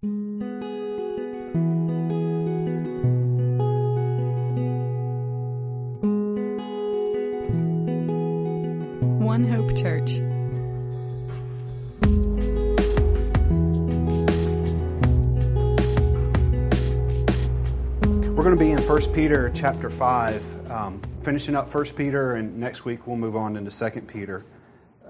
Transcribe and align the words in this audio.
One 0.00 0.14
Hope 9.42 9.76
Church. 9.76 10.18
We're 18.22 18.44
going 18.44 18.56
to 18.56 18.56
be 18.56 18.70
in 18.70 18.78
1 18.78 19.00
Peter 19.12 19.50
chapter 19.52 19.90
5, 19.90 20.70
um, 20.70 21.02
finishing 21.24 21.56
up 21.56 21.74
1 21.74 21.84
Peter, 21.96 22.34
and 22.34 22.56
next 22.56 22.84
week 22.84 23.08
we'll 23.08 23.16
move 23.16 23.34
on 23.34 23.56
into 23.56 23.76
2 23.76 24.02
Peter. 24.02 24.44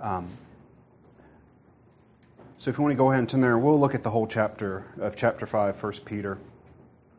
Um, 0.00 0.30
so 2.68 2.70
if 2.70 2.76
you 2.76 2.82
want 2.84 2.92
to 2.92 2.98
go 2.98 3.10
ahead 3.10 3.20
and 3.20 3.28
turn 3.30 3.40
there, 3.40 3.58
we'll 3.58 3.80
look 3.80 3.94
at 3.94 4.02
the 4.02 4.10
whole 4.10 4.26
chapter 4.26 4.84
of 5.00 5.16
chapter 5.16 5.46
5, 5.46 5.82
1 5.82 5.92
Peter. 6.04 6.36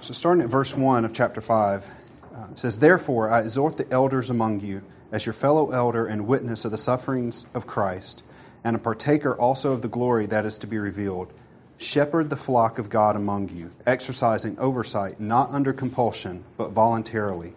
so 0.00 0.14
starting 0.14 0.42
at 0.42 0.48
verse 0.48 0.74
1 0.74 1.04
of 1.04 1.12
chapter 1.12 1.42
5, 1.42 1.86
uh, 2.34 2.46
it 2.52 2.58
says, 2.58 2.78
Therefore 2.78 3.28
I 3.28 3.40
exhort 3.40 3.76
the 3.76 3.86
elders 3.92 4.30
among 4.30 4.60
you, 4.60 4.82
as 5.10 5.26
your 5.26 5.34
fellow 5.34 5.72
elder 5.72 6.06
and 6.06 6.26
witness 6.26 6.64
of 6.64 6.70
the 6.70 6.78
sufferings 6.78 7.54
of 7.54 7.66
Christ, 7.66 8.24
and 8.64 8.74
a 8.74 8.78
partaker 8.78 9.38
also 9.38 9.74
of 9.74 9.82
the 9.82 9.88
glory 9.88 10.24
that 10.24 10.46
is 10.46 10.56
to 10.56 10.66
be 10.66 10.78
revealed. 10.78 11.34
Shepherd 11.76 12.30
the 12.30 12.36
flock 12.36 12.78
of 12.78 12.88
God 12.88 13.14
among 13.14 13.50
you, 13.50 13.72
exercising 13.84 14.58
oversight, 14.58 15.20
not 15.20 15.50
under 15.50 15.74
compulsion, 15.74 16.44
but 16.56 16.70
voluntarily, 16.70 17.52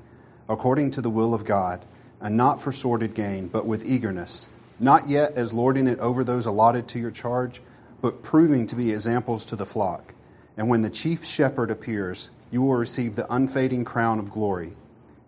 according 0.50 0.91
to 0.91 1.00
the 1.00 1.09
will 1.09 1.34
of 1.34 1.45
God, 1.45 1.86
and 2.25 2.35
not 2.35 2.59
for 2.59 2.71
sordid 2.71 3.13
gain, 3.13 3.47
but 3.47 3.67
with 3.67 3.85
eagerness, 3.85 4.49
not 4.79 5.07
yet 5.07 5.33
as 5.33 5.53
lording 5.53 5.88
it 5.88 5.99
over 5.99 6.23
those 6.23 6.47
allotted 6.47 6.88
to 6.88 6.97
your 6.97 7.11
charge, 7.11 7.61
but 8.02 8.23
proving 8.23 8.66
to 8.66 8.75
be 8.75 8.91
examples 8.91 9.45
to 9.45 9.55
the 9.55 9.66
flock. 9.66 10.16
And 10.58 10.67
when 10.67 10.81
the 10.81 10.89
chief 10.89 11.23
shepherd 11.23 11.69
appears, 11.69 12.31
you 12.50 12.63
will 12.63 12.77
receive 12.77 13.16
the 13.16 13.31
unfading 13.31 13.85
crown 13.85 14.17
of 14.17 14.31
glory. 14.31 14.72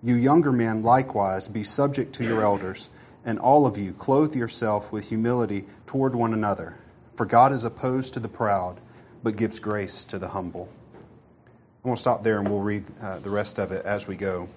You 0.02 0.16
younger 0.16 0.52
men 0.52 0.82
likewise 0.82 1.48
be 1.48 1.62
subject 1.62 2.14
to 2.14 2.24
your 2.24 2.42
elders, 2.42 2.90
and 3.24 3.38
all 3.38 3.68
of 3.68 3.78
you 3.78 3.94
clothe 3.94 4.36
yourself 4.36 4.92
with 4.92 5.10
humility 5.10 5.66
toward 5.86 6.16
one 6.16 6.34
another. 6.34 6.78
For 7.16 7.28
God 7.28 7.54
is 7.54 7.64
opposed 7.64 8.16
to 8.16 8.20
the 8.20 8.28
proud, 8.28 8.80
but 9.22 9.38
gives 9.38 9.60
grace 9.60 10.04
to 10.06 10.18
the 10.18 10.30
humble. 10.30 10.68
I'm 11.84 11.90
going 11.90 11.96
to 11.96 12.02
stop 12.02 12.24
there 12.24 12.40
and 12.40 12.50
we'll 12.50 12.62
read 12.62 12.86
uh, 13.04 13.20
the 13.20 13.30
rest 13.30 13.60
of 13.60 13.72
it 13.72 13.86
as 13.86 14.08
we 14.08 14.16
go. 14.16 14.50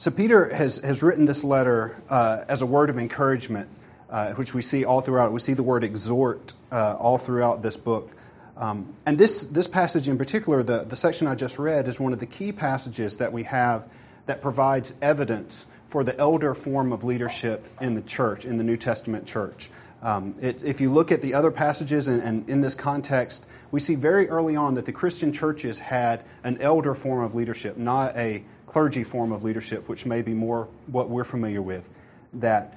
So, 0.00 0.12
Peter 0.12 0.54
has, 0.54 0.78
has 0.84 1.02
written 1.02 1.24
this 1.24 1.42
letter 1.42 2.00
uh, 2.08 2.44
as 2.48 2.62
a 2.62 2.66
word 2.66 2.88
of 2.88 2.98
encouragement, 2.98 3.68
uh, 4.08 4.32
which 4.34 4.54
we 4.54 4.62
see 4.62 4.84
all 4.84 5.00
throughout. 5.00 5.32
We 5.32 5.40
see 5.40 5.54
the 5.54 5.64
word 5.64 5.82
exhort 5.82 6.52
uh, 6.70 6.94
all 7.00 7.18
throughout 7.18 7.62
this 7.62 7.76
book. 7.76 8.12
Um, 8.56 8.94
and 9.06 9.18
this, 9.18 9.42
this 9.42 9.66
passage 9.66 10.06
in 10.06 10.16
particular, 10.16 10.62
the, 10.62 10.84
the 10.84 10.94
section 10.94 11.26
I 11.26 11.34
just 11.34 11.58
read, 11.58 11.88
is 11.88 11.98
one 11.98 12.12
of 12.12 12.20
the 12.20 12.26
key 12.26 12.52
passages 12.52 13.18
that 13.18 13.32
we 13.32 13.42
have 13.42 13.88
that 14.26 14.40
provides 14.40 14.96
evidence 15.02 15.72
for 15.88 16.04
the 16.04 16.16
elder 16.16 16.54
form 16.54 16.92
of 16.92 17.02
leadership 17.02 17.66
in 17.80 17.94
the 17.94 18.02
church, 18.02 18.44
in 18.44 18.56
the 18.56 18.62
New 18.62 18.76
Testament 18.76 19.26
church. 19.26 19.68
Um, 20.02 20.34
it, 20.40 20.62
if 20.62 20.80
you 20.80 20.90
look 20.90 21.10
at 21.10 21.22
the 21.22 21.34
other 21.34 21.50
passages 21.50 22.06
and, 22.06 22.22
and, 22.22 22.48
in 22.48 22.60
this 22.60 22.74
context, 22.74 23.46
we 23.72 23.80
see 23.80 23.96
very 23.96 24.28
early 24.28 24.54
on 24.54 24.74
that 24.74 24.86
the 24.86 24.92
Christian 24.92 25.32
churches 25.32 25.80
had 25.80 26.22
an 26.44 26.56
elder 26.60 26.94
form 26.94 27.24
of 27.24 27.34
leadership, 27.34 27.76
not 27.76 28.16
a 28.16 28.44
clergy 28.66 29.02
form 29.02 29.32
of 29.32 29.42
leadership, 29.42 29.88
which 29.88 30.06
may 30.06 30.22
be 30.22 30.34
more 30.34 30.68
what 30.86 31.10
we're 31.10 31.24
familiar 31.24 31.62
with. 31.62 31.90
That, 32.32 32.76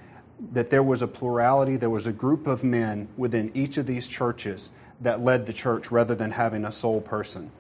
that 0.54 0.72
there 0.72 0.82
was 0.82 1.04
a 1.04 1.08
plurality, 1.08 1.78
there 1.78 1.92
was 1.92 2.08
a 2.08 2.14
group 2.14 2.48
of 2.48 2.64
men 2.64 3.08
within 3.18 3.52
each 3.54 3.78
of 3.78 3.86
these 3.86 4.08
churches 4.08 4.72
that 5.00 5.20
led 5.20 5.46
the 5.46 5.54
church 5.54 5.92
rather 5.92 6.16
than 6.16 6.32
having 6.32 6.66
a 6.66 6.72
sole 6.72 7.02
person. 7.02 7.52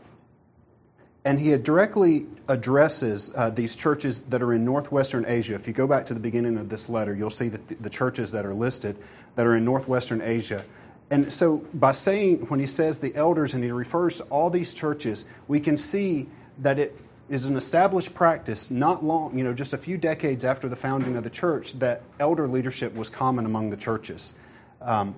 And 1.24 1.40
he 1.40 1.56
directly 1.58 2.26
addresses 2.48 3.34
uh, 3.38 3.52
these 3.52 3.76
churches 3.76 4.24
that 4.24 4.42
are 4.42 4.54
in 4.54 4.66
northwestern 4.66 5.24
Asia. 5.28 5.54
If 5.54 5.68
you 5.68 5.74
go 5.74 5.86
back 5.86 6.06
to 6.08 6.14
the 6.14 6.20
beginning 6.20 6.58
of 6.58 6.70
this 6.70 6.90
letter, 6.90 7.14
you'll 7.14 7.30
see 7.30 7.48
the, 7.48 7.76
the 7.76 7.90
churches 7.90 8.32
that 8.32 8.46
are 8.46 8.54
listed 8.54 8.98
that 9.36 9.46
are 9.46 9.56
in 9.56 9.64
northwestern 9.64 10.22
Asia. 10.22 10.66
And 11.12 11.32
so, 11.32 11.58
by 11.74 11.92
saying, 11.92 12.48
when 12.48 12.60
he 12.60 12.66
says 12.66 13.02
the 13.02 13.14
elders 13.16 13.54
and 13.54 13.64
he 13.64 13.72
refers 13.72 14.16
to 14.18 14.24
all 14.24 14.50
these 14.50 14.74
churches, 14.74 15.26
we 15.48 15.60
can 15.60 15.78
see 15.78 16.28
that 16.58 16.80
it 16.80 16.98
is 17.30 17.46
an 17.46 17.56
established 17.56 18.14
practice 18.14 18.72
not 18.72 19.04
long, 19.04 19.38
you 19.38 19.44
know, 19.44 19.54
just 19.54 19.74
a 19.74 19.78
few 19.78 19.98
decades 19.98 20.44
after 20.44 20.68
the 20.68 20.76
founding 20.76 21.16
of 21.16 21.24
the 21.24 21.30
church, 21.30 21.74
that 21.74 22.02
elder 22.20 22.48
leadership 22.48 22.96
was 22.96 23.10
common 23.10 23.46
among 23.46 23.70
the 23.70 23.78
churches. 23.78 24.36
Um, 24.82 25.16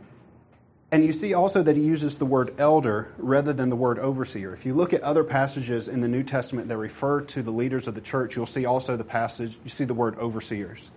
and 0.94 1.04
you 1.04 1.12
see 1.12 1.34
also 1.34 1.64
that 1.64 1.76
he 1.76 1.82
uses 1.82 2.20
the 2.20 2.26
word 2.26 2.54
elder 2.60 3.12
rather 3.18 3.52
than 3.52 3.70
the 3.70 3.76
word 3.76 3.98
overseer. 3.98 4.54
If 4.54 4.64
you 4.64 4.76
look 4.76 4.94
at 4.94 5.02
other 5.02 5.24
passages 5.24 5.88
in 5.88 6.02
the 6.02 6.08
New 6.08 6.22
Testament 6.22 6.68
that 6.68 6.78
refer 6.78 7.20
to 7.22 7.42
the 7.42 7.50
leaders 7.50 7.88
of 7.88 7.96
the 7.96 8.02
church, 8.02 8.36
you'll 8.36 8.46
see 8.46 8.64
also 8.64 8.96
the 8.96 9.04
passage, 9.04 9.58
you 9.64 9.72
see 9.72 9.86
the 9.86 9.96
word 9.96 10.16
overseers. 10.20 10.92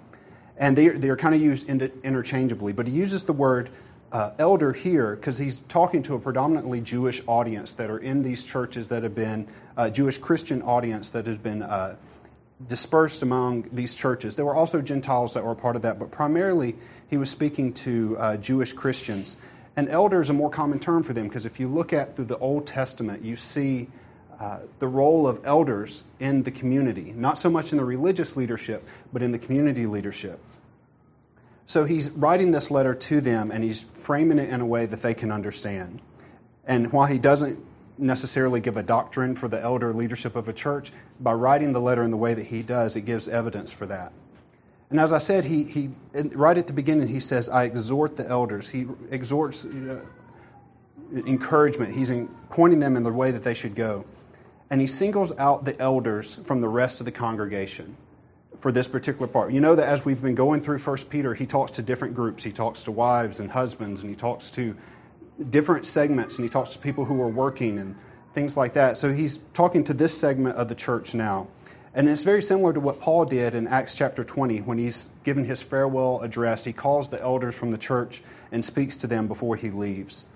And 0.58 0.76
they, 0.76 0.90
they 0.90 1.08
are 1.08 1.16
kind 1.16 1.34
of 1.34 1.40
used 1.40 1.70
interchangeably. 1.70 2.74
But 2.74 2.88
he 2.88 2.92
uses 2.92 3.24
the 3.24 3.32
word 3.32 3.70
uh, 4.12 4.32
elder 4.38 4.74
here 4.74 5.16
because 5.16 5.38
he's 5.38 5.60
talking 5.60 6.02
to 6.02 6.14
a 6.14 6.20
predominantly 6.20 6.82
Jewish 6.82 7.22
audience 7.26 7.74
that 7.76 7.88
are 7.88 7.98
in 7.98 8.22
these 8.22 8.44
churches 8.44 8.90
that 8.90 9.02
have 9.02 9.14
been, 9.14 9.48
uh, 9.78 9.88
Jewish 9.88 10.18
Christian 10.18 10.60
audience 10.60 11.10
that 11.12 11.24
has 11.24 11.38
been 11.38 11.62
uh, 11.62 11.96
dispersed 12.68 13.22
among 13.22 13.70
these 13.72 13.94
churches. 13.94 14.36
There 14.36 14.44
were 14.44 14.54
also 14.54 14.82
Gentiles 14.82 15.32
that 15.32 15.42
were 15.42 15.52
a 15.52 15.56
part 15.56 15.74
of 15.74 15.80
that, 15.82 15.98
but 15.98 16.10
primarily 16.10 16.76
he 17.08 17.16
was 17.16 17.30
speaking 17.30 17.72
to 17.72 18.16
uh, 18.18 18.36
Jewish 18.36 18.74
Christians. 18.74 19.40
An 19.76 19.88
elder 19.88 20.20
is 20.20 20.30
a 20.30 20.32
more 20.32 20.50
common 20.50 20.78
term 20.78 21.02
for 21.02 21.12
them 21.12 21.28
because 21.28 21.44
if 21.44 21.60
you 21.60 21.68
look 21.68 21.92
at 21.92 22.16
through 22.16 22.24
the 22.26 22.38
Old 22.38 22.66
Testament, 22.66 23.22
you 23.22 23.36
see 23.36 23.88
uh, 24.40 24.60
the 24.78 24.88
role 24.88 25.28
of 25.28 25.40
elders 25.44 26.04
in 26.18 26.42
the 26.44 26.50
community, 26.50 27.12
not 27.14 27.38
so 27.38 27.50
much 27.50 27.72
in 27.72 27.78
the 27.78 27.84
religious 27.84 28.36
leadership, 28.36 28.82
but 29.12 29.22
in 29.22 29.32
the 29.32 29.38
community 29.38 29.86
leadership. 29.86 30.40
So 31.66 31.84
he's 31.84 32.10
writing 32.10 32.52
this 32.52 32.70
letter 32.70 32.94
to 32.94 33.20
them 33.20 33.50
and 33.50 33.64
he's 33.64 33.82
framing 33.82 34.38
it 34.38 34.48
in 34.48 34.60
a 34.60 34.66
way 34.66 34.86
that 34.86 35.02
they 35.02 35.14
can 35.14 35.30
understand. 35.30 36.00
And 36.64 36.92
while 36.92 37.06
he 37.06 37.18
doesn't 37.18 37.58
necessarily 37.98 38.60
give 38.60 38.76
a 38.76 38.82
doctrine 38.82 39.34
for 39.34 39.48
the 39.48 39.60
elder 39.60 39.92
leadership 39.92 40.36
of 40.36 40.48
a 40.48 40.52
church, 40.52 40.92
by 41.20 41.32
writing 41.32 41.72
the 41.72 41.80
letter 41.80 42.02
in 42.02 42.10
the 42.10 42.16
way 42.16 42.34
that 42.34 42.46
he 42.46 42.62
does, 42.62 42.96
it 42.96 43.02
gives 43.02 43.28
evidence 43.28 43.72
for 43.72 43.86
that. 43.86 44.12
And 44.90 45.00
as 45.00 45.12
I 45.12 45.18
said, 45.18 45.44
he, 45.44 45.64
he 45.64 45.90
right 46.34 46.56
at 46.56 46.66
the 46.66 46.72
beginning, 46.72 47.08
he 47.08 47.20
says, 47.20 47.48
I 47.48 47.64
exhort 47.64 48.16
the 48.16 48.28
elders. 48.28 48.68
He 48.68 48.86
exhorts 49.10 49.66
encouragement. 51.12 51.94
He's 51.94 52.10
in, 52.10 52.28
pointing 52.50 52.80
them 52.80 52.96
in 52.96 53.02
the 53.02 53.12
way 53.12 53.30
that 53.30 53.42
they 53.42 53.54
should 53.54 53.74
go. 53.74 54.04
And 54.70 54.80
he 54.80 54.86
singles 54.86 55.36
out 55.38 55.64
the 55.64 55.78
elders 55.80 56.34
from 56.34 56.60
the 56.60 56.68
rest 56.68 57.00
of 57.00 57.06
the 57.06 57.12
congregation 57.12 57.96
for 58.60 58.72
this 58.72 58.88
particular 58.88 59.26
part. 59.26 59.52
You 59.52 59.60
know 59.60 59.74
that 59.74 59.86
as 59.86 60.04
we've 60.04 60.20
been 60.20 60.34
going 60.34 60.60
through 60.60 60.78
First 60.78 61.10
Peter, 61.10 61.34
he 61.34 61.46
talks 61.46 61.72
to 61.72 61.82
different 61.82 62.14
groups. 62.14 62.42
He 62.42 62.52
talks 62.52 62.82
to 62.84 62.92
wives 62.92 63.38
and 63.38 63.50
husbands, 63.50 64.02
and 64.02 64.10
he 64.10 64.16
talks 64.16 64.50
to 64.52 64.76
different 65.50 65.86
segments, 65.86 66.38
and 66.38 66.44
he 66.44 66.48
talks 66.48 66.70
to 66.70 66.78
people 66.78 67.04
who 67.04 67.20
are 67.20 67.28
working 67.28 67.78
and 67.78 67.96
things 68.34 68.56
like 68.56 68.72
that. 68.72 68.98
So 68.98 69.12
he's 69.12 69.38
talking 69.54 69.84
to 69.84 69.94
this 69.94 70.18
segment 70.18 70.56
of 70.56 70.68
the 70.68 70.74
church 70.74 71.14
now. 71.14 71.48
And 71.96 72.10
it's 72.10 72.24
very 72.24 72.42
similar 72.42 72.74
to 72.74 72.80
what 72.80 73.00
Paul 73.00 73.24
did 73.24 73.54
in 73.54 73.66
Acts 73.66 73.94
chapter 73.94 74.22
20 74.22 74.58
when 74.58 74.76
he's 74.76 75.08
given 75.24 75.46
his 75.46 75.62
farewell 75.62 76.20
address. 76.20 76.66
He 76.66 76.74
calls 76.74 77.08
the 77.08 77.20
elders 77.22 77.58
from 77.58 77.70
the 77.70 77.78
church 77.78 78.20
and 78.52 78.62
speaks 78.62 78.98
to 78.98 79.06
them 79.06 79.26
before 79.26 79.56
he 79.56 79.70
leaves. 79.70 80.28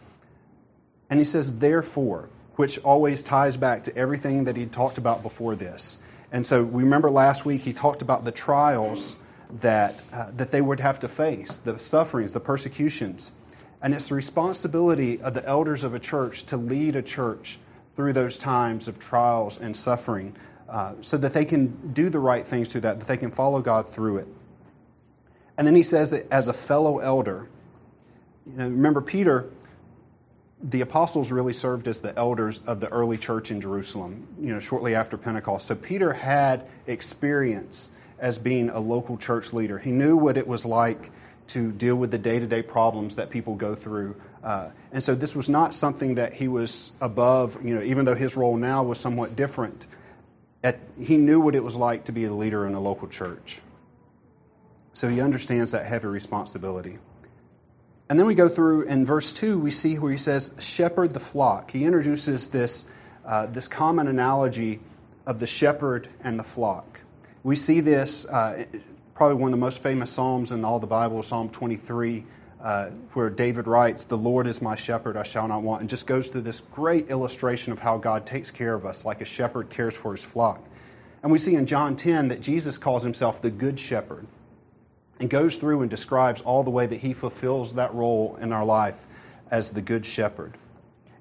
And 1.11 1.21
he 1.21 1.25
says, 1.25 1.59
therefore, 1.59 2.31
which 2.57 2.79
always 2.79 3.23
ties 3.23 3.59
back 3.59 3.85
to 3.85 3.95
everything 3.95 4.45
that 4.45 4.57
he 4.57 4.65
talked 4.65 4.97
about 4.97 5.23
before 5.23 5.55
this. 5.55 6.03
And 6.33 6.47
so 6.47 6.65
we 6.65 6.83
remember 6.83 7.11
last 7.11 7.45
week 7.45 7.61
he 7.61 7.75
talked 7.75 8.01
about 8.01 8.25
the 8.25 8.33
trials 8.33 9.17
that, 9.61 10.03
uh, 10.15 10.31
that 10.37 10.53
they 10.53 10.63
would 10.63 10.81
have 10.81 10.99
to 11.01 11.09
face, 11.09 11.59
the 11.59 11.79
sufferings, 11.79 12.33
the 12.33 12.41
persecutions. 12.41 13.33
And 13.83 13.93
it's 13.93 14.09
the 14.09 14.15
responsibility 14.15 15.21
of 15.21 15.35
the 15.35 15.47
elders 15.47 15.85
of 15.85 15.93
a 15.93 15.99
church 15.99 16.45
to 16.45 16.57
lead 16.57 16.97
a 16.97 17.03
church 17.03 17.59
through 17.97 18.15
those 18.15 18.39
times 18.39 18.89
of 18.89 18.99
trials 18.99 19.61
and 19.61 19.77
suffering 19.77 20.35
uh, 20.71 20.95
so 21.01 21.17
that 21.17 21.35
they 21.35 21.45
can 21.45 21.93
do 21.93 22.09
the 22.09 22.21
right 22.21 22.47
things 22.47 22.69
through 22.69 22.83
that, 22.83 23.01
that 23.01 23.09
they 23.09 23.17
can 23.17 23.33
follow 23.33 23.61
God 23.61 23.89
through 23.89 24.19
it. 24.19 24.29
And 25.59 25.67
then 25.67 25.75
he 25.75 25.83
says 25.83 26.13
that 26.13 26.31
as 26.31 26.47
a 26.47 26.53
fellow 26.53 26.99
elder, 26.99 27.49
you 28.47 28.57
know, 28.57 28.69
remember 28.69 29.01
Peter, 29.01 29.51
the 30.63 30.81
apostles 30.81 31.33
really 31.33 31.53
served 31.53 31.89
as 31.89 32.01
the 32.01 32.17
elders 32.17 32.61
of 32.61 32.79
the 32.79 32.89
early 32.89 33.19
church 33.19 33.51
in 33.51 33.61
Jerusalem, 33.61 34.29
you 34.41 34.55
know, 34.55 34.61
shortly 34.61 34.95
after 34.95 35.17
Pentecost. 35.17 35.67
So 35.67 35.75
Peter 35.75 36.13
had 36.13 36.67
experience 36.87 37.97
as 38.21 38.39
being 38.39 38.71
a 38.71 38.79
local 38.79 39.17
church 39.17 39.53
leader. 39.53 39.79
He 39.79 39.91
knew 39.91 40.17
what 40.17 40.37
it 40.37 40.47
was 40.47 40.65
like 40.65 41.11
to 41.49 41.73
deal 41.73 41.97
with 41.97 42.13
the 42.13 42.19
day 42.19 42.39
to 42.39 42.47
day 42.47 42.63
problems 42.63 43.17
that 43.17 43.29
people 43.29 43.57
go 43.57 43.75
through. 43.75 44.15
Uh, 44.45 44.71
and 44.93 45.03
so 45.03 45.17
this 45.17 45.35
was 45.35 45.49
not 45.49 45.75
something 45.75 46.15
that 46.15 46.35
he 46.35 46.47
was 46.47 46.93
above, 47.01 47.59
you 47.65 47.75
know, 47.75 47.83
even 47.83 48.05
though 48.05 48.15
his 48.15 48.37
role 48.37 48.57
now 48.57 48.85
was 48.85 49.01
somewhat 49.01 49.35
different 49.35 49.87
at, 50.63 50.79
he 51.01 51.17
knew 51.17 51.41
what 51.41 51.55
it 51.55 51.65
was 51.65 51.77
like 51.77 52.05
to 52.05 52.13
be 52.13 52.25
a 52.25 52.33
leader 52.33 52.67
in 52.67 52.75
a 52.75 52.81
local 52.81 53.09
church. 53.09 53.61
So 54.93 55.09
he 55.09 55.21
understands 55.21 55.73
that 55.73 55.87
heavy 55.87 56.09
responsibility. 56.09 56.99
And 58.09 58.19
then 58.19 58.27
we 58.27 58.35
go 58.35 58.49
through 58.49 58.83
in 58.83 59.07
verse 59.07 59.33
2, 59.33 59.59
we 59.59 59.71
see 59.71 59.97
where 59.97 60.11
he 60.11 60.19
says, 60.19 60.57
shepherd 60.59 61.15
the 61.15 61.21
flock. 61.21 61.71
He 61.71 61.85
introduces 61.85 62.51
this, 62.51 62.93
uh, 63.25 63.47
this 63.47 63.69
common 63.69 64.09
analogy 64.09 64.81
of 65.27 65.39
the 65.39 65.47
shepherd 65.47 66.09
and 66.25 66.39
the 66.39 66.45
flock. 66.45 67.01
We 67.45 67.55
see 67.55 67.81
this, 67.81 68.29
uh, 68.29 68.65
probably 69.15 69.37
one 69.37 69.53
of 69.53 69.59
the 69.59 69.65
most 69.65 69.83
famous 69.83 70.11
Psalms 70.11 70.51
in 70.51 70.65
all 70.65 70.81
the 70.81 70.89
Bible, 70.89 71.23
Psalm 71.23 71.51
23, 71.51 72.25
uh, 72.63 72.91
where 73.15 73.31
David 73.31 73.67
writes, 73.67 74.05
The 74.05 74.17
Lord 74.17 74.47
is 74.47 74.61
my 74.61 74.75
shepherd, 74.75 75.17
I 75.17 75.23
shall 75.23 75.49
not 75.49 75.63
want, 75.63 75.81
and 75.81 75.91
just 75.91 76.07
goes 76.07 76.29
through 76.29 76.43
this 76.43 76.61
great 76.61 77.09
illustration 77.09 77.73
of 77.73 77.81
how 77.81 77.99
God 77.99 78.27
takes 78.27 78.51
care 78.51 78.75
of 78.75 78.85
us 78.85 79.05
like 79.05 79.21
a 79.21 79.25
shepherd 79.25 79.71
cares 79.71 79.97
for 79.97 80.13
his 80.13 80.25
flock. 80.25 80.63
And 81.23 81.33
we 81.33 81.39
see 81.39 81.55
in 81.55 81.67
John 81.67 81.97
10 81.97 82.29
that 82.29 82.41
Jesus 82.41 82.79
calls 82.79 83.03
himself 83.03 83.43
the 83.43 83.51
Good 83.51 83.79
Shepherd 83.79 84.27
and 85.19 85.29
goes 85.29 85.57
through 85.57 85.83
and 85.83 85.91
describes 85.91 86.41
all 86.41 86.63
the 86.63 86.71
way 86.71 86.87
that 86.87 87.01
he 87.01 87.13
fulfills 87.13 87.75
that 87.75 87.93
role 87.93 88.37
in 88.37 88.53
our 88.53 88.65
life 88.65 89.07
as 89.51 89.73
the 89.73 89.83
Good 89.83 90.07
Shepherd. 90.07 90.57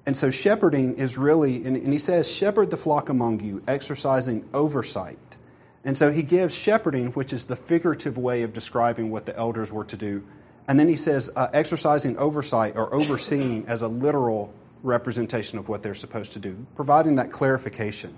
And 0.06 0.16
so, 0.16 0.30
shepherding 0.30 0.96
is 0.96 1.18
really, 1.18 1.64
and, 1.66 1.76
he 1.76 1.98
says, 1.98 2.34
shepherd 2.34 2.70
the 2.70 2.76
flock 2.76 3.10
among 3.10 3.40
you, 3.40 3.62
exercising 3.68 4.48
oversight. 4.54 5.36
And 5.84 5.96
so, 5.96 6.10
he 6.10 6.22
gives 6.22 6.58
shepherding, 6.58 7.12
which 7.12 7.32
is 7.32 7.44
the 7.44 7.56
figurative 7.56 8.16
way 8.16 8.42
of 8.42 8.54
describing 8.54 9.10
what 9.10 9.26
the 9.26 9.36
elders 9.36 9.70
were 9.70 9.84
to 9.84 9.96
do. 9.96 10.24
And 10.70 10.78
then 10.78 10.86
he 10.86 10.94
says, 10.94 11.32
uh, 11.34 11.48
exercising 11.52 12.16
oversight 12.16 12.76
or 12.76 12.94
overseeing 12.94 13.66
as 13.66 13.82
a 13.82 13.88
literal 13.88 14.54
representation 14.84 15.58
of 15.58 15.68
what 15.68 15.82
they're 15.82 15.96
supposed 15.96 16.32
to 16.34 16.38
do, 16.38 16.64
providing 16.76 17.16
that 17.16 17.32
clarification. 17.32 18.16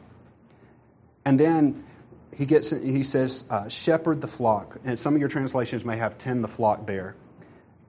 And 1.25 1.41
then 1.41 1.83
he 2.37 2.45
gets 2.45 2.69
he 2.71 3.05
says 3.05 3.49
uh, 3.51 3.71
shepherd 3.71 4.21
the 4.21 4.27
flock. 4.27 4.77
And 4.85 5.01
some 5.01 5.15
of 5.15 5.21
your 5.21 5.31
translations 5.31 5.87
may 5.87 5.97
have 5.97 6.19
tend 6.19 6.45
the 6.45 6.49
flock 6.49 6.87
there. 6.87 7.17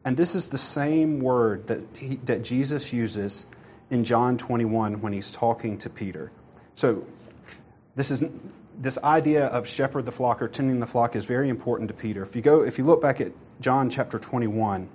And 0.06 0.15
this 0.15 0.33
is 0.33 0.48
the 0.48 0.57
same 0.57 1.19
word 1.19 1.68
that 1.68 1.81
he, 1.98 2.15
that 2.24 2.45
jesus 2.45 2.94
uses 2.94 3.48
in 3.89 4.06
john 4.06 4.38
21 4.38 5.01
when 5.01 5.12
he's 5.12 5.30
talking 5.30 5.77
to 5.80 5.89
peter. 5.89 6.31
So 6.75 7.06
this 7.98 8.12
is 8.12 8.31
this 8.77 8.98
idea 9.04 9.48
of 9.48 9.68
shepherd 9.68 10.06
the 10.06 10.13
flock 10.13 10.42
or 10.42 10.48
tending 10.48 10.80
the 10.80 10.88
flock 10.88 11.18
is 11.18 11.25
very 11.25 11.50
important 11.50 11.89
to 11.89 11.94
peter. 11.94 12.24
If 12.24 12.33
you 12.33 12.42
go 12.42 12.63
if 12.63 12.77
you 12.77 12.86
look 12.86 13.01
back 13.01 13.19
at 13.19 13.33
john 13.63 13.89
chapter 13.89 14.19
21 14.19 14.88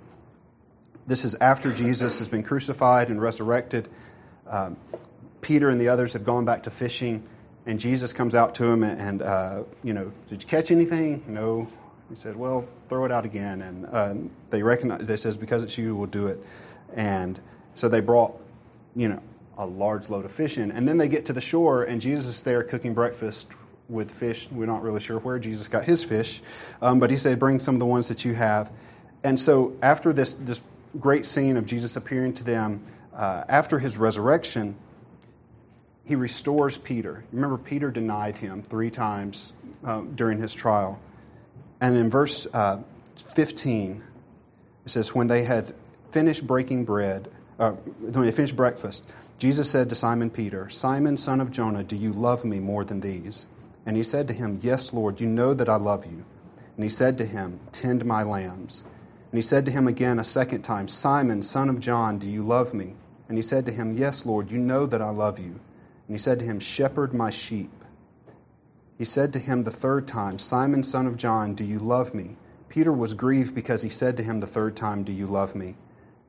this 1.07 1.25
is 1.25 1.35
after 1.35 1.73
jesus 1.73 2.19
has 2.19 2.29
been 2.29 2.43
crucified 2.43 3.09
and 3.09 3.21
resurrected 3.21 3.89
um, 4.47 4.77
peter 5.41 5.69
and 5.69 5.81
the 5.81 5.89
others 5.89 6.13
have 6.13 6.23
gone 6.23 6.45
back 6.45 6.63
to 6.63 6.69
fishing 6.69 7.27
and 7.69 7.79
Jesus 7.79 8.13
comes 8.13 8.33
out 8.33 8.55
to 8.55 8.65
him 8.65 8.81
and, 8.83 9.21
uh, 9.21 9.63
you 9.83 9.93
know, 9.93 10.11
did 10.27 10.41
you 10.41 10.49
catch 10.49 10.71
anything? 10.71 11.23
No. 11.27 11.67
He 12.09 12.15
said, 12.15 12.35
well, 12.35 12.67
throw 12.87 13.05
it 13.05 13.11
out 13.11 13.25
again. 13.25 13.61
And 13.61 13.85
uh, 13.85 14.15
they 14.49 14.63
recognize, 14.63 15.07
they 15.07 15.17
says, 15.17 15.37
because 15.37 15.61
it's 15.61 15.77
you, 15.77 15.95
we'll 15.95 16.07
do 16.07 16.25
it. 16.25 16.43
And 16.95 17.39
so 17.75 17.87
they 17.87 17.99
brought, 17.99 18.33
you 18.95 19.07
know, 19.07 19.21
a 19.55 19.67
large 19.67 20.09
load 20.09 20.25
of 20.25 20.31
fish 20.31 20.57
in. 20.57 20.71
And 20.71 20.87
then 20.87 20.97
they 20.97 21.07
get 21.07 21.27
to 21.27 21.33
the 21.33 21.41
shore, 21.41 21.83
and 21.83 22.01
Jesus 22.01 22.25
is 22.25 22.43
there 22.43 22.63
cooking 22.63 22.95
breakfast 22.95 23.51
with 23.89 24.11
fish. 24.11 24.49
We're 24.51 24.65
not 24.65 24.83
really 24.83 25.01
sure 25.01 25.19
where 25.19 25.39
Jesus 25.39 25.67
got 25.67 25.83
his 25.83 26.03
fish, 26.03 26.41
um, 26.81 26.99
but 26.99 27.11
he 27.11 27.17
said, 27.17 27.39
bring 27.39 27.59
some 27.59 27.75
of 27.75 27.79
the 27.79 27.85
ones 27.85 28.07
that 28.07 28.23
you 28.23 28.33
have. 28.35 28.71
And 29.23 29.39
so 29.39 29.75
after 29.81 30.13
this, 30.13 30.33
this 30.33 30.61
great 30.99 31.25
scene 31.25 31.57
of 31.57 31.65
Jesus 31.65 31.95
appearing 31.95 32.33
to 32.35 32.43
them, 32.43 32.83
uh, 33.13 33.43
after 33.49 33.79
his 33.79 33.97
resurrection, 33.97 34.75
he 36.05 36.15
restores 36.15 36.77
Peter. 36.77 37.23
Remember, 37.31 37.57
Peter 37.57 37.91
denied 37.91 38.37
him 38.37 38.63
three 38.63 38.89
times 38.89 39.53
uh, 39.83 40.01
during 40.01 40.39
his 40.39 40.53
trial. 40.53 40.99
And 41.81 41.97
in 41.97 42.09
verse 42.09 42.47
uh, 42.53 42.81
15, 43.35 44.01
it 44.85 44.89
says, 44.89 45.13
When 45.13 45.27
they 45.27 45.43
had 45.43 45.73
finished 46.11 46.47
breaking 46.47 46.85
bread, 46.85 47.29
uh, 47.59 47.71
when 47.71 48.25
they 48.25 48.31
finished 48.31 48.55
breakfast, 48.55 49.11
Jesus 49.37 49.69
said 49.69 49.89
to 49.89 49.95
Simon 49.95 50.29
Peter, 50.29 50.69
Simon, 50.69 51.15
son 51.15 51.39
of 51.39 51.51
Jonah, 51.51 51.83
do 51.83 51.95
you 51.95 52.11
love 52.11 52.43
me 52.43 52.59
more 52.59 52.83
than 52.83 53.01
these? 53.01 53.47
And 53.89 53.97
he 53.97 54.03
said 54.03 54.27
to 54.27 54.35
him, 54.35 54.59
Yes, 54.61 54.93
Lord, 54.93 55.19
you 55.19 55.25
know 55.25 55.55
that 55.55 55.67
I 55.67 55.77
love 55.77 56.05
you. 56.05 56.23
And 56.75 56.83
he 56.83 56.91
said 56.91 57.17
to 57.17 57.25
him, 57.25 57.59
Tend 57.71 58.05
my 58.05 58.21
lambs. 58.21 58.83
And 59.31 59.39
he 59.39 59.41
said 59.41 59.65
to 59.65 59.71
him 59.71 59.87
again 59.87 60.19
a 60.19 60.23
second 60.23 60.61
time, 60.61 60.87
Simon, 60.87 61.41
son 61.41 61.69
of 61.69 61.79
John, 61.79 62.19
do 62.19 62.29
you 62.29 62.43
love 62.43 62.71
me? 62.71 62.93
And 63.27 63.35
he 63.35 63.41
said 63.41 63.65
to 63.65 63.71
him, 63.71 63.97
Yes, 63.97 64.27
Lord, 64.27 64.51
you 64.51 64.59
know 64.59 64.85
that 64.85 65.01
I 65.01 65.09
love 65.09 65.39
you. 65.39 65.59
And 66.05 66.15
he 66.15 66.19
said 66.19 66.37
to 66.37 66.45
him, 66.45 66.59
Shepherd 66.59 67.15
my 67.15 67.31
sheep. 67.31 67.71
He 68.95 69.05
said 69.05 69.33
to 69.33 69.39
him 69.39 69.63
the 69.63 69.71
third 69.71 70.07
time, 70.07 70.37
Simon, 70.37 70.83
son 70.83 71.07
of 71.07 71.17
John, 71.17 71.55
do 71.55 71.63
you 71.63 71.79
love 71.79 72.13
me? 72.13 72.37
Peter 72.67 72.93
was 72.93 73.15
grieved 73.15 73.55
because 73.55 73.81
he 73.81 73.89
said 73.89 74.15
to 74.17 74.23
him 74.23 74.39
the 74.39 74.45
third 74.45 74.75
time, 74.75 75.01
Do 75.01 75.11
you 75.11 75.25
love 75.25 75.55
me? 75.55 75.77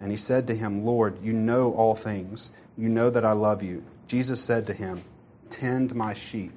And 0.00 0.10
he 0.10 0.16
said 0.16 0.46
to 0.46 0.54
him, 0.54 0.86
Lord, 0.86 1.22
you 1.22 1.34
know 1.34 1.74
all 1.74 1.94
things. 1.94 2.52
You 2.78 2.88
know 2.88 3.10
that 3.10 3.26
I 3.26 3.32
love 3.32 3.62
you. 3.62 3.84
Jesus 4.06 4.42
said 4.42 4.66
to 4.68 4.72
him, 4.72 5.02
Tend 5.50 5.94
my 5.94 6.14
sheep. 6.14 6.52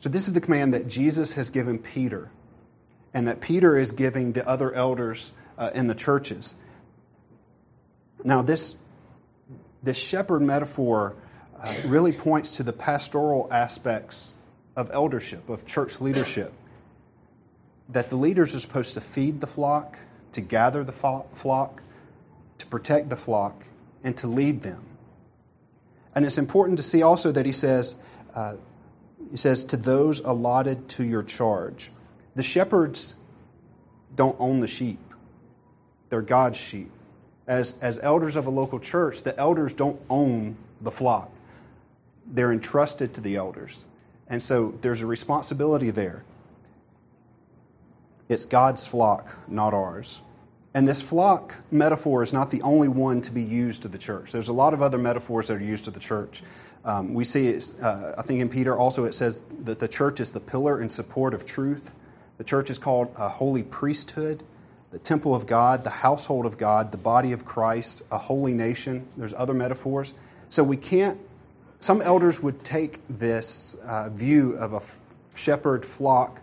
So, 0.00 0.08
this 0.08 0.28
is 0.28 0.34
the 0.34 0.40
command 0.40 0.72
that 0.72 0.88
Jesus 0.88 1.34
has 1.34 1.50
given 1.50 1.78
Peter, 1.78 2.30
and 3.12 3.28
that 3.28 3.40
Peter 3.40 3.76
is 3.76 3.92
giving 3.92 4.32
the 4.32 4.46
other 4.48 4.72
elders 4.72 5.32
uh, 5.58 5.70
in 5.74 5.86
the 5.86 5.94
churches. 5.94 6.54
Now, 8.24 8.40
this, 8.40 8.82
this 9.82 10.02
shepherd 10.02 10.40
metaphor 10.40 11.16
uh, 11.60 11.74
really 11.84 12.12
points 12.12 12.56
to 12.56 12.62
the 12.62 12.72
pastoral 12.72 13.46
aspects 13.52 14.36
of 14.74 14.90
eldership, 14.92 15.48
of 15.50 15.66
church 15.66 16.00
leadership. 16.00 16.52
That 17.90 18.08
the 18.08 18.16
leaders 18.16 18.54
are 18.54 18.60
supposed 18.60 18.94
to 18.94 19.02
feed 19.02 19.42
the 19.42 19.46
flock, 19.46 19.98
to 20.32 20.40
gather 20.40 20.82
the 20.82 20.92
flock, 20.92 21.82
to 22.56 22.66
protect 22.66 23.10
the 23.10 23.16
flock, 23.16 23.64
and 24.02 24.16
to 24.16 24.26
lead 24.26 24.62
them. 24.62 24.86
And 26.14 26.24
it's 26.24 26.38
important 26.38 26.78
to 26.78 26.82
see 26.82 27.02
also 27.02 27.32
that 27.32 27.44
he 27.44 27.52
says, 27.52 28.02
uh, 28.34 28.54
he 29.30 29.36
says, 29.36 29.64
to 29.64 29.76
those 29.76 30.20
allotted 30.20 30.88
to 30.90 31.04
your 31.04 31.22
charge. 31.22 31.90
The 32.34 32.42
shepherds 32.42 33.14
don't 34.14 34.36
own 34.38 34.60
the 34.60 34.68
sheep, 34.68 34.98
they're 36.08 36.22
God's 36.22 36.58
sheep. 36.58 36.90
As, 37.46 37.82
as 37.82 37.98
elders 38.00 38.36
of 38.36 38.46
a 38.46 38.50
local 38.50 38.78
church, 38.78 39.24
the 39.24 39.36
elders 39.36 39.72
don't 39.72 40.00
own 40.08 40.56
the 40.80 40.92
flock 40.92 41.32
they're 42.30 42.52
entrusted 42.52 43.12
to 43.14 43.20
the 43.20 43.36
elders. 43.36 43.84
And 44.28 44.42
so 44.42 44.74
there's 44.80 45.02
a 45.02 45.06
responsibility 45.06 45.90
there. 45.90 46.22
It's 48.28 48.44
God's 48.44 48.86
flock, 48.86 49.36
not 49.48 49.74
ours. 49.74 50.22
And 50.72 50.86
this 50.86 51.02
flock 51.02 51.56
metaphor 51.70 52.22
is 52.22 52.32
not 52.32 52.50
the 52.50 52.62
only 52.62 52.88
one 52.88 53.20
to 53.22 53.32
be 53.32 53.42
used 53.42 53.82
to 53.82 53.88
the 53.88 53.98
church. 53.98 54.32
There's 54.32 54.48
a 54.48 54.52
lot 54.52 54.72
of 54.72 54.82
other 54.82 54.98
metaphors 54.98 55.48
that 55.48 55.54
are 55.54 55.62
used 55.62 55.84
to 55.86 55.90
the 55.90 56.00
church. 56.00 56.42
Um, 56.84 57.12
we 57.12 57.24
see, 57.24 57.48
it, 57.48 57.72
uh, 57.82 58.12
I 58.16 58.22
think 58.22 58.40
in 58.40 58.48
Peter 58.48 58.76
also 58.76 59.04
it 59.04 59.12
says 59.12 59.40
that 59.64 59.80
the 59.80 59.88
church 59.88 60.20
is 60.20 60.32
the 60.32 60.40
pillar 60.40 60.80
and 60.80 60.90
support 60.90 61.34
of 61.34 61.44
truth. 61.44 61.90
The 62.38 62.44
church 62.44 62.70
is 62.70 62.78
called 62.78 63.12
a 63.18 63.28
holy 63.28 63.64
priesthood, 63.64 64.44
the 64.92 64.98
temple 64.98 65.34
of 65.34 65.46
God, 65.46 65.82
the 65.82 65.90
household 65.90 66.46
of 66.46 66.56
God, 66.56 66.92
the 66.92 66.98
body 66.98 67.32
of 67.32 67.44
Christ, 67.44 68.02
a 68.10 68.18
holy 68.18 68.54
nation. 68.54 69.08
There's 69.16 69.34
other 69.34 69.54
metaphors. 69.54 70.14
So 70.48 70.62
we 70.62 70.76
can't 70.76 71.18
some 71.80 72.02
elders 72.02 72.42
would 72.42 72.62
take 72.62 73.00
this 73.08 73.74
uh, 73.86 74.10
view 74.10 74.52
of 74.52 74.74
a 74.74 74.80
shepherd 75.34 75.86
flock 75.86 76.42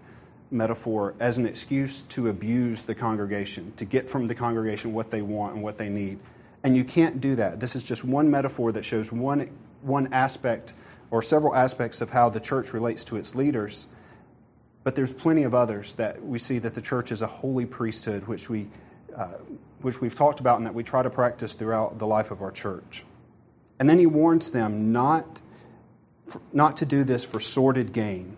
metaphor 0.50 1.14
as 1.20 1.38
an 1.38 1.46
excuse 1.46 2.02
to 2.02 2.28
abuse 2.30 2.86
the 2.86 2.96
congregation, 2.96 3.74
to 3.74 3.86
get 3.86 4.10
from 4.10 4.28
the 4.28 4.36
congregation 4.36 4.94
what 4.94 5.12
they 5.12 5.22
want 5.22 5.56
and 5.56 5.64
what 5.64 5.78
they 5.78 5.90
need. 5.90 6.20
And 6.64 6.76
you 6.76 6.84
can't 6.84 7.22
do 7.22 7.36
that. 7.36 7.60
This 7.60 7.76
is 7.76 7.88
just 7.88 8.04
one 8.04 8.30
metaphor 8.30 8.72
that 8.72 8.84
shows 8.86 9.12
one, 9.12 9.50
one 9.82 10.12
aspect 10.14 10.74
or 11.12 11.22
several 11.22 11.56
aspects 11.56 12.02
of 12.02 12.10
how 12.10 12.30
the 12.30 12.40
church 12.40 12.74
relates 12.74 13.04
to 13.06 13.16
its 13.16 13.36
leaders. 13.36 13.88
But 14.84 14.96
there's 14.96 15.14
plenty 15.14 15.44
of 15.44 15.54
others 15.54 15.96
that 15.96 16.24
we 16.24 16.40
see 16.40 16.60
that 16.60 16.74
the 16.74 16.82
church 16.82 17.12
is 17.12 17.22
a 17.22 17.28
holy 17.28 17.66
priesthood, 17.66 18.26
which, 18.28 18.50
we, 18.50 18.68
uh, 19.16 19.36
which 19.82 20.02
we've 20.02 20.16
talked 20.16 20.40
about 20.40 20.58
and 20.58 20.66
that 20.66 20.74
we 20.74 20.84
try 20.84 21.04
to 21.04 21.10
practice 21.10 21.54
throughout 21.54 22.00
the 22.00 22.08
life 22.08 22.32
of 22.32 22.42
our 22.42 22.52
church. 22.52 23.04
And 23.80 23.90
then 23.90 24.00
he 24.00 24.06
warns 24.06 24.52
them 24.52 24.92
not, 24.92 25.42
not 26.52 26.78
to 26.78 26.86
do 26.86 27.04
this 27.04 27.24
for 27.26 27.40
sordid 27.40 27.94
gain. 27.94 28.37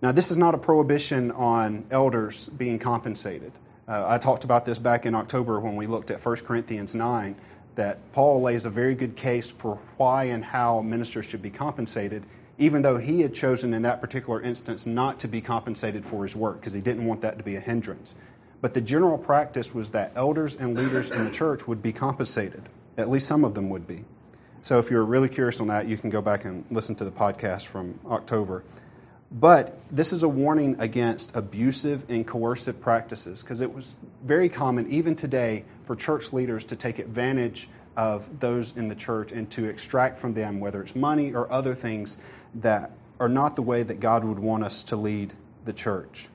Now, 0.00 0.12
this 0.12 0.30
is 0.30 0.36
not 0.36 0.54
a 0.54 0.58
prohibition 0.58 1.32
on 1.32 1.84
elders 1.90 2.48
being 2.50 2.78
compensated. 2.78 3.50
Uh, 3.88 4.04
I 4.06 4.18
talked 4.18 4.44
about 4.44 4.64
this 4.64 4.78
back 4.78 5.04
in 5.06 5.14
October 5.14 5.58
when 5.58 5.74
we 5.74 5.88
looked 5.88 6.12
at 6.12 6.24
1 6.24 6.36
Corinthians 6.36 6.94
9, 6.94 7.34
that 7.74 8.12
Paul 8.12 8.40
lays 8.40 8.64
a 8.64 8.70
very 8.70 8.94
good 8.94 9.16
case 9.16 9.50
for 9.50 9.80
why 9.96 10.24
and 10.24 10.44
how 10.44 10.82
ministers 10.82 11.28
should 11.28 11.42
be 11.42 11.50
compensated, 11.50 12.24
even 12.58 12.82
though 12.82 12.98
he 12.98 13.22
had 13.22 13.34
chosen 13.34 13.74
in 13.74 13.82
that 13.82 14.00
particular 14.00 14.40
instance 14.40 14.86
not 14.86 15.18
to 15.20 15.28
be 15.28 15.40
compensated 15.40 16.04
for 16.04 16.22
his 16.22 16.36
work 16.36 16.60
because 16.60 16.74
he 16.74 16.80
didn't 16.80 17.06
want 17.06 17.20
that 17.22 17.38
to 17.38 17.44
be 17.44 17.56
a 17.56 17.60
hindrance. 17.60 18.14
But 18.60 18.74
the 18.74 18.80
general 18.80 19.18
practice 19.18 19.74
was 19.74 19.90
that 19.92 20.12
elders 20.14 20.54
and 20.54 20.76
leaders 20.76 21.10
in 21.10 21.24
the 21.24 21.30
church 21.30 21.66
would 21.66 21.82
be 21.82 21.92
compensated. 21.92 22.68
At 22.96 23.08
least 23.08 23.26
some 23.26 23.44
of 23.44 23.54
them 23.54 23.68
would 23.70 23.86
be. 23.86 24.04
So 24.62 24.78
if 24.78 24.90
you're 24.90 25.04
really 25.04 25.28
curious 25.28 25.60
on 25.60 25.68
that, 25.68 25.86
you 25.86 25.96
can 25.96 26.10
go 26.10 26.20
back 26.20 26.44
and 26.44 26.64
listen 26.70 26.94
to 26.96 27.04
the 27.04 27.12
podcast 27.12 27.66
from 27.66 27.98
October. 28.06 28.64
But 29.30 29.78
this 29.90 30.12
is 30.12 30.22
a 30.22 30.28
warning 30.28 30.76
against 30.78 31.36
abusive 31.36 32.08
and 32.08 32.26
coercive 32.26 32.80
practices 32.80 33.42
because 33.42 33.60
it 33.60 33.74
was 33.74 33.94
very 34.24 34.48
common, 34.48 34.88
even 34.88 35.14
today, 35.16 35.64
for 35.84 35.94
church 35.94 36.32
leaders 36.32 36.64
to 36.64 36.76
take 36.76 36.98
advantage 36.98 37.68
of 37.96 38.40
those 38.40 38.76
in 38.76 38.88
the 38.88 38.94
church 38.94 39.32
and 39.32 39.50
to 39.50 39.68
extract 39.68 40.18
from 40.18 40.34
them, 40.34 40.60
whether 40.60 40.80
it's 40.80 40.96
money 40.96 41.34
or 41.34 41.50
other 41.52 41.74
things 41.74 42.18
that 42.54 42.92
are 43.20 43.28
not 43.28 43.56
the 43.56 43.62
way 43.62 43.82
that 43.82 44.00
God 44.00 44.24
would 44.24 44.38
want 44.38 44.64
us 44.64 44.82
to 44.84 44.96
lead 44.96 45.34
the 45.64 45.72
church. 45.72 46.28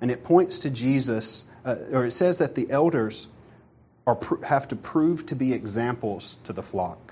And 0.00 0.10
it 0.10 0.22
points 0.22 0.58
to 0.60 0.70
Jesus, 0.70 1.50
uh, 1.64 1.76
or 1.90 2.04
it 2.04 2.12
says 2.12 2.38
that 2.38 2.54
the 2.54 2.70
elders 2.70 3.28
are, 4.06 4.18
have 4.46 4.68
to 4.68 4.76
prove 4.76 5.26
to 5.26 5.34
be 5.34 5.52
examples 5.52 6.36
to 6.44 6.52
the 6.52 6.62
flock. 6.62 7.05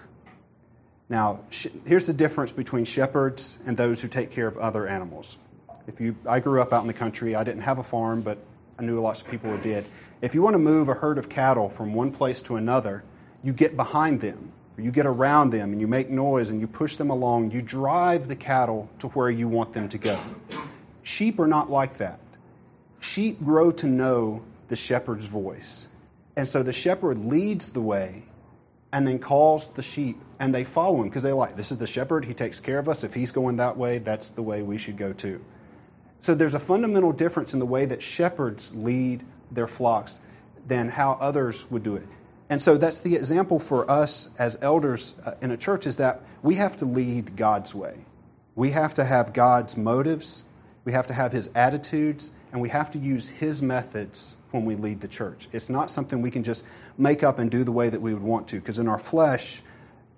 Now, 1.08 1.40
sh- 1.50 1.66
here's 1.86 2.06
the 2.06 2.12
difference 2.12 2.52
between 2.52 2.84
shepherds 2.84 3.58
and 3.66 3.76
those 3.76 4.02
who 4.02 4.08
take 4.08 4.30
care 4.30 4.46
of 4.46 4.56
other 4.56 4.86
animals. 4.86 5.38
If 5.86 6.00
you, 6.00 6.16
I 6.26 6.40
grew 6.40 6.62
up 6.62 6.72
out 6.72 6.80
in 6.80 6.86
the 6.86 6.94
country. 6.94 7.34
I 7.34 7.44
didn't 7.44 7.62
have 7.62 7.78
a 7.78 7.82
farm, 7.82 8.22
but 8.22 8.38
I 8.78 8.82
knew 8.82 8.98
lots 9.00 9.20
of 9.20 9.30
people 9.30 9.50
who 9.50 9.62
did. 9.62 9.84
If 10.22 10.34
you 10.34 10.42
want 10.42 10.54
to 10.54 10.58
move 10.58 10.88
a 10.88 10.94
herd 10.94 11.18
of 11.18 11.28
cattle 11.28 11.68
from 11.68 11.92
one 11.92 12.10
place 12.10 12.40
to 12.42 12.56
another, 12.56 13.04
you 13.42 13.52
get 13.52 13.76
behind 13.76 14.22
them, 14.22 14.52
you 14.78 14.90
get 14.90 15.04
around 15.04 15.50
them, 15.50 15.72
and 15.72 15.80
you 15.80 15.86
make 15.86 16.08
noise 16.08 16.48
and 16.48 16.60
you 16.60 16.66
push 16.66 16.96
them 16.96 17.10
along. 17.10 17.50
You 17.50 17.60
drive 17.60 18.28
the 18.28 18.36
cattle 18.36 18.88
to 19.00 19.08
where 19.08 19.30
you 19.30 19.46
want 19.46 19.74
them 19.74 19.88
to 19.90 19.98
go. 19.98 20.18
Sheep 21.02 21.38
are 21.38 21.46
not 21.46 21.70
like 21.70 21.98
that. 21.98 22.18
Sheep 23.00 23.44
grow 23.44 23.70
to 23.72 23.86
know 23.86 24.42
the 24.68 24.76
shepherd's 24.76 25.26
voice. 25.26 25.88
And 26.36 26.48
so 26.48 26.62
the 26.62 26.72
shepherd 26.72 27.18
leads 27.18 27.70
the 27.70 27.82
way 27.82 28.24
and 28.92 29.06
then 29.06 29.18
calls 29.18 29.74
the 29.74 29.82
sheep 29.82 30.16
and 30.38 30.54
they 30.54 30.64
follow 30.64 31.02
him 31.02 31.08
because 31.08 31.22
they 31.22 31.32
like 31.32 31.56
this 31.56 31.70
is 31.70 31.78
the 31.78 31.86
shepherd. 31.86 32.24
He 32.24 32.34
takes 32.34 32.60
care 32.60 32.78
of 32.78 32.88
us. 32.88 33.04
If 33.04 33.14
he's 33.14 33.32
going 33.32 33.56
that 33.56 33.76
way 33.76 33.98
that's 33.98 34.30
the 34.30 34.42
way 34.42 34.62
we 34.62 34.78
should 34.78 34.96
go 34.96 35.12
too. 35.12 35.44
So 36.20 36.34
there's 36.34 36.54
a 36.54 36.60
fundamental 36.60 37.12
difference 37.12 37.52
in 37.52 37.60
the 37.60 37.66
way 37.66 37.84
that 37.84 38.02
shepherds 38.02 38.74
lead 38.74 39.24
their 39.50 39.66
flocks 39.66 40.20
than 40.66 40.88
how 40.88 41.18
others 41.20 41.70
would 41.70 41.82
do 41.82 41.96
it. 41.96 42.06
And 42.48 42.62
so 42.62 42.76
that's 42.76 43.00
the 43.00 43.16
example 43.16 43.58
for 43.58 43.90
us 43.90 44.34
as 44.38 44.58
elders 44.62 45.20
uh, 45.26 45.34
in 45.40 45.50
a 45.50 45.56
church 45.56 45.86
is 45.86 45.96
that 45.96 46.22
we 46.42 46.56
have 46.56 46.76
to 46.78 46.84
lead 46.84 47.36
God's 47.36 47.74
way. 47.74 48.04
We 48.54 48.70
have 48.70 48.94
to 48.94 49.04
have 49.04 49.32
God's 49.32 49.76
motives, 49.76 50.48
we 50.84 50.92
have 50.92 51.06
to 51.08 51.12
have 51.12 51.32
his 51.32 51.50
attitudes, 51.54 52.30
and 52.52 52.60
we 52.60 52.68
have 52.68 52.90
to 52.92 52.98
use 52.98 53.28
his 53.28 53.60
methods 53.60 54.36
when 54.50 54.64
we 54.64 54.76
lead 54.76 55.00
the 55.00 55.08
church. 55.08 55.48
It's 55.52 55.68
not 55.68 55.90
something 55.90 56.22
we 56.22 56.30
can 56.30 56.44
just 56.44 56.64
make 56.96 57.24
up 57.24 57.38
and 57.38 57.50
do 57.50 57.64
the 57.64 57.72
way 57.72 57.88
that 57.88 58.00
we 58.00 58.14
would 58.14 58.22
want 58.22 58.46
to 58.48 58.60
because 58.60 58.78
in 58.78 58.86
our 58.86 58.98
flesh, 58.98 59.62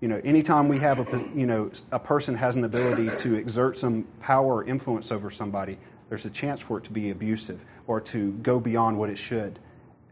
you 0.01 0.09
know, 0.09 0.21
anytime 0.25 0.69
we 0.69 0.79
have 0.79 0.99
a 0.99 1.29
you 1.35 1.47
know, 1.47 1.71
a 1.91 1.99
person 1.99 2.35
has 2.35 2.57
an 2.57 2.65
ability 2.65 3.09
to 3.19 3.35
exert 3.35 3.79
some 3.79 4.05
power 4.21 4.57
or 4.57 4.65
influence 4.65 5.11
over 5.11 5.31
somebody, 5.31 5.79
there's 6.09 6.27
a 6.27 6.31
chance 6.31 6.61
for 6.61 6.79
it 6.79 6.85
to 6.85 6.93
be 6.93 7.11
abusive 7.11 7.65
or 7.87 8.01
to 8.01 8.33
go 8.35 8.61
beyond 8.61 8.99
what 8.99 9.11
it 9.11 9.19
should. 9.19 9.59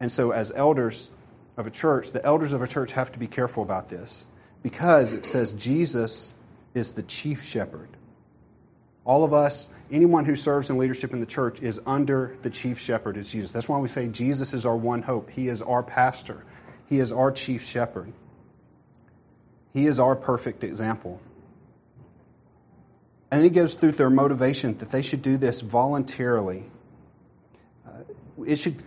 And 0.01 0.11
so 0.11 0.33
as 0.33 0.53
elders, 0.53 1.11
of 1.57 1.67
a 1.67 1.71
church, 1.71 2.13
the 2.13 2.25
elders 2.25 2.53
of 2.53 2.63
a 2.63 2.67
church 2.67 2.93
have 2.93 3.13
to 3.13 3.19
be 3.19 3.27
careful 3.27 3.63
about 3.63 3.89
this 3.89 4.27
because 4.63 5.13
it 5.13 5.27
says 5.27 5.53
Jesus 5.53 6.35
is 6.75 6.95
the 6.95 7.03
chief 7.03 7.43
shepherd. 7.43 7.89
All 9.05 9.23
of 9.23 9.33
us, 9.33 9.75
anyone 9.91 10.25
who 10.25 10.35
serves 10.35 10.71
in 10.71 10.79
leadership 10.79 11.13
in 11.13 11.21
the 11.21 11.27
church, 11.27 11.61
is 11.61 11.81
under 11.87 12.37
the 12.43 12.51
chief 12.51 12.81
shepherd, 12.81 13.17
is 13.17 13.31
Jesus. 13.31 13.53
That's 13.53 13.69
why 13.69 13.79
we 13.79 13.89
say 13.89 14.09
Jesus 14.09 14.55
is 14.55 14.65
our 14.65 14.77
one 14.77 15.03
hope. 15.03 15.31
He 15.31 15.49
is 15.49 15.61
our 15.61 15.83
pastor, 15.83 16.45
He 16.89 16.99
is 16.99 17.13
our 17.13 17.31
chief 17.31 17.63
shepherd. 17.63 18.13
He 19.75 19.87
is 19.87 19.99
our 19.99 20.17
perfect 20.17 20.65
example. 20.65 21.21
And 23.31 23.45
he 23.45 23.51
goes 23.51 23.75
through 23.75 23.93
their 23.93 24.11
motivation 24.11 24.77
that 24.79 24.91
they 24.91 25.03
should 25.03 25.21
do 25.21 25.37
this 25.37 25.61
voluntarily. 25.61 26.63
Uh, 27.87 28.05
it 28.47 28.57
should 28.57 28.83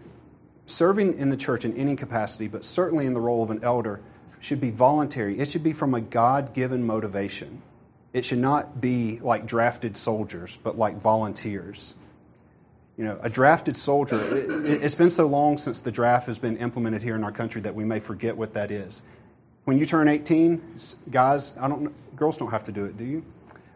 serving 0.66 1.18
in 1.18 1.30
the 1.30 1.38
church 1.38 1.66
in 1.66 1.76
any 1.76 1.96
capacity, 1.96 2.48
but 2.48 2.64
certainly 2.64 3.06
in 3.06 3.14
the 3.14 3.22
role 3.22 3.44
of 3.44 3.50
an 3.50 3.64
elder, 3.64 4.02
should 4.40 4.62
be 4.62 4.70
voluntary. 4.70 5.40
It 5.40 5.50
should 5.50 5.64
be 5.64 5.74
from 5.74 5.94
a 5.94 6.02
God 6.02 6.54
given 6.54 6.86
motivation. 6.86 7.62
It 8.14 8.24
should 8.24 8.38
not 8.38 8.80
be 8.80 9.20
like 9.20 9.46
drafted 9.46 9.98
soldiers, 9.98 10.58
but 10.64 10.78
like 10.78 10.96
volunteers. 10.98 11.96
You 12.98 13.04
know, 13.04 13.20
a 13.22 13.30
drafted 13.30 13.78
soldier, 13.78 14.20
it, 14.20 14.82
has 14.82 14.96
been 14.96 15.12
so 15.12 15.28
long 15.28 15.58
since 15.58 15.80
the 15.80 15.92
draft 15.92 16.28
has 16.28 16.40
been 16.40 16.58
implemented 16.58 17.04
here 17.04 17.16
in 17.16 17.24
our 17.24 17.32
country 17.32 17.62
that 17.62 17.76
we 17.76 17.86
may 17.86 18.00
forget 18.00 18.38
what 18.38 18.54
that 18.54 18.72
is. 18.72 19.04
When 19.68 19.78
you 19.78 19.86
turn 19.86 20.08
18, 20.08 20.62
guys, 21.12 21.52
I 21.60 21.68
don't 21.68 21.94
girls 22.16 22.38
don't 22.38 22.52
have 22.52 22.64
to 22.64 22.72
do 22.72 22.86
it, 22.86 22.96
do 22.96 23.04
you? 23.04 23.26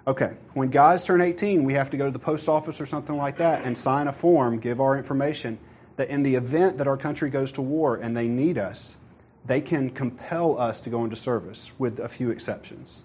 Okay, 0.07 0.37
when 0.53 0.69
guys 0.69 1.03
turn 1.03 1.19
18, 1.19 1.65
we 1.65 1.73
have 1.73 1.89
to 1.89 1.97
go 1.97 2.05
to 2.05 2.11
the 2.11 2.17
post 2.17 2.47
office 2.47 2.79
or 2.79 2.85
something 2.85 3.17
like 3.17 3.35
that 3.39 3.65
and 3.65 3.77
sign 3.77 4.07
a 4.07 4.13
form, 4.13 4.57
give 4.57 4.79
our 4.79 4.97
information, 4.97 5.59
that 5.97 6.07
in 6.07 6.23
the 6.23 6.35
event 6.35 6.77
that 6.77 6.87
our 6.87 6.95
country 6.95 7.29
goes 7.29 7.51
to 7.51 7.61
war 7.61 7.97
and 7.97 8.15
they 8.15 8.29
need 8.29 8.57
us, 8.57 8.99
they 9.45 9.59
can 9.59 9.89
compel 9.89 10.57
us 10.57 10.79
to 10.79 10.89
go 10.89 11.03
into 11.03 11.17
service, 11.17 11.77
with 11.77 11.99
a 11.99 12.07
few 12.07 12.31
exceptions. 12.31 13.03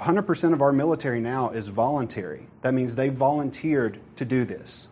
100% 0.00 0.52
of 0.52 0.60
our 0.60 0.72
military 0.72 1.20
now 1.20 1.50
is 1.50 1.68
voluntary. 1.68 2.48
That 2.62 2.74
means 2.74 2.96
they 2.96 3.10
volunteered 3.10 4.00
to 4.16 4.24
do 4.24 4.44
this. 4.44 4.88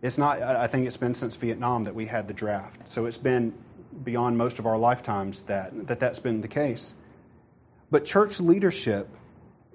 It's 0.00 0.16
not, 0.16 0.40
I 0.40 0.68
think 0.68 0.86
it's 0.86 0.96
been 0.96 1.16
since 1.16 1.34
Vietnam 1.34 1.82
that 1.84 1.96
we 1.96 2.06
had 2.06 2.28
the 2.28 2.34
draft. 2.34 2.88
So 2.88 3.06
it's 3.06 3.18
been 3.18 3.52
beyond 4.02 4.38
most 4.38 4.58
of 4.58 4.66
our 4.66 4.78
lifetimes 4.78 5.44
that, 5.44 5.86
that 5.86 6.00
that's 6.00 6.18
been 6.18 6.40
the 6.40 6.48
case. 6.48 6.94
But 7.90 8.04
church 8.04 8.40
leadership 8.40 9.08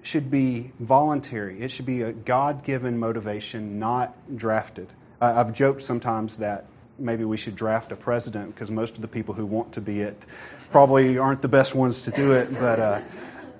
should 0.02 0.30
be 0.30 0.72
voluntary, 0.78 1.60
it 1.60 1.70
should 1.70 1.86
be 1.86 2.02
a 2.02 2.12
God 2.12 2.64
given 2.64 2.98
motivation, 2.98 3.78
not 3.78 4.16
drafted. 4.36 4.88
I've 5.20 5.52
joked 5.52 5.82
sometimes 5.82 6.38
that 6.38 6.66
maybe 6.98 7.24
we 7.24 7.36
should 7.36 7.56
draft 7.56 7.92
a 7.92 7.96
president 7.96 8.54
because 8.54 8.70
most 8.70 8.96
of 8.96 9.02
the 9.02 9.08
people 9.08 9.34
who 9.34 9.46
want 9.46 9.72
to 9.74 9.80
be 9.80 10.00
it 10.00 10.26
probably 10.70 11.18
aren't 11.18 11.42
the 11.42 11.48
best 11.48 11.74
ones 11.74 12.02
to 12.02 12.10
do 12.10 12.32
it. 12.32 12.52
But 12.52 12.78
uh, 12.78 13.00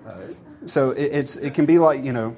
uh, 0.07 0.21
so 0.67 0.91
it, 0.91 1.13
it's 1.13 1.37
it 1.37 1.55
can 1.55 1.67
be 1.67 1.79
like 1.79 2.05
you 2.05 2.13
know, 2.13 2.37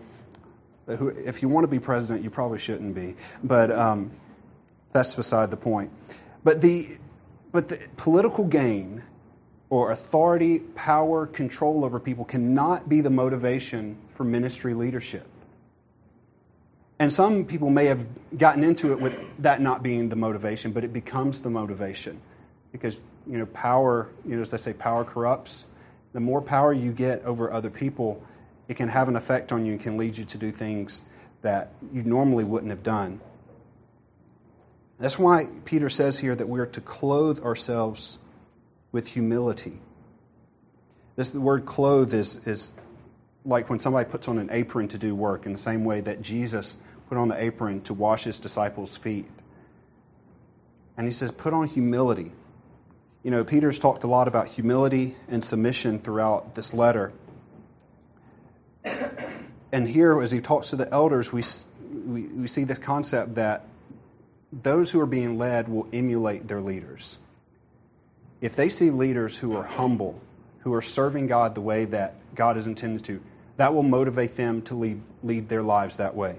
if 0.87 1.43
you 1.43 1.49
want 1.49 1.65
to 1.65 1.69
be 1.69 1.79
president, 1.79 2.25
you 2.25 2.31
probably 2.31 2.59
shouldn't 2.59 2.95
be. 2.95 3.17
But 3.43 3.71
um, 3.71 4.13
that's 4.93 5.15
beside 5.15 5.51
the 5.51 5.57
point. 5.57 5.91
But 6.45 6.63
the 6.63 6.97
but 7.53 7.69
the 7.69 7.79
political 7.97 8.47
gain 8.47 9.03
or 9.71 9.91
authority, 9.91 10.61
power, 10.61 11.27
control 11.27 11.85
over 11.85 12.01
people 12.01 12.25
cannot 12.25 12.89
be 12.89 13.01
the 13.01 13.11
motivation 13.11 13.99
for 14.15 14.25
ministry 14.25 14.75
leadership. 14.75 15.27
And 16.99 17.13
some 17.13 17.45
people 17.45 17.71
may 17.71 17.85
have 17.85 18.07
gotten 18.37 18.65
into 18.65 18.93
it 18.93 19.01
with 19.01 19.17
that 19.43 19.61
not 19.61 19.83
being 19.83 20.09
the 20.09 20.17
motivation, 20.17 20.73
but 20.73 20.85
it 20.85 20.93
becomes 20.93 21.43
the 21.43 21.51
motivation. 21.51 22.21
Because, 22.73 22.99
you 23.27 23.39
know, 23.39 23.47
power, 23.47 24.09
you 24.27 24.37
know, 24.37 24.43
as 24.43 24.51
they 24.51 24.57
say, 24.57 24.73
power 24.73 25.05
corrupts. 25.05 25.67
The 26.13 26.21
more 26.21 26.43
power 26.43 26.73
you 26.73 26.93
get 26.93 27.23
over 27.23 27.53
other 27.53 27.71
people, 27.71 28.25
it 28.67 28.77
can 28.77 28.89
have 28.89 29.09
an 29.09 29.17
effect 29.17 29.53
on 29.53 29.65
you 29.65 29.73
and 29.73 29.81
can 29.81 29.97
lead 29.97 30.19
you 30.19 30.25
to 30.25 30.39
do 30.39 30.51
things 30.51 31.05
that 31.43 31.71
you 31.93 32.03
normally 32.03 32.45
wouldn't 32.45 32.71
have 32.71 32.83
done. 32.83 33.21
That's 34.99 35.19
why 35.19 35.47
Peter 35.65 35.89
says 35.89 36.19
here 36.19 36.35
that 36.35 36.49
we 36.49 36.59
are 36.61 36.67
to 36.67 36.81
clothe 36.81 37.41
ourselves 37.41 38.19
with 38.91 39.09
humility. 39.13 39.79
This 41.17 41.31
the 41.31 41.41
word 41.41 41.67
clothe 41.67 42.13
is, 42.13 42.47
is 42.47 42.81
like 43.45 43.71
when 43.71 43.79
somebody 43.79 44.09
puts 44.11 44.29
on 44.29 44.39
an 44.39 44.49
apron 44.51 44.89
to 44.89 44.99
do 44.99 45.15
work 45.15 45.47
in 45.47 45.53
the 45.53 45.59
same 45.59 45.85
way 45.85 46.01
that 46.01 46.21
Jesus 46.23 46.83
put 47.09 47.17
on 47.17 47.29
the 47.29 47.43
apron 47.43 47.81
to 47.83 47.95
wash 47.95 48.25
his 48.25 48.39
disciples' 48.39 48.97
feet. 48.97 49.27
And 50.97 51.07
he 51.07 51.13
says, 51.13 51.31
put 51.31 51.53
on 51.53 51.69
humility. 51.69 52.33
You 53.23 53.31
know, 53.31 53.45
Peter's 53.45 53.79
talked 53.79 54.05
a 54.05 54.09
lot 54.09 54.27
about 54.29 54.49
humility 54.49 55.15
and 55.29 55.43
submission 55.43 55.99
throughout 55.99 56.55
this 56.55 56.75
letter. 56.75 57.13
And 59.71 59.87
here, 59.87 60.21
as 60.21 60.33
he 60.33 60.41
talks 60.41 60.71
to 60.71 60.77
the 60.77 60.93
elders, 60.93 61.33
we, 61.33 61.43
we, 62.05 62.23
we 62.29 62.47
see 62.47 62.65
this 62.65 62.79
concept 62.79 63.35
that 63.35 63.65
those 64.53 64.93
who 64.93 65.01
are 65.01 65.07
being 65.07 65.39
led 65.39 65.69
will 65.69 65.87
emulate 65.93 66.49
their 66.49 66.61
leaders. 66.61 67.19
If 68.41 68.57
they 68.57 68.69
see 68.69 68.91
leaders 68.91 69.39
who 69.39 69.57
are 69.57 69.65
humble, 69.65 70.21
who 70.61 70.73
are 70.73 70.83
serving 70.83 71.27
God 71.27 71.55
the 71.55 71.61
way 71.61 71.85
that 71.87 72.15
God 72.35 72.57
is 72.57 72.67
intended 72.67 73.05
to, 73.07 73.21
that 73.57 73.75
will 73.75 73.83
motivate 73.83 74.37
them 74.37 74.63
to 74.63 74.75
lead, 74.75 75.03
lead 75.23 75.49
their 75.49 75.63
lives 75.63 75.97
that 75.97 76.15
way. 76.15 76.39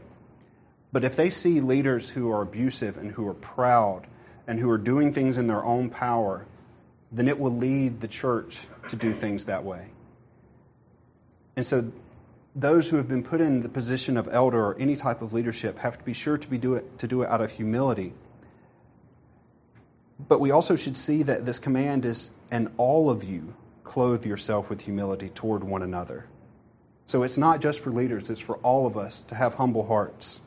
But 0.92 1.04
if 1.04 1.16
they 1.16 1.30
see 1.30 1.62
leaders 1.62 2.12
who 2.12 2.32
are 2.32 2.42
abusive 2.42 2.98
and 2.98 3.12
who 3.12 3.28
are 3.28 3.34
proud 3.34 4.08
and 4.48 4.60
who 4.60 4.70
are 4.70 4.78
doing 4.78 5.14
things 5.14 5.38
in 5.38 5.48
their 5.48 5.64
own 5.64 5.90
power, 5.90 6.46
then 7.12 7.28
it 7.28 7.38
will 7.38 7.56
lead 7.56 8.00
the 8.00 8.08
church 8.08 8.66
to 8.90 8.96
do 8.96 9.12
things 9.14 9.46
that 9.46 9.64
way. 9.64 9.90
And 11.56 11.66
so 11.66 11.92
those 12.60 12.90
who 12.90 12.98
have 12.98 13.08
been 13.08 13.24
put 13.24 13.40
in 13.40 13.62
the 13.62 13.70
position 13.70 14.18
of 14.18 14.28
elder 14.32 14.66
or 14.66 14.78
any 14.78 14.96
type 14.96 15.22
of 15.22 15.32
leadership 15.32 15.80
have 15.80 15.98
to 15.98 16.04
be 16.04 16.14
sure 16.14 16.38
to, 16.38 16.50
be 16.50 16.58
do 16.58 16.76
it, 16.76 16.98
to 17.00 17.08
do 17.08 17.22
it 17.22 17.30
out 17.30 17.42
of 17.42 17.52
humility. 17.52 18.14
But 20.28 20.42
we 20.42 20.52
also 20.52 20.76
should 20.76 20.98
see 20.98 21.24
that 21.24 21.46
this 21.46 21.60
command 21.60 22.04
is, 22.04 22.32
and 22.52 22.70
all 22.78 23.10
of 23.10 23.24
you 23.24 23.56
clothe 23.84 24.26
yourself 24.26 24.70
with 24.70 24.82
humility 24.82 25.30
toward 25.30 25.64
one 25.64 25.82
another. 25.82 26.28
So 27.06 27.24
it's 27.24 27.38
not 27.38 27.62
just 27.62 27.80
for 27.80 27.92
leaders, 27.92 28.30
it's 28.30 28.42
for 28.42 28.58
all 28.58 28.86
of 28.86 28.98
us 28.98 29.22
to 29.22 29.36
have 29.36 29.56
humble 29.56 29.88
hearts. 29.88 30.42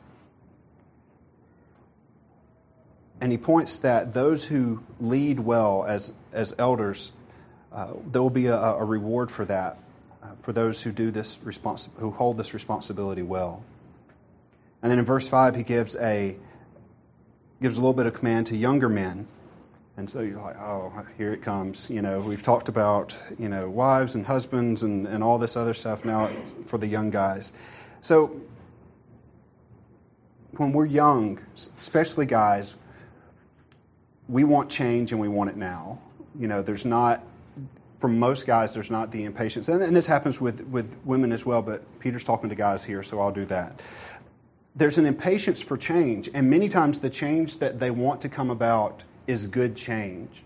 And 3.19 3.31
he 3.31 3.37
points 3.37 3.79
that 3.79 4.13
those 4.13 4.47
who 4.47 4.83
lead 4.99 5.39
well 5.39 5.83
as, 5.85 6.13
as 6.31 6.53
elders, 6.59 7.13
uh, 7.71 7.93
there 8.05 8.21
will 8.21 8.29
be 8.29 8.45
a, 8.45 8.55
a 8.55 8.85
reward 8.85 9.31
for 9.31 9.45
that, 9.45 9.79
Uh, 10.23 10.27
for 10.39 10.53
those 10.53 10.83
who 10.83 10.91
do 10.91 11.11
this 11.11 11.39
responsi- 11.39 11.93
who 11.99 12.09
hold 12.11 12.37
this 12.37 12.53
responsibility 12.53 13.21
well. 13.21 13.63
And 14.81 14.89
then 14.89 14.97
in 14.97 15.03
verse 15.03 15.27
5, 15.27 15.55
he 15.55 15.63
gives 15.63 15.97
a, 15.97 16.37
gives 17.61 17.77
a 17.77 17.81
little 17.81 17.93
bit 17.93 18.05
of 18.05 18.13
command 18.13 18.47
to 18.47 18.55
younger 18.55 18.87
men. 18.87 19.27
And 19.97 20.09
so 20.09 20.21
you're 20.21 20.39
like, 20.39 20.55
oh, 20.57 21.05
here 21.17 21.33
it 21.33 21.41
comes. 21.41 21.89
You 21.89 22.01
know, 22.01 22.21
we've 22.21 22.41
talked 22.41 22.69
about, 22.69 23.21
you 23.37 23.49
know, 23.49 23.69
wives 23.69 24.15
and 24.15 24.25
husbands 24.25 24.81
and, 24.81 25.05
and 25.07 25.23
all 25.23 25.37
this 25.37 25.57
other 25.57 25.73
stuff 25.73 26.05
now 26.05 26.27
for 26.65 26.77
the 26.77 26.87
young 26.87 27.09
guys. 27.09 27.51
So 28.01 28.41
when 30.51 30.71
we're 30.71 30.85
young, 30.85 31.39
especially 31.55 32.27
guys, 32.27 32.75
we 34.29 34.45
want 34.45 34.69
change 34.69 35.11
and 35.11 35.19
we 35.19 35.27
want 35.27 35.49
it 35.49 35.57
now. 35.57 35.99
You 36.39 36.47
know, 36.47 36.61
there's 36.61 36.85
not, 36.85 37.21
for 38.03 38.09
most 38.09 38.45
guys, 38.45 38.73
there's 38.73 38.91
not 38.91 39.11
the 39.11 39.23
impatience. 39.23 39.69
And, 39.69 39.81
and 39.81 39.95
this 39.95 40.07
happens 40.07 40.41
with, 40.41 40.67
with 40.67 40.97
women 41.05 41.31
as 41.31 41.45
well, 41.45 41.61
but 41.61 42.01
Peter's 42.01 42.25
talking 42.25 42.49
to 42.49 42.55
guys 42.55 42.83
here, 42.83 43.01
so 43.01 43.21
I'll 43.21 43.31
do 43.31 43.45
that 43.45 43.79
there's 44.75 44.97
an 44.97 45.05
impatience 45.05 45.61
for 45.61 45.77
change, 45.77 46.29
and 46.33 46.49
many 46.49 46.67
times 46.67 46.99
the 46.99 47.09
change 47.09 47.59
that 47.59 47.79
they 47.79 47.91
want 47.91 48.21
to 48.21 48.29
come 48.29 48.49
about 48.49 49.03
is 49.27 49.47
good 49.47 49.75
change. 49.75 50.43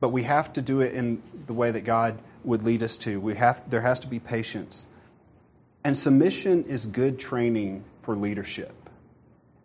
But 0.00 0.10
we 0.10 0.24
have 0.24 0.52
to 0.54 0.62
do 0.62 0.80
it 0.80 0.94
in 0.94 1.22
the 1.46 1.52
way 1.52 1.70
that 1.70 1.82
God 1.82 2.18
would 2.44 2.62
lead 2.62 2.82
us 2.82 2.96
to. 2.98 3.20
We 3.20 3.36
have, 3.36 3.68
there 3.68 3.80
has 3.82 4.00
to 4.00 4.06
be 4.06 4.18
patience. 4.18 4.86
And 5.84 5.96
submission 5.96 6.64
is 6.64 6.86
good 6.86 7.18
training 7.18 7.84
for 8.02 8.14
leadership. 8.14 8.74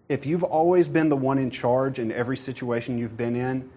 If 0.07 0.25
you've 0.25 0.43
always 0.43 0.87
been 0.87 1.09
the 1.09 1.15
one 1.17 1.37
in 1.37 1.49
charge 1.49 1.99
in 1.99 2.11
every 2.11 2.37
situation 2.37 2.97
you've 2.97 3.17
been 3.17 3.35
in, 3.35 3.69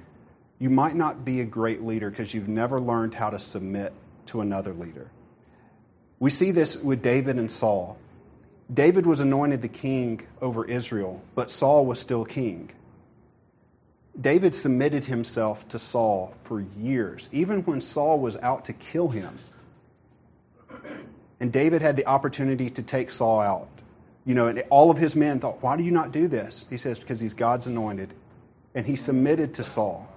you 0.59 0.71
might 0.71 0.97
not 0.97 1.25
be 1.25 1.41
a 1.41 1.45
great 1.45 1.83
leader 1.83 2.11
because 2.11 2.35
you've 2.35 2.49
never 2.49 2.81
learned 2.81 3.15
how 3.15 3.31
to 3.31 3.38
submit 3.38 3.93
to 4.27 4.41
another 4.41 4.73
leader. 4.73 5.11
We 6.19 6.31
see 6.31 6.50
this 6.50 6.83
with 6.83 7.03
David 7.03 7.37
and 7.37 7.50
Saul. 7.50 7.99
David 8.73 9.07
was 9.07 9.21
anointed 9.21 9.62
the 9.62 9.69
king 9.69 10.27
over 10.43 10.65
Israel, 10.65 11.23
but 11.35 11.50
Saul 11.50 11.87
was 11.87 11.99
still 11.99 12.25
king. 12.25 12.71
David 14.21 14.53
submitted 14.53 15.05
himself 15.05 15.69
to 15.69 15.79
Saul 15.79 16.35
for 16.41 16.61
years, 16.61 17.29
even 17.33 17.62
when 17.62 17.81
Saul 17.81 18.19
was 18.19 18.37
out 18.38 18.65
to 18.65 18.73
kill 18.73 19.09
him. 19.09 19.35
And 21.41 21.53
David 21.53 21.83
had 21.83 21.97
the 21.97 22.05
opportunity 22.07 22.69
to 22.69 22.83
take 22.83 23.11
Saul 23.11 23.41
out. 23.41 23.69
You 24.27 24.35
know, 24.35 24.49
and 24.49 24.62
all 24.71 24.91
of 24.91 24.99
his 24.99 25.15
men 25.15 25.38
thought, 25.38 25.62
why 25.62 25.77
do 25.77 25.85
you 25.85 25.93
not 25.93 26.12
do 26.12 26.27
this? 26.27 26.67
He 26.69 26.77
says, 26.77 26.99
because 26.99 27.21
he's 27.21 27.33
God's 27.33 27.67
anointed. 27.69 28.12
And 28.75 28.87
he 28.87 28.97
submitted 28.97 29.55
to 29.55 29.65
Saul. 29.65 30.09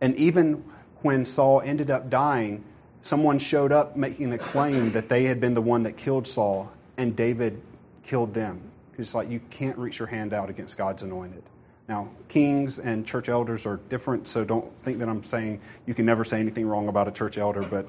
And 0.00 0.14
even 0.16 0.64
when 1.02 1.24
Saul 1.24 1.60
ended 1.60 1.90
up 1.90 2.10
dying, 2.10 2.64
someone 3.02 3.38
showed 3.38 3.72
up 3.72 3.96
making 3.96 4.32
a 4.32 4.38
claim 4.38 4.92
that 4.92 5.08
they 5.08 5.24
had 5.24 5.40
been 5.40 5.54
the 5.54 5.62
one 5.62 5.84
that 5.84 5.96
killed 5.96 6.26
Saul, 6.26 6.70
and 6.96 7.16
David 7.16 7.60
killed 8.04 8.34
them. 8.34 8.70
It's 8.98 9.14
like 9.14 9.28
you 9.28 9.40
can't 9.50 9.78
reach 9.78 10.00
your 10.00 10.08
hand 10.08 10.32
out 10.32 10.50
against 10.50 10.76
God's 10.76 11.02
anointed. 11.02 11.42
Now, 11.88 12.10
kings 12.28 12.78
and 12.78 13.06
church 13.06 13.28
elders 13.28 13.64
are 13.64 13.78
different, 13.88 14.28
so 14.28 14.44
don't 14.44 14.70
think 14.82 14.98
that 14.98 15.08
I'm 15.08 15.22
saying 15.22 15.60
you 15.86 15.94
can 15.94 16.04
never 16.04 16.24
say 16.24 16.38
anything 16.38 16.66
wrong 16.66 16.88
about 16.88 17.08
a 17.08 17.12
church 17.12 17.38
elder, 17.38 17.62
but 17.62 17.88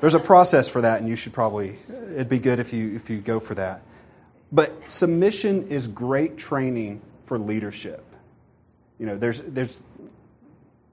there's 0.00 0.14
a 0.14 0.20
process 0.20 0.68
for 0.68 0.82
that, 0.82 1.00
and 1.00 1.08
you 1.08 1.16
should 1.16 1.32
probably, 1.32 1.76
it'd 2.12 2.28
be 2.28 2.38
good 2.38 2.58
if 2.58 2.72
you, 2.72 2.94
if 2.94 3.08
you 3.08 3.18
go 3.18 3.40
for 3.40 3.54
that. 3.54 3.82
But 4.52 4.90
submission 4.90 5.68
is 5.68 5.86
great 5.86 6.36
training 6.36 7.00
for 7.24 7.38
leadership. 7.38 8.04
You 8.98 9.06
know, 9.06 9.16
there's, 9.16 9.40
there's, 9.40 9.80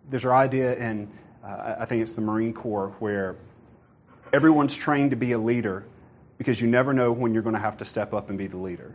there's 0.09 0.25
our 0.25 0.35
idea 0.35 0.75
in, 0.77 1.11
uh, 1.43 1.75
I 1.79 1.85
think 1.85 2.01
it's 2.01 2.13
the 2.13 2.21
Marine 2.21 2.53
Corps, 2.53 2.95
where 2.99 3.35
Everyone's 4.33 4.75
trained 4.75 5.11
to 5.11 5.17
be 5.17 5.31
a 5.31 5.37
leader 5.37 5.85
because 6.37 6.61
you 6.61 6.67
never 6.67 6.93
know 6.93 7.13
when 7.13 7.33
you're 7.33 7.43
going 7.43 7.55
to 7.55 7.61
have 7.61 7.77
to 7.77 7.85
step 7.85 8.13
up 8.13 8.29
and 8.29 8.37
be 8.37 8.47
the 8.47 8.57
leader. 8.57 8.93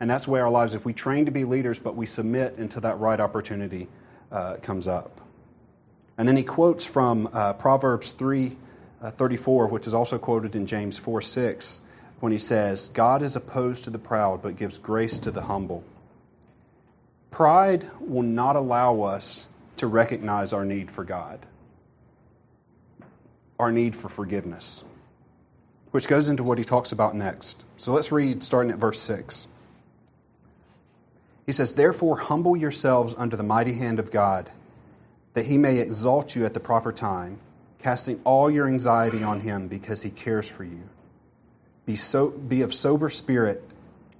And 0.00 0.10
that's 0.10 0.24
the 0.24 0.30
way 0.30 0.40
our 0.40 0.50
lives, 0.50 0.74
if 0.74 0.84
we 0.84 0.92
train 0.92 1.26
to 1.26 1.30
be 1.30 1.44
leaders, 1.44 1.78
but 1.78 1.96
we 1.96 2.06
submit 2.06 2.56
until 2.56 2.82
that 2.82 2.98
right 2.98 3.20
opportunity 3.20 3.88
uh, 4.32 4.56
comes 4.62 4.88
up. 4.88 5.20
And 6.18 6.26
then 6.26 6.36
he 6.36 6.42
quotes 6.42 6.86
from 6.86 7.28
uh, 7.32 7.52
Proverbs 7.54 8.12
3 8.12 8.56
uh, 9.02 9.10
34, 9.10 9.68
which 9.68 9.86
is 9.86 9.94
also 9.94 10.18
quoted 10.18 10.56
in 10.56 10.66
James 10.66 10.98
4 10.98 11.20
6, 11.20 11.82
when 12.20 12.32
he 12.32 12.38
says, 12.38 12.88
God 12.88 13.22
is 13.22 13.36
opposed 13.36 13.84
to 13.84 13.90
the 13.90 13.98
proud, 13.98 14.42
but 14.42 14.56
gives 14.56 14.78
grace 14.78 15.18
to 15.20 15.30
the 15.30 15.42
humble. 15.42 15.84
Pride 17.30 17.84
will 18.00 18.22
not 18.22 18.56
allow 18.56 19.02
us 19.02 19.48
to 19.76 19.86
recognize 19.86 20.52
our 20.52 20.64
need 20.64 20.90
for 20.90 21.04
God 21.04 21.46
our 23.58 23.72
need 23.72 23.96
for 23.96 24.08
forgiveness, 24.08 24.84
which 25.90 26.08
goes 26.08 26.28
into 26.28 26.42
what 26.42 26.58
he 26.58 26.64
talks 26.64 26.92
about 26.92 27.14
next. 27.14 27.64
So 27.76 27.92
let's 27.92 28.12
read 28.12 28.42
starting 28.42 28.70
at 28.70 28.78
verse 28.78 29.00
6. 29.00 29.48
He 31.46 31.52
says, 31.52 31.74
Therefore, 31.74 32.18
humble 32.18 32.56
yourselves 32.56 33.14
under 33.16 33.36
the 33.36 33.42
mighty 33.42 33.74
hand 33.74 33.98
of 33.98 34.10
God, 34.10 34.50
that 35.34 35.46
he 35.46 35.58
may 35.58 35.78
exalt 35.78 36.34
you 36.34 36.44
at 36.44 36.54
the 36.54 36.60
proper 36.60 36.92
time, 36.92 37.38
casting 37.78 38.20
all 38.24 38.50
your 38.50 38.66
anxiety 38.66 39.22
on 39.22 39.40
him 39.40 39.68
because 39.68 40.02
he 40.02 40.10
cares 40.10 40.48
for 40.48 40.64
you. 40.64 40.88
Be, 41.86 41.94
so, 41.94 42.30
be 42.30 42.62
of 42.62 42.74
sober 42.74 43.08
spirit, 43.08 43.62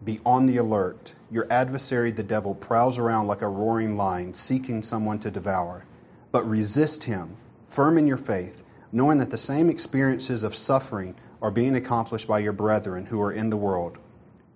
be 0.04 0.20
on 0.24 0.46
the 0.46 0.56
alert. 0.56 1.14
Your 1.30 1.46
adversary, 1.50 2.10
the 2.10 2.22
devil, 2.22 2.54
prowls 2.54 2.98
around 2.98 3.26
like 3.26 3.42
a 3.42 3.48
roaring 3.48 3.96
lion, 3.96 4.34
seeking 4.34 4.82
someone 4.82 5.18
to 5.20 5.30
devour. 5.30 5.84
But 6.32 6.48
resist 6.48 7.04
him, 7.04 7.36
firm 7.68 7.98
in 7.98 8.06
your 8.06 8.18
faith 8.18 8.64
knowing 8.92 9.18
that 9.18 9.30
the 9.30 9.38
same 9.38 9.68
experiences 9.68 10.42
of 10.42 10.54
suffering 10.54 11.14
are 11.42 11.50
being 11.50 11.76
accomplished 11.76 12.26
by 12.26 12.38
your 12.38 12.52
brethren 12.52 13.06
who 13.06 13.20
are 13.20 13.32
in 13.32 13.50
the 13.50 13.56
world. 13.56 13.98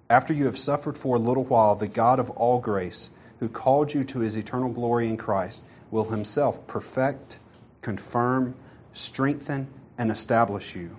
After 0.09 0.33
you 0.33 0.47
have 0.47 0.59
suffered 0.59 0.97
for 0.97 1.17
a 1.17 1.21
little 1.21 1.45
while, 1.45 1.75
the 1.75 1.87
God 1.87 2.19
of 2.19 2.31
all 2.31 2.59
grace, 2.59 3.11
who 3.39 3.49
called 3.49 3.95
you 3.95 4.03
to 4.05 4.21
his 4.21 4.37
eternal 4.37 4.71
glory 4.71 5.09
in 5.09 5.17
Christ, 5.19 5.67
will 5.91 6.11
himself 6.11 6.67
perfect, 6.67 7.39
confirm, 7.83 8.55
strengthen, 8.93 9.69
and 9.99 10.11
establish 10.11 10.75
you. 10.75 10.97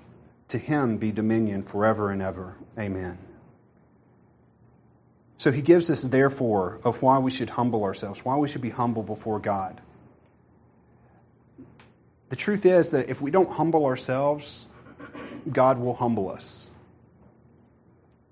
To 0.50 0.58
him 0.58 0.98
be 0.98 1.12
dominion 1.12 1.64
forever 1.64 2.12
and 2.12 2.22
ever. 2.22 2.58
Amen. 2.80 3.18
So 5.42 5.52
he 5.52 5.64
gives 5.64 5.90
us, 5.90 6.04
therefore, 6.04 6.80
of 6.84 7.02
why 7.02 7.18
we 7.18 7.32
should 7.32 7.50
humble 7.50 7.84
ourselves, 7.84 8.24
why 8.24 8.38
we 8.38 8.48
should 8.48 8.62
be 8.62 8.70
humble 8.70 9.02
before 9.02 9.40
God. 9.40 9.82
The 12.30 12.36
truth 12.36 12.64
is 12.64 12.92
that 12.92 13.10
if 13.10 13.24
we 13.24 13.32
don't 13.32 13.50
humble 13.50 13.88
ourselves, 13.88 14.68
God 15.52 15.80
will 15.80 15.96
humble 15.96 16.30
us. 16.30 16.70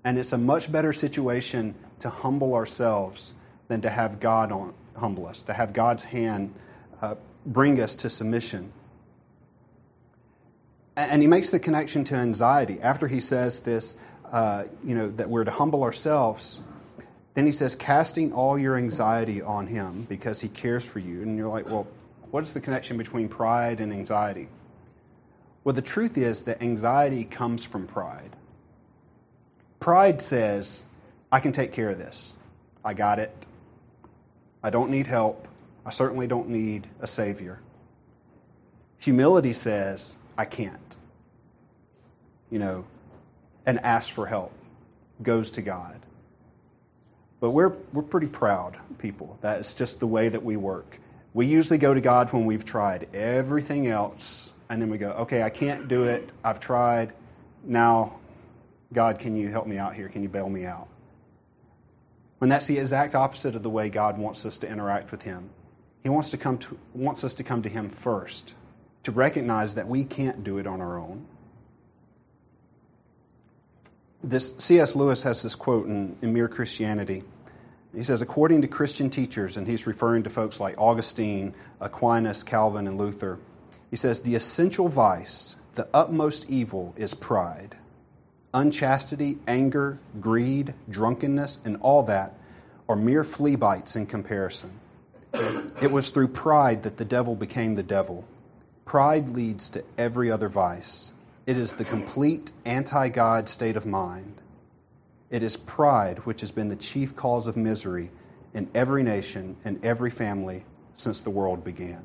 And 0.04 0.18
it's 0.18 0.32
a 0.32 0.38
much 0.38 0.70
better 0.70 0.92
situation 0.92 1.74
to 1.98 2.10
humble 2.10 2.54
ourselves 2.54 3.34
than 3.66 3.80
to 3.80 3.90
have 3.90 4.20
God 4.20 4.52
on, 4.52 4.72
humble 4.96 5.26
us, 5.26 5.42
to 5.42 5.52
have 5.52 5.72
God's 5.72 6.04
hand 6.04 6.54
uh, 7.02 7.16
bring 7.44 7.80
us 7.80 7.96
to 7.96 8.08
submission. 8.08 8.72
And 10.96 11.20
he 11.22 11.26
makes 11.26 11.50
the 11.50 11.58
connection 11.58 12.04
to 12.04 12.14
anxiety. 12.14 12.78
After 12.80 13.08
he 13.08 13.18
says 13.18 13.62
this, 13.62 14.00
uh, 14.30 14.66
you 14.84 14.94
know, 14.94 15.08
that 15.10 15.28
we're 15.28 15.42
to 15.42 15.50
humble 15.50 15.82
ourselves, 15.82 16.62
then 17.40 17.46
he 17.46 17.52
says, 17.52 17.74
casting 17.74 18.34
all 18.34 18.58
your 18.58 18.76
anxiety 18.76 19.40
on 19.40 19.66
him 19.66 20.02
because 20.10 20.42
he 20.42 20.48
cares 20.50 20.86
for 20.86 20.98
you. 20.98 21.22
And 21.22 21.38
you're 21.38 21.48
like, 21.48 21.70
well, 21.70 21.86
what 22.30 22.44
is 22.44 22.52
the 22.52 22.60
connection 22.60 22.98
between 22.98 23.30
pride 23.30 23.80
and 23.80 23.94
anxiety? 23.94 24.48
Well, 25.64 25.74
the 25.74 25.80
truth 25.80 26.18
is 26.18 26.42
that 26.42 26.60
anxiety 26.60 27.24
comes 27.24 27.64
from 27.64 27.86
pride. 27.86 28.36
Pride 29.78 30.20
says, 30.20 30.84
I 31.32 31.40
can 31.40 31.50
take 31.50 31.72
care 31.72 31.88
of 31.88 31.96
this. 31.96 32.36
I 32.84 32.92
got 32.92 33.18
it. 33.18 33.34
I 34.62 34.68
don't 34.68 34.90
need 34.90 35.06
help. 35.06 35.48
I 35.86 35.92
certainly 35.92 36.26
don't 36.26 36.50
need 36.50 36.88
a 37.00 37.06
Savior. 37.06 37.58
Humility 38.98 39.54
says, 39.54 40.18
I 40.36 40.44
can't. 40.44 40.96
You 42.50 42.58
know, 42.58 42.84
and 43.64 43.80
asks 43.80 44.10
for 44.10 44.26
help, 44.26 44.52
goes 45.22 45.50
to 45.52 45.62
God. 45.62 46.00
But 47.40 47.50
we're, 47.50 47.72
we're 47.92 48.02
pretty 48.02 48.28
proud 48.28 48.76
people. 48.98 49.38
That's 49.40 49.74
just 49.74 49.98
the 49.98 50.06
way 50.06 50.28
that 50.28 50.42
we 50.42 50.56
work. 50.56 50.98
We 51.32 51.46
usually 51.46 51.78
go 51.78 51.94
to 51.94 52.00
God 52.00 52.32
when 52.32 52.44
we've 52.44 52.64
tried 52.64 53.14
everything 53.14 53.86
else, 53.86 54.52
and 54.68 54.80
then 54.80 54.90
we 54.90 54.98
go, 54.98 55.10
okay, 55.12 55.42
I 55.42 55.50
can't 55.50 55.88
do 55.88 56.04
it. 56.04 56.32
I've 56.44 56.60
tried. 56.60 57.12
Now, 57.64 58.18
God, 58.92 59.18
can 59.18 59.36
you 59.36 59.48
help 59.48 59.66
me 59.66 59.78
out 59.78 59.94
here? 59.94 60.08
Can 60.08 60.22
you 60.22 60.28
bail 60.28 60.48
me 60.48 60.64
out? 60.64 60.88
When 62.38 62.50
that's 62.50 62.66
the 62.66 62.78
exact 62.78 63.14
opposite 63.14 63.54
of 63.54 63.62
the 63.62 63.70
way 63.70 63.88
God 63.88 64.18
wants 64.18 64.44
us 64.44 64.58
to 64.58 64.68
interact 64.70 65.10
with 65.10 65.22
Him. 65.22 65.50
He 66.02 66.08
wants, 66.08 66.30
to 66.30 66.38
come 66.38 66.58
to, 66.58 66.78
wants 66.94 67.22
us 67.22 67.34
to 67.34 67.44
come 67.44 67.62
to 67.62 67.68
Him 67.68 67.88
first, 67.88 68.54
to 69.02 69.12
recognize 69.12 69.74
that 69.74 69.86
we 69.86 70.04
can't 70.04 70.42
do 70.42 70.58
it 70.58 70.66
on 70.66 70.80
our 70.80 70.98
own, 70.98 71.26
This 74.22 74.56
C.S. 74.58 74.94
Lewis 74.94 75.22
has 75.22 75.42
this 75.42 75.54
quote 75.54 75.86
in, 75.86 76.16
in 76.20 76.32
Mere 76.32 76.48
Christianity. 76.48 77.24
He 77.94 78.02
says, 78.02 78.22
according 78.22 78.62
to 78.62 78.68
Christian 78.68 79.10
teachers, 79.10 79.56
and 79.56 79.66
he's 79.66 79.86
referring 79.86 80.22
to 80.22 80.30
folks 80.30 80.60
like 80.60 80.74
Augustine, 80.78 81.54
Aquinas, 81.80 82.42
Calvin, 82.42 82.86
and 82.86 82.96
Luther, 82.96 83.38
he 83.90 83.96
says, 83.96 84.22
the 84.22 84.34
essential 84.34 84.88
vice, 84.88 85.56
the 85.74 85.88
utmost 85.92 86.48
evil, 86.48 86.94
is 86.96 87.14
pride. 87.14 87.76
Unchastity, 88.54 89.38
anger, 89.48 89.98
greed, 90.20 90.74
drunkenness, 90.88 91.64
and 91.64 91.76
all 91.80 92.02
that 92.04 92.34
are 92.88 92.96
mere 92.96 93.24
flea 93.24 93.56
bites 93.56 93.96
in 93.96 94.06
comparison. 94.06 94.78
It 95.80 95.90
was 95.90 96.10
through 96.10 96.28
pride 96.28 96.82
that 96.82 96.96
the 96.96 97.04
devil 97.04 97.34
became 97.34 97.74
the 97.74 97.82
devil. 97.82 98.26
Pride 98.84 99.28
leads 99.28 99.70
to 99.70 99.84
every 99.96 100.30
other 100.30 100.48
vice. 100.48 101.14
It 101.46 101.56
is 101.56 101.74
the 101.74 101.84
complete 101.84 102.52
anti 102.64 103.08
God 103.08 103.48
state 103.48 103.76
of 103.76 103.86
mind. 103.86 104.40
It 105.30 105.42
is 105.42 105.56
pride 105.56 106.18
which 106.20 106.40
has 106.40 106.50
been 106.50 106.68
the 106.68 106.76
chief 106.76 107.14
cause 107.14 107.46
of 107.46 107.56
misery 107.56 108.10
in 108.52 108.68
every 108.74 109.02
nation 109.02 109.56
and 109.64 109.84
every 109.84 110.10
family 110.10 110.64
since 110.96 111.22
the 111.22 111.30
world 111.30 111.64
began. 111.64 112.04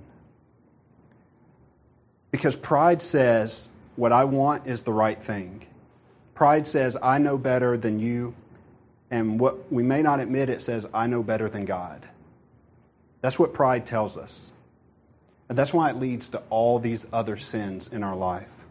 Because 2.31 2.55
pride 2.55 3.01
says, 3.01 3.71
what 3.95 4.11
I 4.11 4.25
want 4.25 4.67
is 4.67 4.83
the 4.83 4.93
right 4.93 5.21
thing. 5.21 5.65
Pride 6.33 6.67
says, 6.67 6.97
I 7.01 7.17
know 7.17 7.37
better 7.37 7.77
than 7.77 7.99
you. 7.99 8.35
And 9.09 9.39
what 9.39 9.71
we 9.71 9.83
may 9.83 10.01
not 10.01 10.19
admit, 10.19 10.49
it 10.49 10.61
says, 10.61 10.87
I 10.93 11.07
know 11.07 11.23
better 11.23 11.47
than 11.47 11.65
God. 11.65 12.01
That's 13.21 13.39
what 13.39 13.53
pride 13.53 13.85
tells 13.85 14.17
us. 14.17 14.51
And 15.47 15.57
that's 15.57 15.73
why 15.73 15.89
it 15.89 15.95
leads 15.95 16.27
to 16.29 16.41
all 16.49 16.79
these 16.79 17.07
other 17.13 17.37
sins 17.37 17.87
in 17.91 18.03
our 18.03 18.15
life. 18.15 18.64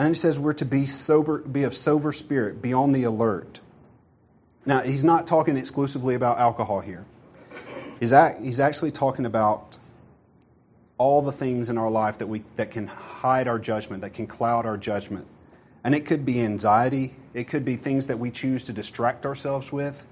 And 0.00 0.06
then 0.06 0.12
he 0.12 0.18
says 0.18 0.38
we're 0.38 0.54
to 0.54 0.64
be 0.64 0.86
sober, 0.86 1.40
be 1.40 1.62
of 1.62 1.74
sober 1.74 2.10
spirit, 2.10 2.62
be 2.62 2.72
on 2.72 2.92
the 2.92 3.02
alert. 3.02 3.60
Now, 4.64 4.80
he's 4.80 5.04
not 5.04 5.26
talking 5.26 5.58
exclusively 5.58 6.14
about 6.14 6.38
alcohol 6.38 6.80
here. 6.80 7.04
He's, 7.98 8.10
act, 8.10 8.40
he's 8.40 8.60
actually 8.60 8.92
talking 8.92 9.26
about 9.26 9.76
all 10.96 11.20
the 11.20 11.32
things 11.32 11.68
in 11.68 11.76
our 11.76 11.90
life 11.90 12.16
that, 12.16 12.28
we, 12.28 12.44
that 12.56 12.70
can 12.70 12.86
hide 12.86 13.46
our 13.46 13.58
judgment, 13.58 14.00
that 14.00 14.14
can 14.14 14.26
cloud 14.26 14.64
our 14.64 14.78
judgment. 14.78 15.26
And 15.84 15.94
it 15.94 16.06
could 16.06 16.24
be 16.24 16.40
anxiety, 16.40 17.16
it 17.34 17.44
could 17.44 17.66
be 17.66 17.76
things 17.76 18.06
that 18.06 18.18
we 18.18 18.30
choose 18.30 18.64
to 18.64 18.72
distract 18.72 19.26
ourselves 19.26 19.70
with. 19.70 20.06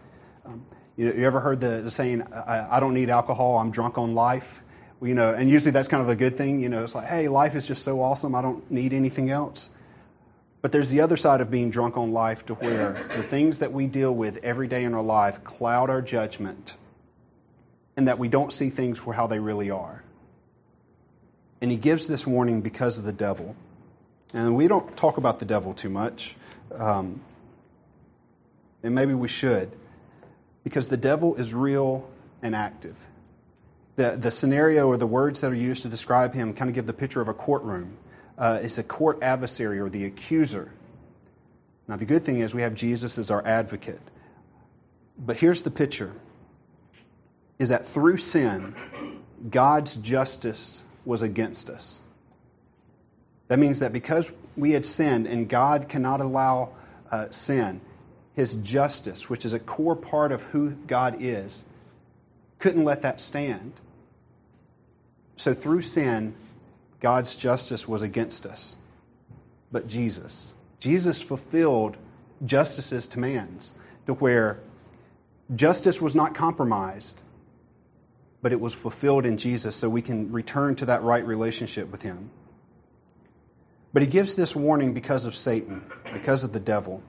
Um, 0.44 0.66
you, 0.98 1.06
you, 1.06 1.24
ever 1.24 1.40
heard 1.40 1.60
the, 1.60 1.80
the 1.80 1.90
saying, 1.90 2.24
I, 2.30 2.76
I, 2.76 2.80
don't 2.80 2.92
need 2.92 3.08
alcohol, 3.08 3.56
I'm 3.56 3.70
drunk 3.70 3.96
on 3.96 4.14
life? 4.14 4.62
Well, 5.00 5.08
you 5.08 5.14
know, 5.14 5.32
and 5.32 5.48
usually 5.48 5.72
that's 5.72 5.88
kind 5.88 6.02
of 6.02 6.10
a 6.10 6.16
good 6.16 6.36
thing. 6.36 6.60
You 6.60 6.68
know, 6.68 6.84
it's 6.84 6.94
like, 6.94 7.06
hey, 7.06 7.28
life 7.28 7.54
is 7.54 7.66
just 7.66 7.84
so 7.84 8.02
awesome, 8.02 8.34
I 8.34 8.42
don't 8.42 8.70
need 8.70 8.92
anything 8.92 9.30
else. 9.30 9.76
But 10.60 10.72
there's 10.72 10.90
the 10.90 11.00
other 11.00 11.16
side 11.16 11.40
of 11.40 11.50
being 11.50 11.70
drunk 11.70 11.96
on 11.96 12.12
life 12.12 12.44
to 12.46 12.54
where 12.54 12.92
the 12.92 13.22
things 13.22 13.60
that 13.60 13.72
we 13.72 13.86
deal 13.86 14.14
with 14.14 14.44
every 14.44 14.66
day 14.66 14.84
in 14.84 14.94
our 14.94 15.02
life 15.02 15.44
cloud 15.44 15.88
our 15.88 16.02
judgment 16.02 16.76
and 17.96 18.08
that 18.08 18.18
we 18.18 18.28
don't 18.28 18.52
see 18.52 18.70
things 18.70 18.98
for 18.98 19.12
how 19.12 19.26
they 19.26 19.38
really 19.38 19.70
are. 19.70 20.02
And 21.60 21.70
he 21.70 21.76
gives 21.76 22.06
this 22.06 22.26
warning 22.26 22.60
because 22.60 22.98
of 22.98 23.04
the 23.04 23.12
devil. 23.12 23.56
And 24.32 24.56
we 24.56 24.68
don't 24.68 24.96
talk 24.96 25.16
about 25.16 25.38
the 25.38 25.44
devil 25.44 25.74
too 25.74 25.88
much. 25.88 26.36
Um, 26.74 27.20
and 28.82 28.94
maybe 28.94 29.14
we 29.14 29.28
should. 29.28 29.72
Because 30.62 30.88
the 30.88 30.96
devil 30.96 31.34
is 31.34 31.54
real 31.54 32.08
and 32.42 32.54
active. 32.54 33.06
The, 33.96 34.16
the 34.16 34.30
scenario 34.30 34.86
or 34.86 34.96
the 34.96 35.06
words 35.06 35.40
that 35.40 35.50
are 35.50 35.56
used 35.56 35.82
to 35.82 35.88
describe 35.88 36.34
him 36.34 36.54
kind 36.54 36.68
of 36.68 36.74
give 36.74 36.86
the 36.86 36.92
picture 36.92 37.20
of 37.20 37.26
a 37.26 37.34
courtroom. 37.34 37.96
Uh, 38.38 38.60
it's 38.62 38.78
a 38.78 38.84
court 38.84 39.18
adversary 39.20 39.80
or 39.80 39.88
the 39.88 40.04
accuser. 40.04 40.72
Now, 41.88 41.96
the 41.96 42.06
good 42.06 42.22
thing 42.22 42.38
is 42.38 42.54
we 42.54 42.62
have 42.62 42.74
Jesus 42.74 43.18
as 43.18 43.30
our 43.30 43.44
advocate. 43.44 44.00
But 45.18 45.38
here's 45.38 45.62
the 45.62 45.70
picture 45.70 46.12
is 47.58 47.70
that 47.70 47.84
through 47.84 48.18
sin, 48.18 48.74
God's 49.50 49.96
justice 49.96 50.84
was 51.04 51.22
against 51.22 51.68
us. 51.68 52.00
That 53.48 53.58
means 53.58 53.80
that 53.80 53.92
because 53.92 54.30
we 54.56 54.72
had 54.72 54.84
sinned 54.84 55.26
and 55.26 55.48
God 55.48 55.88
cannot 55.88 56.20
allow 56.20 56.70
uh, 57.10 57.30
sin, 57.30 57.80
his 58.36 58.54
justice, 58.54 59.28
which 59.28 59.44
is 59.44 59.52
a 59.52 59.58
core 59.58 59.96
part 59.96 60.30
of 60.30 60.44
who 60.44 60.72
God 60.86 61.16
is, 61.18 61.64
couldn't 62.60 62.84
let 62.84 63.02
that 63.02 63.20
stand. 63.20 63.72
So 65.36 65.54
through 65.54 65.80
sin, 65.80 66.34
God's 67.00 67.34
justice 67.34 67.86
was 67.86 68.02
against 68.02 68.46
us. 68.46 68.76
But 69.70 69.86
Jesus, 69.86 70.54
Jesus 70.80 71.22
fulfilled 71.22 71.96
justice's 72.44 73.06
demands 73.06 73.78
to 74.06 74.14
where 74.14 74.60
justice 75.54 76.00
was 76.00 76.14
not 76.14 76.34
compromised, 76.34 77.22
but 78.42 78.52
it 78.52 78.60
was 78.60 78.74
fulfilled 78.74 79.26
in 79.26 79.36
Jesus 79.36 79.76
so 79.76 79.88
we 79.88 80.02
can 80.02 80.32
return 80.32 80.74
to 80.76 80.86
that 80.86 81.02
right 81.02 81.24
relationship 81.24 81.90
with 81.90 82.02
Him. 82.02 82.30
But 83.92 84.02
he 84.02 84.08
gives 84.08 84.36
this 84.36 84.54
warning 84.54 84.92
because 84.92 85.26
of 85.26 85.34
Satan, 85.34 85.82
because 86.12 86.44
of 86.44 86.52
the 86.52 86.60
devil. 86.60 87.02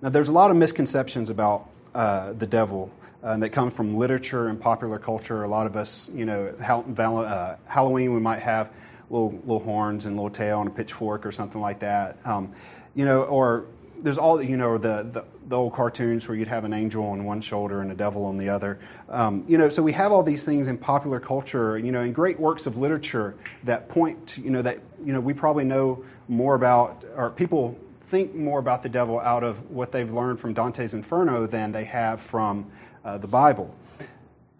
Now, 0.00 0.10
there's 0.10 0.28
a 0.28 0.32
lot 0.32 0.50
of 0.50 0.56
misconceptions 0.56 1.28
about 1.28 1.68
uh, 1.94 2.32
the 2.34 2.46
devil 2.46 2.92
uh, 3.22 3.36
that 3.38 3.50
come 3.50 3.70
from 3.70 3.96
literature 3.96 4.48
and 4.48 4.60
popular 4.60 4.98
culture. 4.98 5.42
A 5.42 5.48
lot 5.48 5.66
of 5.66 5.76
us, 5.76 6.10
you 6.14 6.24
know, 6.24 6.46
uh, 6.46 7.56
Halloween, 7.66 8.14
we 8.14 8.20
might 8.20 8.40
have 8.40 8.70
little, 9.14 9.38
little 9.40 9.60
horns 9.60 10.04
and 10.06 10.16
little 10.16 10.30
tail 10.30 10.60
and 10.60 10.68
a 10.68 10.72
pitchfork 10.72 11.24
or 11.24 11.32
something 11.32 11.60
like 11.60 11.78
that. 11.80 12.18
Um, 12.26 12.52
you 12.94 13.04
know, 13.04 13.22
or 13.22 13.66
there's 14.00 14.18
all 14.18 14.42
you 14.42 14.56
know 14.56 14.76
the, 14.76 15.08
the, 15.10 15.24
the 15.48 15.56
old 15.56 15.72
cartoons 15.72 16.28
where 16.28 16.36
you'd 16.36 16.48
have 16.48 16.64
an 16.64 16.72
angel 16.72 17.04
on 17.04 17.24
one 17.24 17.40
shoulder 17.40 17.80
and 17.80 17.90
a 17.90 17.94
devil 17.94 18.24
on 18.26 18.38
the 18.38 18.48
other. 18.48 18.78
Um, 19.08 19.44
you 19.48 19.56
know, 19.56 19.68
so 19.68 19.82
we 19.82 19.92
have 19.92 20.12
all 20.12 20.22
these 20.22 20.44
things 20.44 20.68
in 20.68 20.78
popular 20.78 21.20
culture, 21.20 21.78
you 21.78 21.92
know, 21.92 22.02
in 22.02 22.12
great 22.12 22.38
works 22.38 22.66
of 22.66 22.76
literature 22.76 23.34
that 23.62 23.88
point 23.88 24.26
to, 24.28 24.40
you 24.40 24.50
know, 24.50 24.62
that, 24.62 24.78
you 25.04 25.12
know, 25.12 25.20
we 25.20 25.32
probably 25.32 25.64
know 25.64 26.04
more 26.28 26.54
about, 26.54 27.04
or 27.14 27.30
people 27.30 27.78
think 28.02 28.34
more 28.34 28.58
about 28.58 28.82
the 28.82 28.88
devil 28.88 29.20
out 29.20 29.42
of 29.42 29.70
what 29.70 29.92
they've 29.92 30.12
learned 30.12 30.40
from 30.40 30.54
Dante's 30.54 30.94
Inferno 30.94 31.46
than 31.46 31.72
they 31.72 31.84
have 31.84 32.20
from 32.20 32.70
uh, 33.04 33.18
the 33.18 33.28
Bible. 33.28 33.74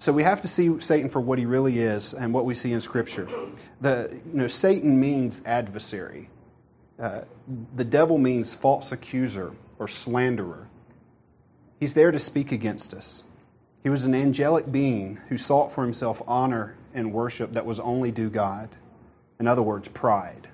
So 0.05 0.13
we 0.13 0.23
have 0.23 0.43
to 0.43 0.49
see 0.49 0.81
Satan 0.81 1.09
for 1.09 1.23
what 1.23 1.39
he 1.39 1.47
really 1.47 1.79
is 1.79 2.13
and 2.13 2.35
what 2.35 2.45
we 2.45 2.55
see 2.55 2.73
in 2.73 2.83
Scripture. 2.83 3.27
The, 3.81 4.21
you 4.27 4.35
know, 4.35 4.47
Satan 4.49 5.01
means 5.01 5.43
adversary. 5.47 6.29
Uh, 7.01 7.23
the 7.75 7.87
devil 7.87 8.19
means 8.19 8.55
false 8.55 8.93
accuser 8.93 9.55
or 9.79 9.89
slanderer. 9.89 10.69
He's 11.81 11.95
there 11.95 12.11
to 12.11 12.19
speak 12.19 12.53
against 12.53 12.93
us. 12.93 13.25
He 13.83 13.89
was 13.89 14.05
an 14.05 14.15
angelic 14.15 14.71
being 14.71 15.21
who 15.31 15.39
sought 15.39 15.73
for 15.73 15.83
himself 15.83 16.21
honor 16.27 16.77
and 16.93 17.11
worship 17.11 17.53
that 17.53 17.65
was 17.65 17.81
only 17.81 18.13
due 18.13 18.29
God. 18.29 18.69
In 19.41 19.47
other 19.47 19.63
words, 19.63 19.89
pride. 19.89 20.49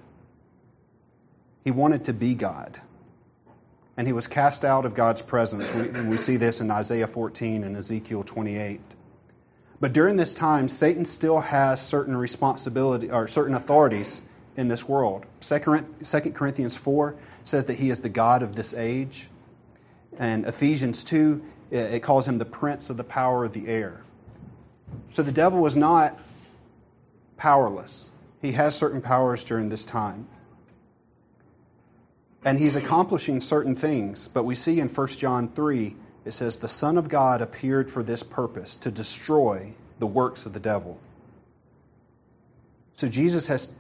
He 1.65 1.73
wanted 1.73 2.05
to 2.05 2.13
be 2.13 2.37
God. 2.37 2.81
And 3.97 4.07
he 4.07 4.13
was 4.13 4.29
cast 4.29 4.65
out 4.65 4.87
of 4.87 4.95
God's 4.95 5.23
presence. 5.23 5.75
And 5.75 6.09
we 6.09 6.19
see 6.19 6.37
this 6.37 6.61
in 6.61 6.71
Isaiah 6.71 7.09
14 7.09 7.65
and 7.65 7.77
Ezekiel 7.77 8.23
28. 8.23 8.81
But 9.81 9.95
during 9.95 10.17
this 10.17 10.35
time, 10.35 10.69
Satan 10.69 11.07
still 11.07 11.41
has 11.41 11.81
certain 11.81 12.17
responsibility 12.17 13.11
or 13.11 13.27
certain 13.27 13.55
authorities 13.55 14.29
in 14.57 14.69
this 14.69 14.87
world. 14.87 15.25
2 15.41 15.59
Corinthians 15.59 16.77
4 16.77 17.17
says 17.45 17.65
that 17.65 17.79
he 17.79 17.89
is 17.89 18.03
the 18.03 18.11
God 18.11 18.43
of 18.43 18.57
this 18.57 18.75
age. 18.75 19.29
And 20.19 20.45
Ephesians 20.45 21.03
2, 21.05 21.43
it 21.71 22.03
calls 22.03 22.29
him 22.29 22.37
the 22.37 22.45
prince 22.45 22.91
of 22.91 22.99
the 22.99 23.05
power 23.05 23.45
of 23.45 23.55
the 23.55 23.69
air. 23.69 24.03
So 25.15 25.23
the 25.23 25.33
devil 25.33 25.61
was 25.61 25.77
not 25.77 26.19
powerless. 27.39 28.13
He 28.43 28.53
has 28.53 28.75
certain 28.75 29.01
powers 29.01 29.43
during 29.43 29.71
this 29.71 29.87
time. 29.87 30.29
And 32.45 32.59
he's 32.59 32.77
accomplishing 32.77 33.41
certain 33.41 33.75
things. 33.75 34.29
But 34.29 34.45
we 34.45 34.55
see 34.55 34.79
in 34.79 34.89
1 34.89 35.07
John 35.09 35.49
3, 35.49 35.97
it 36.25 36.33
says, 36.33 36.59
The 36.59 36.69
Son 36.69 36.97
of 36.97 37.09
God 37.09 37.41
appeared 37.41 37.91
for 37.91 38.03
this 38.03 38.23
purpose, 38.23 38.77
to 38.77 38.91
destroy 38.91 39.73
the 39.99 40.07
works 40.07 40.47
of 40.47 40.53
the 40.53 40.61
devil. 40.61 40.99
So 42.97 43.09
Jesus 43.09 43.49
has, 43.49 43.75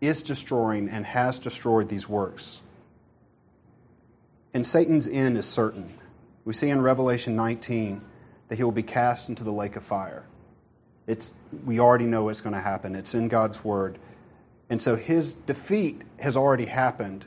is 0.00 0.22
destroying 0.22 0.88
and 0.88 1.06
has 1.06 1.38
destroyed 1.38 1.88
these 1.88 2.08
works. 2.08 2.62
And 4.52 4.66
Satan's 4.66 5.06
end 5.06 5.36
is 5.36 5.46
certain. 5.46 5.90
We 6.44 6.52
see 6.52 6.70
in 6.70 6.80
Revelation 6.80 7.36
19 7.36 8.00
that 8.48 8.56
he 8.56 8.64
will 8.64 8.72
be 8.72 8.82
cast 8.82 9.28
into 9.28 9.44
the 9.44 9.52
lake 9.52 9.76
of 9.76 9.84
fire. 9.84 10.24
It's, 11.06 11.38
we 11.64 11.78
already 11.78 12.06
know 12.06 12.24
what's 12.24 12.40
going 12.40 12.54
to 12.54 12.60
happen. 12.60 12.94
It's 12.94 13.14
in 13.14 13.28
God's 13.28 13.64
word. 13.64 13.98
And 14.68 14.82
so 14.82 14.96
his 14.96 15.34
defeat 15.34 16.02
has 16.18 16.36
already 16.36 16.64
happened, 16.64 17.26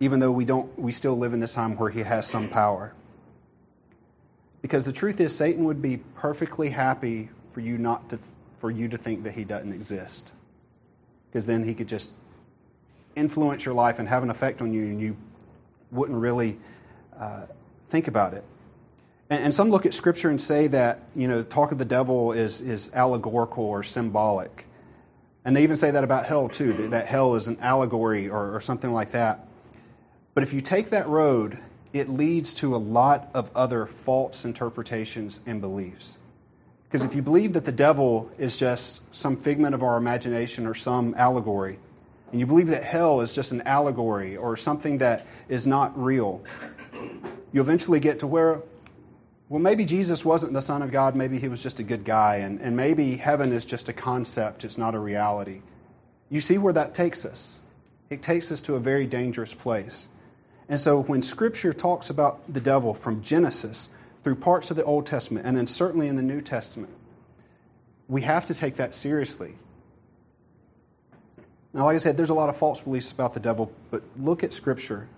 even 0.00 0.20
though 0.20 0.32
we, 0.32 0.44
don't, 0.44 0.78
we 0.78 0.92
still 0.92 1.16
live 1.16 1.32
in 1.32 1.40
this 1.40 1.54
time 1.54 1.76
where 1.76 1.90
he 1.90 2.00
has 2.00 2.26
some 2.26 2.48
power. 2.48 2.92
Because 4.62 4.84
the 4.84 4.92
truth 4.92 5.20
is, 5.20 5.36
Satan 5.36 5.64
would 5.64 5.80
be 5.80 5.98
perfectly 6.16 6.70
happy 6.70 7.30
for 7.52 7.60
you, 7.60 7.78
not 7.78 8.08
to, 8.10 8.18
for 8.58 8.70
you 8.70 8.88
to 8.88 8.98
think 8.98 9.22
that 9.22 9.32
he 9.32 9.44
doesn't 9.44 9.72
exist. 9.72 10.32
Because 11.28 11.46
then 11.46 11.64
he 11.64 11.74
could 11.74 11.88
just 11.88 12.12
influence 13.14 13.64
your 13.64 13.74
life 13.74 13.98
and 13.98 14.08
have 14.08 14.22
an 14.22 14.30
effect 14.30 14.60
on 14.60 14.72
you, 14.72 14.82
and 14.82 15.00
you 15.00 15.16
wouldn't 15.90 16.18
really 16.18 16.58
uh, 17.18 17.46
think 17.88 18.08
about 18.08 18.34
it. 18.34 18.44
And, 19.30 19.44
and, 19.44 19.54
some 19.54 19.70
look 19.70 19.86
at 19.86 19.94
Scripture 19.94 20.28
and 20.28 20.40
say 20.40 20.66
that 20.68 21.00
you 21.14 21.26
know, 21.26 21.42
talk 21.42 21.72
of 21.72 21.78
the 21.78 21.84
devil 21.84 22.32
is 22.32 22.60
is 22.60 22.94
allegorical 22.94 23.64
or 23.64 23.82
symbolic, 23.82 24.66
and 25.44 25.56
they 25.56 25.62
even 25.62 25.76
say 25.76 25.90
that 25.90 26.04
about 26.04 26.26
hell 26.26 26.48
too. 26.48 26.88
That 26.88 27.06
hell 27.06 27.34
is 27.34 27.48
an 27.48 27.56
allegory 27.60 28.28
or, 28.28 28.54
or 28.54 28.60
something 28.60 28.92
like 28.92 29.12
that. 29.12 29.45
But 30.36 30.42
if 30.42 30.52
you 30.52 30.60
take 30.60 30.90
that 30.90 31.08
road, 31.08 31.56
it 31.94 32.10
leads 32.10 32.52
to 32.56 32.74
a 32.74 32.76
lot 32.76 33.30
of 33.32 33.50
other 33.56 33.86
false 33.86 34.44
interpretations 34.44 35.40
and 35.46 35.62
beliefs. 35.62 36.18
Because 36.84 37.02
if 37.02 37.14
you 37.14 37.22
believe 37.22 37.54
that 37.54 37.64
the 37.64 37.72
devil 37.72 38.30
is 38.36 38.58
just 38.58 39.16
some 39.16 39.38
figment 39.38 39.74
of 39.74 39.82
our 39.82 39.96
imagination 39.96 40.66
or 40.66 40.74
some 40.74 41.14
allegory, 41.16 41.78
and 42.30 42.38
you 42.38 42.44
believe 42.44 42.66
that 42.66 42.82
hell 42.82 43.22
is 43.22 43.34
just 43.34 43.50
an 43.50 43.62
allegory 43.62 44.36
or 44.36 44.58
something 44.58 44.98
that 44.98 45.26
is 45.48 45.66
not 45.66 45.98
real, 45.98 46.44
you 47.50 47.62
eventually 47.62 47.98
get 47.98 48.18
to 48.18 48.26
where, 48.26 48.60
well, 49.48 49.62
maybe 49.62 49.86
Jesus 49.86 50.22
wasn't 50.22 50.52
the 50.52 50.60
Son 50.60 50.82
of 50.82 50.92
God, 50.92 51.16
maybe 51.16 51.38
he 51.38 51.48
was 51.48 51.62
just 51.62 51.80
a 51.80 51.82
good 51.82 52.04
guy, 52.04 52.36
and, 52.36 52.60
and 52.60 52.76
maybe 52.76 53.16
heaven 53.16 53.54
is 53.54 53.64
just 53.64 53.88
a 53.88 53.94
concept, 53.94 54.66
it's 54.66 54.76
not 54.76 54.94
a 54.94 54.98
reality. 54.98 55.62
You 56.28 56.42
see 56.42 56.58
where 56.58 56.74
that 56.74 56.92
takes 56.92 57.24
us. 57.24 57.60
It 58.10 58.20
takes 58.20 58.52
us 58.52 58.60
to 58.60 58.74
a 58.74 58.80
very 58.80 59.06
dangerous 59.06 59.54
place. 59.54 60.10
And 60.68 60.80
so 60.80 61.02
when 61.02 61.22
Scripture 61.22 61.72
talks 61.72 62.10
about 62.10 62.52
the 62.52 62.60
devil 62.60 62.92
from 62.92 63.22
Genesis 63.22 63.90
through 64.22 64.36
parts 64.36 64.70
of 64.70 64.76
the 64.76 64.84
Old 64.84 65.06
Testament, 65.06 65.46
and 65.46 65.56
then 65.56 65.66
certainly 65.66 66.08
in 66.08 66.16
the 66.16 66.22
New 66.22 66.40
Testament, 66.40 66.92
we 68.08 68.22
have 68.22 68.46
to 68.46 68.54
take 68.54 68.76
that 68.76 68.94
seriously. 68.94 69.54
Now, 71.72 71.84
like 71.84 71.94
I 71.94 71.98
said, 71.98 72.16
there's 72.16 72.30
a 72.30 72.34
lot 72.34 72.48
of 72.48 72.56
false 72.56 72.80
beliefs 72.80 73.12
about 73.12 73.34
the 73.34 73.40
devil, 73.40 73.72
but 73.90 74.02
look 74.18 74.42
at 74.42 74.52
Scripture. 74.52 75.08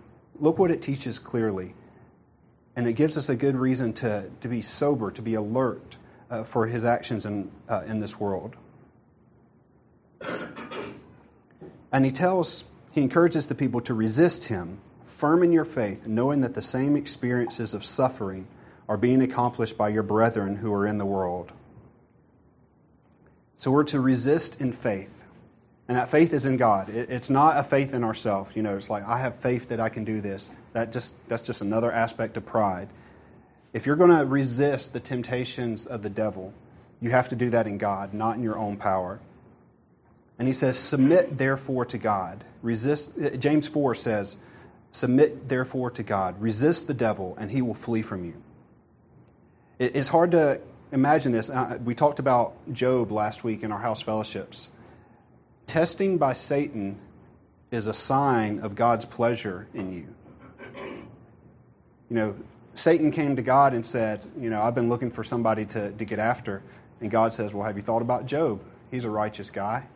Look 0.40 0.58
what 0.58 0.70
it 0.70 0.82
teaches 0.82 1.18
clearly. 1.18 1.74
And 2.76 2.87
it 2.87 2.94
gives 2.94 3.16
us 3.16 3.28
a 3.28 3.37
good 3.37 3.56
reason 3.56 3.92
to, 3.94 4.30
to 4.40 4.48
be 4.48 4.62
sober, 4.62 5.11
to 5.11 5.22
be 5.22 5.34
alert 5.34 5.96
uh, 6.30 6.44
for 6.44 6.66
his 6.66 6.84
actions 6.84 7.24
in, 7.26 7.50
uh, 7.68 7.82
in 7.87 8.00
this 8.00 8.20
world. 8.20 8.56
And 11.92 12.04
he 12.04 12.11
tells, 12.11 12.70
he 12.92 13.02
encourages 13.02 13.46
the 13.48 13.54
people 13.54 13.80
to 13.82 13.94
resist 13.94 14.44
him, 14.44 14.80
firm 15.18 15.42
in 15.42 15.50
your 15.50 15.64
faith, 15.64 16.07
knowing 16.07 16.42
that 16.42 16.54
the 16.54 16.62
same 16.62 16.94
experiences 16.94 17.74
of 17.74 17.85
suffering 17.85 18.46
are 18.88 18.96
being 18.96 19.20
accomplished 19.20 19.76
by 19.76 19.88
your 19.88 20.04
brethren 20.04 20.57
who 20.57 20.72
are 20.72 20.87
in 20.87 20.98
the 20.98 21.04
world. 21.04 21.52
So 23.57 23.72
we're 23.72 23.83
to 23.85 24.00
resist 24.00 24.61
in 24.61 24.70
faith. 24.70 25.24
And 25.88 25.96
that 25.96 26.09
faith 26.09 26.33
is 26.33 26.46
in 26.46 26.57
God. 26.57 26.88
It's 26.88 27.31
not 27.31 27.57
a 27.57 27.64
faith 27.64 27.94
in 27.94 28.04
ourselves. 28.04 28.54
You 28.54 28.62
know, 28.62 28.76
it's 28.76 28.90
like, 28.90 29.02
I 29.09 29.18
have 29.18 29.37
faith 29.37 29.70
that 29.70 29.81
I 29.81 29.88
can 29.88 30.04
do 30.04 30.20
this. 30.20 30.52
That 30.72 30.92
just, 30.92 31.26
that's 31.28 31.42
just 31.42 31.62
another 31.62 31.90
aspect 31.90 32.37
of 32.37 32.46
pride. 32.46 32.88
If 33.72 33.87
you're 33.87 33.96
going 33.96 34.16
to 34.16 34.24
resist 34.24 34.92
the 34.92 35.00
temptations 35.00 35.85
of 35.85 36.02
the 36.02 36.11
devil, 36.11 36.54
you 37.00 37.11
have 37.11 37.28
to 37.31 37.37
do 37.37 37.50
that 37.50 37.66
in 37.66 37.76
God, 37.76 38.14
not 38.14 38.37
in 38.37 38.42
your 38.44 38.57
own 38.57 38.76
power. 38.76 39.18
And 40.38 40.46
he 40.46 40.54
says, 40.54 40.78
Submit 40.78 41.38
therefore 41.38 41.87
to 41.87 41.98
God. 41.98 42.44
Resist, 42.62 43.18
uh, 43.20 43.37
James 43.37 43.66
4 43.66 43.96
says, 43.96 44.38
Submit 44.92 45.48
therefore 45.48 45.90
to 45.92 46.03
God. 46.03 46.40
Resist 46.40 46.87
the 46.87 46.94
devil, 46.94 47.37
and 47.38 47.51
he 47.51 47.62
will 47.62 47.74
flee 47.74 48.03
from 48.03 48.24
you. 48.24 48.42
It's 49.79 50.09
hard 50.09 50.33
to 50.33 50.61
imagine 50.92 51.33
this. 51.33 51.51
We 51.85 51.94
talked 51.94 52.18
about 52.18 52.55
Job 52.72 53.12
last 53.12 53.44
week 53.44 53.62
in 53.62 53.70
our 53.70 53.79
house 53.79 54.01
fellowships. 54.01 54.70
Testing 55.66 56.18
by 56.18 56.33
Satan 56.33 56.98
is 57.70 57.87
a 57.87 57.94
sign 57.94 58.61
of 58.61 58.74
God's 58.74 59.05
pleasure 59.05 59.68
in 59.74 59.92
you. 59.92 60.14
You 62.09 62.16
know, 62.16 62.37
Satan 62.74 63.11
came 63.11 63.37
to 63.37 63.42
God 63.42 63.74
and 63.74 63.85
said, 63.85 64.24
You 64.38 64.48
know, 64.48 64.62
I've 64.62 64.74
been 64.74 64.88
looking 64.88 65.11
for 65.11 65.22
somebody 65.22 65.66
to, 65.66 65.92
to 65.92 66.05
get 66.05 66.18
after. 66.18 66.62
And 67.01 67.11
God 67.11 67.33
says, 67.33 67.53
Well, 67.53 67.66
have 67.66 67.77
you 67.77 67.83
thought 67.83 68.03
about 68.03 68.24
Job? 68.27 68.62
He's 68.90 69.05
a 69.05 69.11
righteous 69.11 69.51
guy. 69.51 69.87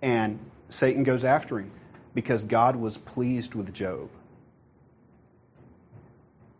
And 0.00 0.38
Satan 0.70 1.02
goes 1.02 1.24
after 1.24 1.58
him 1.58 1.72
because 2.14 2.44
God 2.44 2.76
was 2.76 2.96
pleased 2.96 3.54
with 3.54 3.72
Job. 3.72 4.08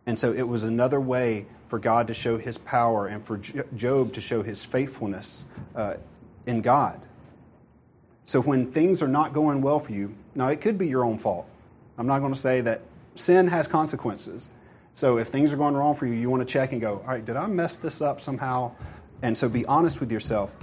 And 0.06 0.18
so 0.18 0.32
it 0.32 0.48
was 0.48 0.64
another 0.64 1.00
way 1.00 1.46
for 1.68 1.78
God 1.78 2.08
to 2.08 2.14
show 2.14 2.38
his 2.38 2.58
power 2.58 3.06
and 3.06 3.24
for 3.24 3.38
Job 3.38 4.12
to 4.12 4.20
show 4.20 4.42
his 4.42 4.64
faithfulness 4.64 5.44
uh, 5.74 5.94
in 6.46 6.60
God. 6.60 7.00
So 8.26 8.40
when 8.40 8.66
things 8.66 9.02
are 9.02 9.08
not 9.08 9.32
going 9.32 9.60
well 9.62 9.80
for 9.80 9.92
you, 9.92 10.14
now 10.34 10.48
it 10.48 10.60
could 10.60 10.78
be 10.78 10.88
your 10.88 11.04
own 11.04 11.18
fault. 11.18 11.46
I'm 11.96 12.06
not 12.06 12.20
going 12.20 12.32
to 12.32 12.38
say 12.38 12.60
that 12.62 12.82
sin 13.14 13.46
has 13.48 13.68
consequences. 13.68 14.48
So 14.94 15.18
if 15.18 15.28
things 15.28 15.52
are 15.52 15.56
going 15.56 15.74
wrong 15.74 15.94
for 15.94 16.06
you, 16.06 16.14
you 16.14 16.30
want 16.30 16.46
to 16.46 16.52
check 16.52 16.72
and 16.72 16.80
go, 16.80 16.98
all 16.98 17.08
right, 17.08 17.24
did 17.24 17.36
I 17.36 17.46
mess 17.46 17.78
this 17.78 18.00
up 18.00 18.20
somehow? 18.20 18.72
And 19.22 19.36
so 19.36 19.48
be 19.48 19.64
honest 19.66 20.00
with 20.00 20.12
yourself. 20.12 20.56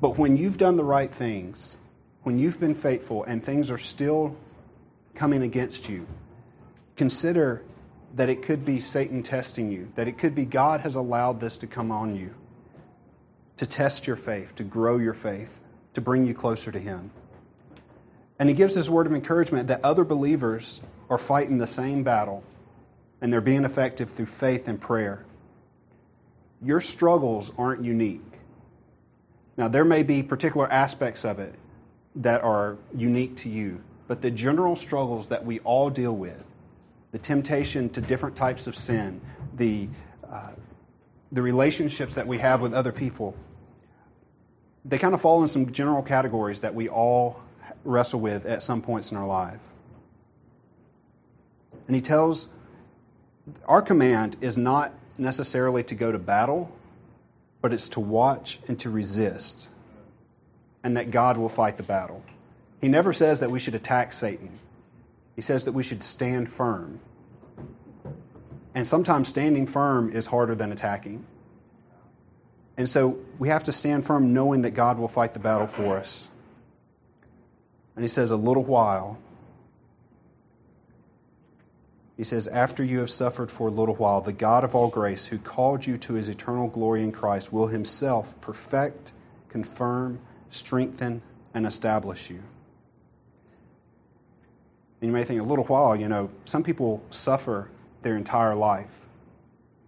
But 0.00 0.18
when 0.18 0.36
you've 0.36 0.58
done 0.58 0.76
the 0.76 0.84
right 0.84 1.12
things, 1.12 1.78
when 2.22 2.38
you've 2.38 2.60
been 2.60 2.74
faithful 2.74 3.24
and 3.24 3.42
things 3.42 3.70
are 3.70 3.78
still 3.78 4.36
coming 5.14 5.42
against 5.42 5.88
you, 5.88 6.06
consider 6.96 7.62
that 8.14 8.28
it 8.28 8.42
could 8.42 8.64
be 8.64 8.80
Satan 8.80 9.22
testing 9.22 9.70
you, 9.70 9.90
that 9.96 10.06
it 10.06 10.18
could 10.18 10.34
be 10.34 10.44
God 10.44 10.80
has 10.80 10.94
allowed 10.94 11.40
this 11.40 11.58
to 11.58 11.66
come 11.66 11.90
on 11.90 12.14
you 12.14 12.34
to 13.56 13.66
test 13.66 14.06
your 14.06 14.16
faith, 14.16 14.54
to 14.56 14.64
grow 14.64 14.98
your 14.98 15.14
faith, 15.14 15.60
to 15.94 16.00
bring 16.00 16.26
you 16.26 16.34
closer 16.34 16.72
to 16.72 16.78
Him. 16.78 17.12
And 18.38 18.48
He 18.48 18.54
gives 18.54 18.74
this 18.74 18.88
word 18.88 19.06
of 19.06 19.12
encouragement 19.12 19.68
that 19.68 19.84
other 19.84 20.04
believers 20.04 20.82
are 21.08 21.18
fighting 21.18 21.58
the 21.58 21.66
same 21.66 22.02
battle 22.02 22.42
and 23.20 23.32
they're 23.32 23.40
being 23.40 23.64
effective 23.64 24.10
through 24.10 24.26
faith 24.26 24.66
and 24.66 24.80
prayer. 24.80 25.24
Your 26.60 26.80
struggles 26.80 27.56
aren't 27.56 27.84
unique. 27.84 28.20
Now, 29.56 29.68
there 29.68 29.84
may 29.84 30.02
be 30.02 30.22
particular 30.22 30.70
aspects 30.72 31.24
of 31.24 31.38
it 31.38 31.54
that 32.14 32.42
are 32.42 32.78
unique 32.94 33.36
to 33.38 33.48
you, 33.48 33.82
but 34.06 34.22
the 34.22 34.30
general 34.30 34.76
struggles 34.76 35.28
that 35.28 35.44
we 35.44 35.58
all 35.60 35.90
deal 35.90 36.16
with 36.16 36.44
the 37.12 37.18
temptation 37.18 37.90
to 37.90 38.00
different 38.00 38.34
types 38.34 38.66
of 38.66 38.74
sin, 38.74 39.20
the, 39.54 39.88
uh, 40.30 40.52
the 41.30 41.42
relationships 41.42 42.14
that 42.14 42.26
we 42.26 42.38
have 42.38 42.60
with 42.62 42.72
other 42.72 42.90
people, 42.90 43.36
they 44.84 44.98
kind 44.98 45.14
of 45.14 45.20
fall 45.20 45.42
in 45.42 45.48
some 45.48 45.70
general 45.70 46.02
categories 46.02 46.62
that 46.62 46.74
we 46.74 46.88
all 46.88 47.42
wrestle 47.84 48.20
with 48.20 48.46
at 48.46 48.62
some 48.62 48.80
points 48.80 49.12
in 49.12 49.18
our 49.18 49.26
life. 49.26 49.72
And 51.86 51.94
he 51.94 52.02
tells 52.02 52.54
our 53.66 53.82
command 53.82 54.36
is 54.40 54.56
not 54.56 54.94
necessarily 55.18 55.82
to 55.84 55.94
go 55.94 56.10
to 56.12 56.18
battle, 56.18 56.74
but 57.60 57.72
it's 57.72 57.88
to 57.90 58.00
watch 58.00 58.58
and 58.68 58.78
to 58.78 58.88
resist, 58.88 59.68
and 60.82 60.96
that 60.96 61.10
God 61.10 61.36
will 61.36 61.48
fight 61.48 61.76
the 61.76 61.82
battle. 61.82 62.22
He 62.80 62.88
never 62.88 63.12
says 63.12 63.40
that 63.40 63.50
we 63.50 63.60
should 63.60 63.74
attack 63.74 64.12
Satan. 64.12 64.58
He 65.36 65.42
says 65.42 65.64
that 65.64 65.72
we 65.72 65.82
should 65.82 66.02
stand 66.02 66.52
firm. 66.52 67.00
And 68.74 68.86
sometimes 68.86 69.28
standing 69.28 69.66
firm 69.66 70.10
is 70.10 70.26
harder 70.26 70.54
than 70.54 70.72
attacking. 70.72 71.24
And 72.76 72.88
so 72.88 73.18
we 73.38 73.48
have 73.48 73.64
to 73.64 73.72
stand 73.72 74.06
firm 74.06 74.32
knowing 74.32 74.62
that 74.62 74.70
God 74.70 74.98
will 74.98 75.08
fight 75.08 75.34
the 75.34 75.38
battle 75.38 75.66
for 75.66 75.98
us. 75.98 76.30
And 77.94 78.02
he 78.02 78.08
says, 78.08 78.30
a 78.30 78.36
little 78.36 78.64
while. 78.64 79.20
He 82.16 82.24
says, 82.24 82.46
After 82.48 82.82
you 82.82 83.00
have 83.00 83.10
suffered 83.10 83.50
for 83.50 83.68
a 83.68 83.70
little 83.70 83.94
while, 83.94 84.20
the 84.20 84.32
God 84.32 84.64
of 84.64 84.74
all 84.74 84.88
grace, 84.88 85.26
who 85.26 85.38
called 85.38 85.86
you 85.86 85.98
to 85.98 86.14
his 86.14 86.28
eternal 86.28 86.68
glory 86.68 87.02
in 87.02 87.12
Christ, 87.12 87.52
will 87.52 87.66
himself 87.66 88.40
perfect, 88.40 89.12
confirm, 89.48 90.20
strengthen, 90.52 91.22
and 91.54 91.66
establish 91.66 92.30
you. 92.30 92.36
And 95.00 95.08
you 95.08 95.12
may 95.12 95.24
think, 95.24 95.40
a 95.40 95.44
little 95.44 95.64
while, 95.64 95.96
you 95.96 96.08
know, 96.08 96.30
some 96.44 96.62
people 96.62 97.02
suffer 97.10 97.68
their 98.02 98.16
entire 98.16 98.54
life. 98.54 99.00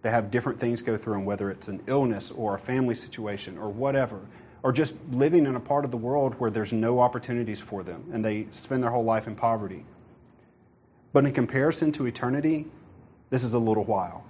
They 0.01 0.11
have 0.11 0.29
different 0.29 0.59
things 0.59 0.81
go 0.81 0.97
through 0.97 1.13
them, 1.13 1.25
whether 1.25 1.49
it's 1.49 1.67
an 1.67 1.81
illness 1.87 2.31
or 2.31 2.53
a 2.55 2.59
family 2.59 2.95
situation 2.95 3.57
or 3.57 3.69
whatever, 3.69 4.19
or 4.61 4.71
just 4.71 4.95
living 5.11 5.45
in 5.45 5.55
a 5.55 5.59
part 5.59 5.85
of 5.85 5.91
the 5.91 5.97
world 5.97 6.33
where 6.35 6.51
there's 6.51 6.73
no 6.73 6.99
opportunities 6.99 7.61
for 7.61 7.81
them 7.81 8.03
and 8.11 8.25
they 8.25 8.47
spend 8.51 8.83
their 8.83 8.91
whole 8.91 9.03
life 9.03 9.27
in 9.27 9.35
poverty. 9.35 9.85
But 11.13 11.25
in 11.25 11.33
comparison 11.33 11.91
to 11.93 12.05
eternity, 12.05 12.65
this 13.29 13.43
is 13.43 13.53
a 13.53 13.59
little 13.59 13.85
while. 13.85 14.25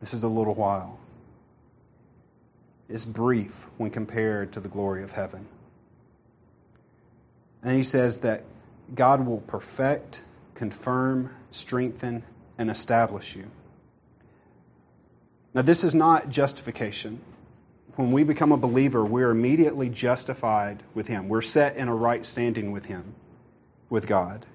This 0.00 0.14
is 0.14 0.22
a 0.22 0.28
little 0.28 0.54
while. 0.54 1.00
It's 2.88 3.04
brief 3.04 3.66
when 3.76 3.90
compared 3.90 4.52
to 4.52 4.60
the 4.60 4.68
glory 4.68 5.02
of 5.02 5.12
heaven. 5.12 5.46
And 7.62 7.76
he 7.76 7.82
says 7.82 8.20
that 8.20 8.44
God 8.94 9.26
will 9.26 9.40
perfect, 9.40 10.22
confirm, 10.54 11.34
strengthen, 11.50 12.22
and 12.56 12.70
establish 12.70 13.36
you. 13.36 13.50
Now, 15.54 15.62
this 15.62 15.84
is 15.84 15.94
not 15.94 16.30
justification. 16.30 17.20
When 17.96 18.12
we 18.12 18.22
become 18.22 18.52
a 18.52 18.56
believer, 18.56 19.04
we're 19.04 19.30
immediately 19.30 19.88
justified 19.88 20.82
with 20.94 21.08
Him. 21.08 21.28
We're 21.28 21.42
set 21.42 21.76
in 21.76 21.88
a 21.88 21.94
right 21.94 22.24
standing 22.24 22.70
with 22.72 22.86
Him. 22.86 23.14
with 23.90 24.06
God. 24.06 24.46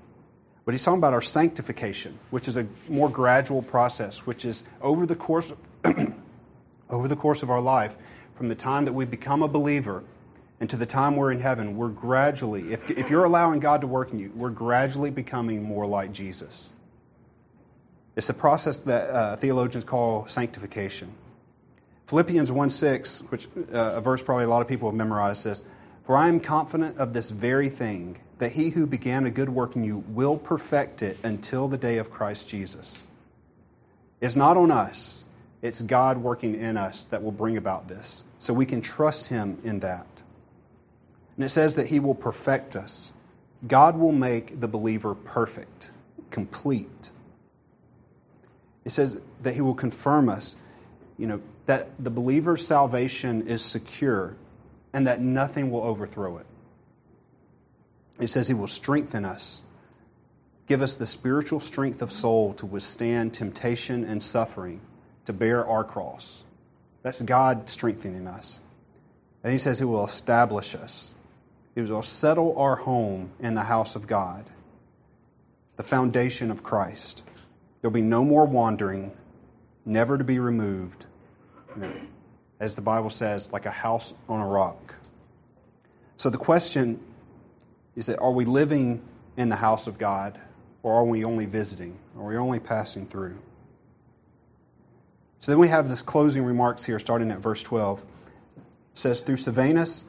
But 0.66 0.74
he's 0.74 0.84
talking 0.86 1.00
about 1.00 1.14
our 1.14 1.22
sanctification, 1.22 2.20
which 2.30 2.48
is 2.48 2.56
a 2.56 2.68
more 2.88 3.10
gradual 3.10 3.62
process, 3.62 4.26
which 4.26 4.46
is 4.46 4.68
over 4.82 5.06
the 5.06 5.16
course 5.16 5.52
of, 5.52 5.58
over 6.90 7.08
the 7.08 7.16
course 7.16 7.44
of 7.44 7.50
our 7.50 7.60
life, 7.60 7.98
from 8.36 8.50
the 8.50 8.56
time 8.56 8.86
that 8.86 8.94
we 8.94 9.06
become 9.06 9.44
a 9.44 9.48
believer 9.48 10.04
and 10.60 10.70
to 10.70 10.78
the 10.78 10.86
time 10.86 11.16
we're 11.16 11.32
in 11.32 11.40
heaven, 11.40 11.76
we're 11.76 11.90
gradually, 11.90 12.72
if, 12.72 12.90
if 12.90 13.10
you're 13.10 13.26
allowing 13.26 13.60
God 13.60 13.82
to 13.82 13.88
work 13.88 14.12
in 14.12 14.20
you, 14.20 14.32
we're 14.36 14.50
gradually 14.50 15.10
becoming 15.10 15.62
more 15.62 15.86
like 15.86 16.14
Jesus. 16.14 16.72
It's 18.16 18.30
a 18.30 18.34
process 18.34 18.80
that 18.80 19.10
uh, 19.10 19.36
theologians 19.36 19.84
call 19.84 20.28
sanctification. 20.28 21.10
Philippians 22.08 22.52
1 22.52 22.70
6, 22.70 23.32
which 23.32 23.48
uh, 23.74 23.94
a 23.96 24.02
verse 24.02 24.22
probably 24.22 24.46
a 24.46 24.50
lot 24.50 24.62
of 24.62 24.68
people 24.68 24.90
have 24.90 24.96
memorized, 24.96 25.42
says, 25.42 25.68
For 26.06 26.16
I 26.16 26.28
am 26.28 26.40
confident 26.40 26.98
of 26.98 27.14
this 27.14 27.30
very 27.30 27.70
thing, 27.70 28.20
that 28.38 28.54
he 28.54 28.70
who 28.70 28.86
began 28.86 29.26
a 29.26 29.32
good 29.32 29.50
work 29.50 29.76
in 29.76 29.84
you 29.84 30.04
will 30.08 30.38
perfect 30.38 31.02
it 31.02 31.18
until 31.24 31.68
the 31.68 31.78
day 31.78 31.98
of 31.98 32.12
Christ 32.12 32.50
Jesus. 32.50 33.06
It's 34.22 34.36
not 34.36 34.58
on 34.58 34.70
us, 34.70 35.23
it's 35.64 35.82
God 35.82 36.18
working 36.18 36.56
in 36.56 36.76
us 36.76 37.06
that 37.06 37.24
will 37.24 37.32
bring 37.32 37.56
about 37.56 37.88
this. 37.88 38.26
So 38.38 38.54
we 38.54 38.66
can 38.66 38.82
trust 38.82 39.30
him 39.30 39.58
in 39.64 39.80
that. 39.80 40.06
And 41.38 41.46
it 41.46 41.50
says 41.50 41.78
that 41.78 41.88
he 41.88 42.00
will 42.00 42.14
perfect 42.14 42.76
us. 42.76 43.14
God 43.66 43.98
will 43.98 44.12
make 44.12 44.60
the 44.60 44.68
believer 44.68 45.16
perfect, 45.16 45.92
complete. 46.30 47.10
It 48.84 48.90
says 48.90 49.22
that 49.42 49.56
he 49.56 49.62
will 49.62 49.74
confirm 49.74 50.28
us, 50.28 50.62
you 51.18 51.28
know, 51.28 51.42
that 51.66 51.92
the 51.98 52.12
believer's 52.12 52.68
salvation 52.68 53.48
is 53.48 53.64
secure 53.64 54.36
and 54.92 55.08
that 55.08 55.22
nothing 55.22 55.72
will 55.72 55.82
overthrow 55.82 56.38
it. 56.40 56.46
It 58.20 58.28
says 58.28 58.50
he 58.50 58.54
will 58.54 58.68
strengthen 58.68 59.24
us, 59.24 59.62
give 60.68 60.82
us 60.82 60.98
the 60.98 61.08
spiritual 61.08 61.62
strength 61.62 62.02
of 62.02 62.12
soul 62.12 62.52
to 62.56 62.66
withstand 62.66 63.34
temptation 63.34 64.04
and 64.04 64.22
suffering, 64.22 64.82
to 65.26 65.34
bear 65.34 65.66
our 65.66 65.84
cross. 65.84 66.44
That's 67.02 67.22
God 67.22 67.70
strengthening 67.70 68.28
us. 68.28 68.62
And 69.44 69.52
he 69.52 69.58
says 69.58 69.80
he 69.80 69.86
will 69.86 70.06
establish 70.06 70.74
us. 70.74 71.14
He 71.76 71.82
will 71.82 72.02
settle 72.02 72.58
our 72.58 72.78
home 72.78 73.32
in 73.40 73.56
the 73.56 73.64
house 73.64 73.96
of 73.96 74.08
God, 74.08 74.46
the 75.76 75.84
foundation 75.84 76.52
of 76.52 76.64
Christ. 76.64 77.24
There'll 77.82 77.94
be 77.94 78.02
no 78.02 78.24
more 78.24 78.46
wandering, 78.46 79.12
never 79.86 80.18
to 80.18 80.24
be 80.24 80.40
removed, 80.40 81.06
as 82.60 82.76
the 82.76 82.82
Bible 82.82 83.10
says, 83.10 83.52
like 83.52 83.66
a 83.66 83.72
house 83.72 84.14
on 84.30 84.40
a 84.40 84.48
rock. 84.48 84.96
So 86.16 86.30
the 86.30 86.38
question 86.38 87.02
is 87.96 88.06
that 88.06 88.20
are 88.20 88.32
we 88.32 88.46
living 88.46 89.02
in 89.36 89.50
the 89.50 89.58
house 89.58 89.88
of 89.88 89.98
God, 89.98 90.40
or 90.84 90.94
are 90.94 91.06
we 91.06 91.26
only 91.26 91.46
visiting? 91.46 91.98
Are 92.18 92.24
we 92.24 92.38
only 92.38 92.60
passing 92.60 93.06
through? 93.08 93.38
So 95.44 95.52
then 95.52 95.60
we 95.60 95.68
have 95.68 95.90
this 95.90 96.02
closing 96.02 96.46
remarks 96.46 96.86
here, 96.86 96.98
starting 97.00 97.30
at 97.30 97.40
verse 97.40 97.62
12. 97.64 98.06
It 98.56 98.64
says, 98.94 99.20
Through 99.20 99.36
Silvanus, 99.36 100.06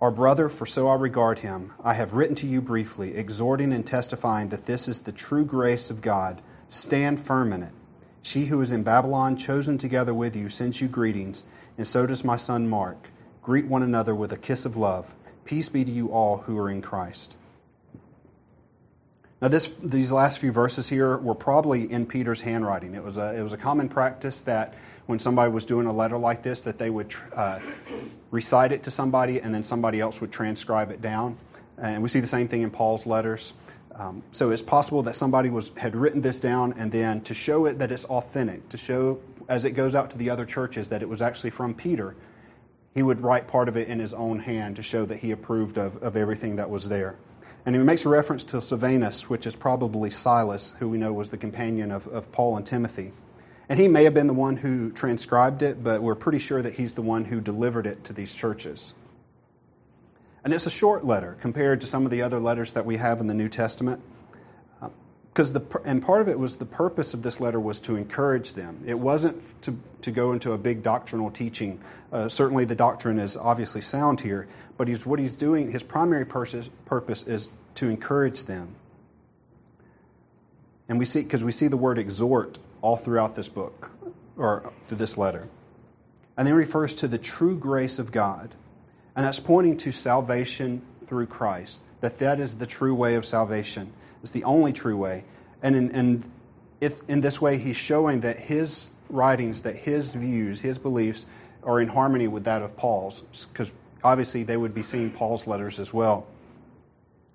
our 0.00 0.10
brother, 0.10 0.48
for 0.48 0.64
so 0.64 0.88
I 0.88 0.94
regard 0.94 1.40
him, 1.40 1.74
I 1.84 1.92
have 1.92 2.14
written 2.14 2.34
to 2.36 2.46
you 2.46 2.62
briefly, 2.62 3.14
exhorting 3.14 3.74
and 3.74 3.86
testifying 3.86 4.48
that 4.48 4.64
this 4.64 4.88
is 4.88 5.02
the 5.02 5.12
true 5.12 5.44
grace 5.44 5.90
of 5.90 6.00
God. 6.00 6.40
Stand 6.70 7.20
firm 7.20 7.52
in 7.52 7.62
it. 7.62 7.74
She 8.22 8.46
who 8.46 8.58
is 8.62 8.70
in 8.70 8.82
Babylon, 8.82 9.36
chosen 9.36 9.76
together 9.76 10.14
with 10.14 10.34
you, 10.34 10.48
sends 10.48 10.80
you 10.80 10.88
greetings, 10.88 11.44
and 11.76 11.86
so 11.86 12.06
does 12.06 12.24
my 12.24 12.38
son 12.38 12.66
Mark. 12.66 13.10
Greet 13.42 13.66
one 13.66 13.82
another 13.82 14.14
with 14.14 14.32
a 14.32 14.38
kiss 14.38 14.64
of 14.64 14.78
love. 14.78 15.14
Peace 15.44 15.68
be 15.68 15.84
to 15.84 15.92
you 15.92 16.10
all 16.10 16.38
who 16.38 16.58
are 16.58 16.70
in 16.70 16.80
Christ. 16.80 17.36
Now, 19.40 19.48
this, 19.48 19.68
these 19.68 20.12
last 20.12 20.38
few 20.38 20.52
verses 20.52 20.88
here 20.90 21.16
were 21.16 21.34
probably 21.34 21.90
in 21.90 22.04
Peter's 22.04 22.42
handwriting. 22.42 22.94
It 22.94 23.02
was, 23.02 23.16
a, 23.16 23.38
it 23.38 23.42
was 23.42 23.54
a 23.54 23.56
common 23.56 23.88
practice 23.88 24.42
that 24.42 24.74
when 25.06 25.18
somebody 25.18 25.50
was 25.50 25.64
doing 25.64 25.86
a 25.86 25.92
letter 25.92 26.18
like 26.18 26.42
this, 26.42 26.62
that 26.62 26.76
they 26.76 26.90
would 26.90 27.14
uh, 27.34 27.58
recite 28.30 28.70
it 28.70 28.82
to 28.82 28.90
somebody 28.90 29.40
and 29.40 29.54
then 29.54 29.64
somebody 29.64 29.98
else 29.98 30.20
would 30.20 30.30
transcribe 30.30 30.90
it 30.90 31.00
down. 31.00 31.38
And 31.78 32.02
we 32.02 32.08
see 32.08 32.20
the 32.20 32.26
same 32.26 32.48
thing 32.48 32.60
in 32.60 32.70
Paul's 32.70 33.06
letters. 33.06 33.54
Um, 33.94 34.22
so 34.30 34.50
it's 34.50 34.62
possible 34.62 35.02
that 35.04 35.16
somebody 35.16 35.48
was 35.48 35.76
had 35.76 35.96
written 35.96 36.20
this 36.20 36.40
down, 36.40 36.74
and 36.78 36.92
then 36.92 37.20
to 37.22 37.34
show 37.34 37.66
it 37.66 37.78
that 37.80 37.90
it's 37.90 38.04
authentic, 38.06 38.68
to 38.70 38.76
show 38.76 39.20
as 39.48 39.64
it 39.64 39.72
goes 39.72 39.94
out 39.94 40.10
to 40.12 40.18
the 40.18 40.30
other 40.30 40.44
churches 40.44 40.88
that 40.90 41.02
it 41.02 41.08
was 41.08 41.20
actually 41.20 41.50
from 41.50 41.74
Peter, 41.74 42.14
he 42.94 43.02
would 43.02 43.20
write 43.20 43.48
part 43.48 43.68
of 43.68 43.76
it 43.76 43.88
in 43.88 43.98
his 43.98 44.14
own 44.14 44.38
hand 44.38 44.76
to 44.76 44.82
show 44.82 45.04
that 45.04 45.18
he 45.18 45.32
approved 45.32 45.76
of, 45.76 45.96
of 46.02 46.16
everything 46.16 46.56
that 46.56 46.70
was 46.70 46.88
there. 46.88 47.16
And 47.66 47.76
he 47.76 47.82
makes 47.82 48.06
a 48.06 48.08
reference 48.08 48.44
to 48.44 48.60
Silvanus, 48.60 49.28
which 49.28 49.46
is 49.46 49.54
probably 49.54 50.10
Silas, 50.10 50.76
who 50.78 50.88
we 50.88 50.98
know 50.98 51.12
was 51.12 51.30
the 51.30 51.36
companion 51.36 51.90
of, 51.90 52.06
of 52.08 52.32
Paul 52.32 52.56
and 52.56 52.66
Timothy. 52.66 53.12
And 53.68 53.78
he 53.78 53.86
may 53.86 54.04
have 54.04 54.14
been 54.14 54.26
the 54.26 54.34
one 54.34 54.56
who 54.56 54.90
transcribed 54.90 55.62
it, 55.62 55.84
but 55.84 56.02
we're 56.02 56.16
pretty 56.16 56.38
sure 56.38 56.62
that 56.62 56.74
he's 56.74 56.94
the 56.94 57.02
one 57.02 57.26
who 57.26 57.40
delivered 57.40 57.86
it 57.86 58.02
to 58.04 58.12
these 58.12 58.34
churches. 58.34 58.94
And 60.42 60.52
it's 60.54 60.66
a 60.66 60.70
short 60.70 61.04
letter 61.04 61.36
compared 61.40 61.80
to 61.82 61.86
some 61.86 62.04
of 62.04 62.10
the 62.10 62.22
other 62.22 62.40
letters 62.40 62.72
that 62.72 62.86
we 62.86 62.96
have 62.96 63.20
in 63.20 63.26
the 63.26 63.34
New 63.34 63.48
Testament. 63.48 64.02
Because 65.32 65.52
the, 65.52 65.80
and 65.84 66.02
part 66.02 66.20
of 66.20 66.28
it 66.28 66.38
was 66.38 66.56
the 66.56 66.66
purpose 66.66 67.14
of 67.14 67.22
this 67.22 67.40
letter 67.40 67.60
was 67.60 67.78
to 67.80 67.96
encourage 67.96 68.54
them. 68.54 68.82
It 68.84 68.98
wasn't 68.98 69.40
to, 69.62 69.78
to 70.02 70.10
go 70.10 70.32
into 70.32 70.52
a 70.52 70.58
big 70.58 70.82
doctrinal 70.82 71.30
teaching. 71.30 71.80
Uh, 72.12 72.28
certainly, 72.28 72.64
the 72.64 72.74
doctrine 72.74 73.18
is 73.18 73.36
obviously 73.36 73.80
sound 73.80 74.22
here, 74.22 74.48
but 74.76 74.88
he's, 74.88 75.06
what 75.06 75.18
he's 75.18 75.36
doing, 75.36 75.70
his 75.70 75.82
primary 75.82 76.26
purpose, 76.26 76.68
purpose 76.84 77.26
is 77.26 77.50
to 77.76 77.88
encourage 77.88 78.46
them. 78.46 78.74
And 80.88 80.98
we 80.98 81.04
see, 81.04 81.22
because 81.22 81.44
we 81.44 81.52
see 81.52 81.68
the 81.68 81.76
word 81.76 81.98
exhort 81.98 82.58
all 82.82 82.96
throughout 82.96 83.36
this 83.36 83.48
book, 83.48 83.92
or 84.36 84.72
through 84.82 84.98
this 84.98 85.16
letter. 85.16 85.48
And 86.36 86.48
then 86.48 86.54
refers 86.54 86.94
to 86.96 87.06
the 87.06 87.18
true 87.18 87.56
grace 87.56 87.98
of 87.98 88.10
God 88.10 88.54
and 89.16 89.26
that's 89.26 89.40
pointing 89.40 89.76
to 89.78 89.92
salvation 89.92 90.82
through 91.06 91.26
Christ, 91.26 91.80
that 92.00 92.18
that 92.18 92.40
is 92.40 92.58
the 92.58 92.66
true 92.66 92.94
way 92.94 93.14
of 93.16 93.26
salvation. 93.26 93.92
It's 94.22 94.32
the 94.32 94.44
only 94.44 94.72
true 94.72 94.96
way. 94.96 95.24
And 95.62 95.76
in, 95.76 96.24
if, 96.80 97.08
in 97.08 97.20
this 97.20 97.40
way, 97.40 97.58
he's 97.58 97.76
showing 97.76 98.20
that 98.20 98.38
his 98.38 98.92
writings, 99.08 99.62
that 99.62 99.76
his 99.76 100.14
views, 100.14 100.60
his 100.60 100.78
beliefs 100.78 101.26
are 101.62 101.80
in 101.80 101.88
harmony 101.88 102.28
with 102.28 102.44
that 102.44 102.62
of 102.62 102.76
Paul's, 102.76 103.46
because 103.52 103.72
obviously 104.02 104.42
they 104.42 104.56
would 104.56 104.74
be 104.74 104.82
seeing 104.82 105.10
Paul's 105.10 105.46
letters 105.46 105.78
as 105.78 105.92
well 105.92 106.26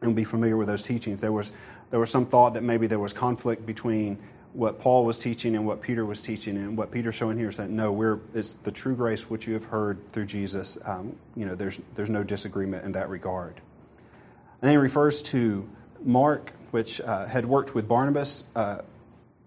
and 0.02 0.16
be 0.16 0.24
familiar 0.24 0.58
with 0.58 0.68
those 0.68 0.82
teachings. 0.82 1.22
There 1.22 1.32
was, 1.32 1.52
there 1.92 2.00
was 2.00 2.10
some 2.10 2.26
thought 2.26 2.54
that 2.56 2.64
maybe 2.64 2.88
there 2.88 3.00
was 3.00 3.14
conflict 3.14 3.66
between 3.66 4.18
what 4.56 4.80
Paul 4.80 5.04
was 5.06 5.20
teaching 5.20 5.56
and 5.56 5.68
what 5.68 5.82
Peter 5.82 6.06
was 6.06 6.22
teaching, 6.22 6.56
and 6.56 6.78
what 6.78 6.90
Peter's 6.90 7.16
showing 7.16 7.38
here 7.38 7.50
is 7.50 7.58
that 7.58 7.70
no, 7.70 7.92
we're 7.92 8.20
it's 8.34 8.54
the 8.54 8.72
true 8.72 8.96
grace 8.96 9.30
which 9.30 9.48
you 9.48 9.54
have 9.54 9.66
heard 9.66 10.08
through 10.08 10.26
Jesus. 10.26 10.78
Um, 10.88 11.18
you 11.36 11.46
know, 11.46 11.56
there's 11.56 11.78
there's 11.96 12.10
no 12.10 12.24
disagreement 12.24 12.86
in 12.86 12.94
that 12.94 13.10
regard. 13.10 13.56
And 13.56 14.62
then 14.62 14.72
he 14.72 14.78
refers 14.78 15.22
to 15.24 15.70
Mark, 16.02 16.54
which 16.76 17.00
uh, 17.00 17.26
had 17.26 17.46
worked 17.46 17.74
with 17.74 17.88
Barnabas, 17.88 18.52
uh, 18.54 18.82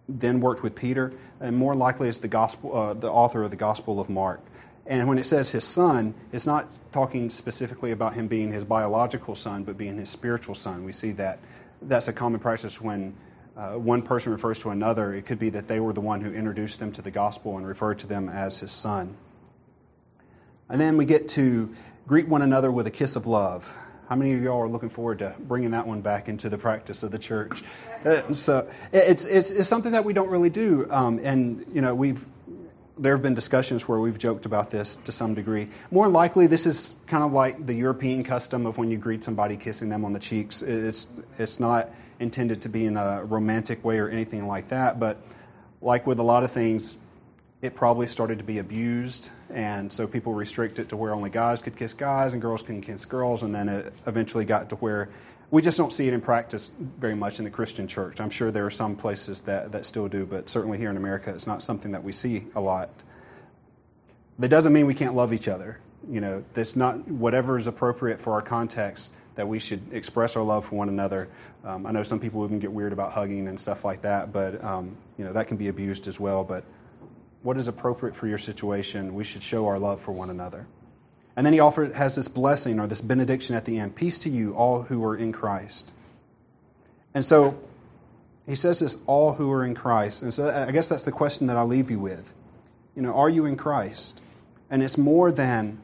then 0.09 0.41
worked 0.41 0.63
with 0.63 0.75
Peter, 0.75 1.13
and 1.41 1.55
more 1.55 1.75
likely 1.75 2.09
is 2.09 2.21
the 2.21 2.27
gospel, 2.27 2.75
uh, 2.75 2.95
the 2.95 3.11
author 3.11 3.43
of 3.43 3.51
the 3.51 3.57
Gospel 3.57 4.01
of 4.01 4.09
Mark. 4.09 4.41
And 4.87 5.07
when 5.07 5.19
it 5.19 5.27
says 5.27 5.51
his 5.51 5.65
son, 5.65 6.15
it's 6.33 6.47
not 6.47 6.69
talking 6.91 7.29
specifically 7.29 7.91
about 7.91 8.15
him 8.15 8.29
being 8.29 8.51
his 8.51 8.65
biological 8.65 9.35
son, 9.35 9.63
but 9.63 9.77
being 9.77 9.99
his 9.99 10.09
spiritual 10.09 10.55
son. 10.55 10.85
We 10.85 10.93
see 10.93 11.13
that 11.13 11.39
that's 11.83 12.09
a 12.09 12.15
common 12.15 12.41
practice 12.41 12.81
when 12.81 13.15
uh, 13.59 13.75
one 13.75 14.01
person 14.01 14.33
refers 14.33 14.59
to 14.61 14.71
another, 14.71 15.13
it 15.13 15.27
could 15.27 15.39
be 15.39 15.51
that 15.51 15.69
they 15.69 15.81
were 15.81 15.93
the 15.93 16.01
one 16.01 16.23
who 16.23 16.33
introduced 16.33 16.81
them 16.81 16.93
to 16.93 17.03
the 17.03 17.11
gospel 17.11 17.59
and 17.59 17.67
referred 17.67 17.99
to 17.99 18.07
them 18.07 18.31
as 18.31 18.61
his 18.61 18.73
son. 18.73 19.19
And 20.71 20.81
then 20.81 20.97
we 20.97 21.05
get 21.05 21.29
to 21.37 21.75
greet 22.07 22.27
one 22.27 22.41
another 22.41 22.73
with 22.73 22.87
a 22.87 22.91
kiss 22.91 23.17
of 23.17 23.27
love. 23.27 23.77
How 24.09 24.17
many 24.17 24.33
of 24.33 24.43
y'all 24.43 24.59
are 24.63 24.69
looking 24.69 24.89
forward 24.89 25.19
to 25.19 25.35
bringing 25.39 25.73
that 25.73 25.87
one 25.87 26.01
back 26.01 26.31
into 26.31 26.49
the 26.49 26.57
practice 26.57 27.03
of 27.03 27.11
the 27.11 27.19
church? 27.19 27.63
Uh, 28.07 28.23
so 28.33 28.67
it's, 28.91 29.27
it's, 29.27 29.51
it's, 29.51 29.69
something 29.69 29.93
that 29.93 30.03
we 30.03 30.15
don't 30.15 30.31
really 30.31 30.49
do. 30.49 30.87
Um, 30.91 31.21
and, 31.23 31.67
you 31.71 31.83
know, 31.83 31.95
we've, 31.95 32.25
there 32.97 33.15
have 33.15 33.23
been 33.23 33.35
discussions 33.35 33.87
where 33.87 34.01
we've 34.01 34.17
joked 34.17 34.47
about 34.47 34.71
this 34.71 34.97
to 34.97 35.13
some 35.13 35.35
degree. 35.35 35.69
More 35.91 36.09
likely, 36.09 36.47
this 36.47 36.65
is 36.65 36.95
kind 37.07 37.23
of 37.23 37.35
like 37.35 37.67
the 37.67 37.75
European 37.75 38.25
custom 38.25 38.65
of 38.65 38.79
when 38.79 38.91
you 38.91 38.97
greet 38.97 39.25
somebody 39.25 39.59
kissing 39.59 39.91
them 39.91 40.07
on 40.07 40.15
the 40.15 40.21
cheeks. 40.21 40.63
It's, 40.63 41.21
it's 41.39 41.61
not 41.61 41.91
intended 42.19 42.63
to 42.63 42.71
be 42.71 42.87
in 42.87 42.97
a 42.97 43.23
romantic 43.25 43.85
way 43.85 43.99
or 43.99 44.09
anything 44.09 44.47
like 44.47 44.69
that. 44.69 44.99
But 44.99 45.19
like 45.83 46.07
with 46.07 46.19
a 46.19 46.23
lot 46.25 46.45
of 46.45 46.51
things, 46.51 46.97
it 47.61 47.75
probably 47.75 48.07
started 48.07 48.39
to 48.39 48.45
be 48.45 48.59
abused, 48.59 49.31
and 49.51 49.93
so 49.93 50.07
people 50.07 50.33
restrict 50.33 50.79
it 50.79 50.89
to 50.91 50.97
where 50.97 51.13
only 51.13 51.31
guys 51.31 51.61
could 51.61 51.77
kiss 51.77 51.93
guys 51.93 52.33
and 52.33 52.41
girls 52.41 52.63
can 52.63 52.81
kiss 52.81 53.05
girls, 53.05 53.43
and 53.43 53.55
then 53.55 53.69
it 53.69 53.93
eventually 54.07 54.45
got 54.45 54.69
to 54.71 54.77
where 54.77 55.09
we 55.51 55.63
just 55.63 55.79
don't 55.79 55.93
see 55.93 56.07
it 56.07 56.15
in 56.15 56.21
practice 56.21 56.71
very 56.79 57.15
much 57.15 57.39
in 57.39 57.45
the 57.45 57.51
Christian 57.51 57.89
church. 57.89 58.21
I'm 58.21 58.31
sure 58.31 58.51
there 58.51 58.67
are 58.67 58.71
some 58.71 58.95
places 58.95 59.43
that, 59.43 59.73
that 59.73 59.87
still 59.87 60.09
do, 60.09 60.27
but 60.27 60.49
certainly 60.49 60.79
here 60.79 60.91
in 60.91 60.97
America, 60.97 61.31
it's 61.31 61.47
not 61.47 61.63
something 61.63 61.93
that 61.93 62.05
we 62.05 62.13
see 62.13 62.45
a 62.55 62.61
lot. 62.61 62.91
That 64.39 64.49
doesn't 64.49 64.73
mean 64.73 64.87
we 64.87 64.95
can't 64.95 65.15
love 65.15 65.33
each 65.33 65.49
other. 65.49 65.81
You 66.09 66.21
know, 66.21 66.45
that's 66.55 66.77
not 66.77 67.09
whatever 67.09 67.57
is 67.57 67.67
appropriate 67.67 68.21
for 68.21 68.35
our 68.35 68.43
context 68.43 69.13
that 69.35 69.49
we 69.49 69.59
should 69.59 69.81
express 69.93 70.37
our 70.37 70.43
love 70.43 70.67
for 70.67 70.77
one 70.77 70.89
another. 70.89 71.29
Um, 71.65 71.87
I 71.87 71.93
know 71.93 72.03
some 72.03 72.21
people 72.21 72.45
even 72.45 72.59
get 72.59 72.73
weird 72.73 72.93
about 72.93 73.13
hugging 73.13 73.49
and 73.49 73.59
stuff 73.59 73.85
like 73.85 74.03
that, 74.03 74.33
but 74.33 74.63
um, 74.63 74.97
you 75.17 75.25
know 75.25 75.33
that 75.33 75.49
can 75.49 75.57
be 75.57 75.69
abused 75.69 76.09
as 76.09 76.21
well. 76.21 76.45
But 76.45 76.65
what 77.43 77.57
is 77.57 77.69
appropriate 77.69 78.15
for 78.15 78.27
your 78.27 78.39
situation? 78.39 79.15
We 79.15 79.25
should 79.25 79.43
show 79.43 79.67
our 79.67 79.79
love 79.79 80.01
for 80.01 80.13
one 80.13 80.31
another. 80.31 80.67
And 81.37 81.47
then 81.47 81.53
he 81.53 81.61
offers 81.61 81.97
has 81.97 82.17
this 82.17 82.29
blessing 82.29 82.81
or 82.81 82.87
this 82.87 83.01
benediction 83.01 83.55
at 83.55 83.65
the 83.65 83.79
end: 83.79 83.95
"Peace 83.95 84.19
to 84.21 84.29
you, 84.29 84.53
all 84.55 84.83
who 84.83 85.05
are 85.05 85.17
in 85.17 85.33
Christ." 85.33 85.93
And 87.15 87.25
so 87.25 87.59
he 88.47 88.55
says 88.55 88.81
this: 88.81 89.05
"All 89.07 89.35
who 89.35 89.51
are 89.53 89.65
in 89.65 89.75
Christ." 89.75 90.23
And 90.23 90.35
so 90.35 90.49
I 90.49 90.73
guess 90.73 90.89
that's 90.89 91.05
the 91.05 91.13
question 91.13 91.47
that 91.47 91.57
I'll 91.57 91.67
leave 91.67 91.91
you 91.91 92.01
with. 92.01 92.35
You 92.97 93.03
know, 93.03 93.15
are 93.15 93.29
you 93.29 93.47
in 93.47 93.57
Christ? 93.57 94.21
And 94.69 94.83
it's 94.83 94.99
more 94.99 95.31
than 95.31 95.79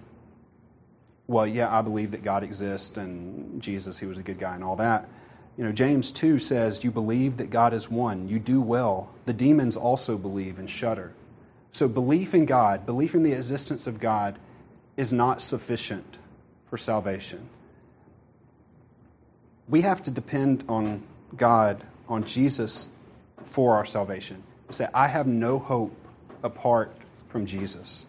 well, 1.26 1.46
yeah, 1.46 1.74
I 1.74 1.82
believe 1.82 2.10
that 2.10 2.22
God 2.22 2.42
exists 2.42 2.96
and 2.96 3.62
Jesus, 3.62 3.98
he 3.98 4.06
was 4.06 4.18
a 4.18 4.22
good 4.22 4.38
guy 4.38 4.54
and 4.54 4.62
all 4.62 4.76
that. 4.76 5.08
You 5.56 5.64
know, 5.64 5.72
James 5.72 6.10
2 6.10 6.38
says, 6.38 6.84
You 6.84 6.90
believe 6.90 7.36
that 7.38 7.50
God 7.50 7.72
is 7.72 7.90
one. 7.90 8.28
You 8.28 8.38
do 8.38 8.60
well. 8.60 9.14
The 9.24 9.32
demons 9.32 9.76
also 9.76 10.18
believe 10.18 10.58
and 10.58 10.68
shudder. 10.68 11.14
So, 11.74 11.88
belief 11.88 12.34
in 12.34 12.46
God, 12.46 12.86
belief 12.86 13.16
in 13.16 13.24
the 13.24 13.32
existence 13.32 13.88
of 13.88 13.98
God, 13.98 14.38
is 14.96 15.12
not 15.12 15.42
sufficient 15.42 16.18
for 16.70 16.78
salvation. 16.78 17.48
We 19.68 19.80
have 19.80 20.00
to 20.04 20.12
depend 20.12 20.64
on 20.68 21.02
God, 21.36 21.82
on 22.08 22.22
Jesus, 22.22 22.90
for 23.42 23.74
our 23.74 23.84
salvation. 23.84 24.44
Say, 24.70 24.86
I 24.94 25.08
have 25.08 25.26
no 25.26 25.58
hope 25.58 25.96
apart 26.44 26.96
from 27.28 27.44
Jesus. 27.44 28.06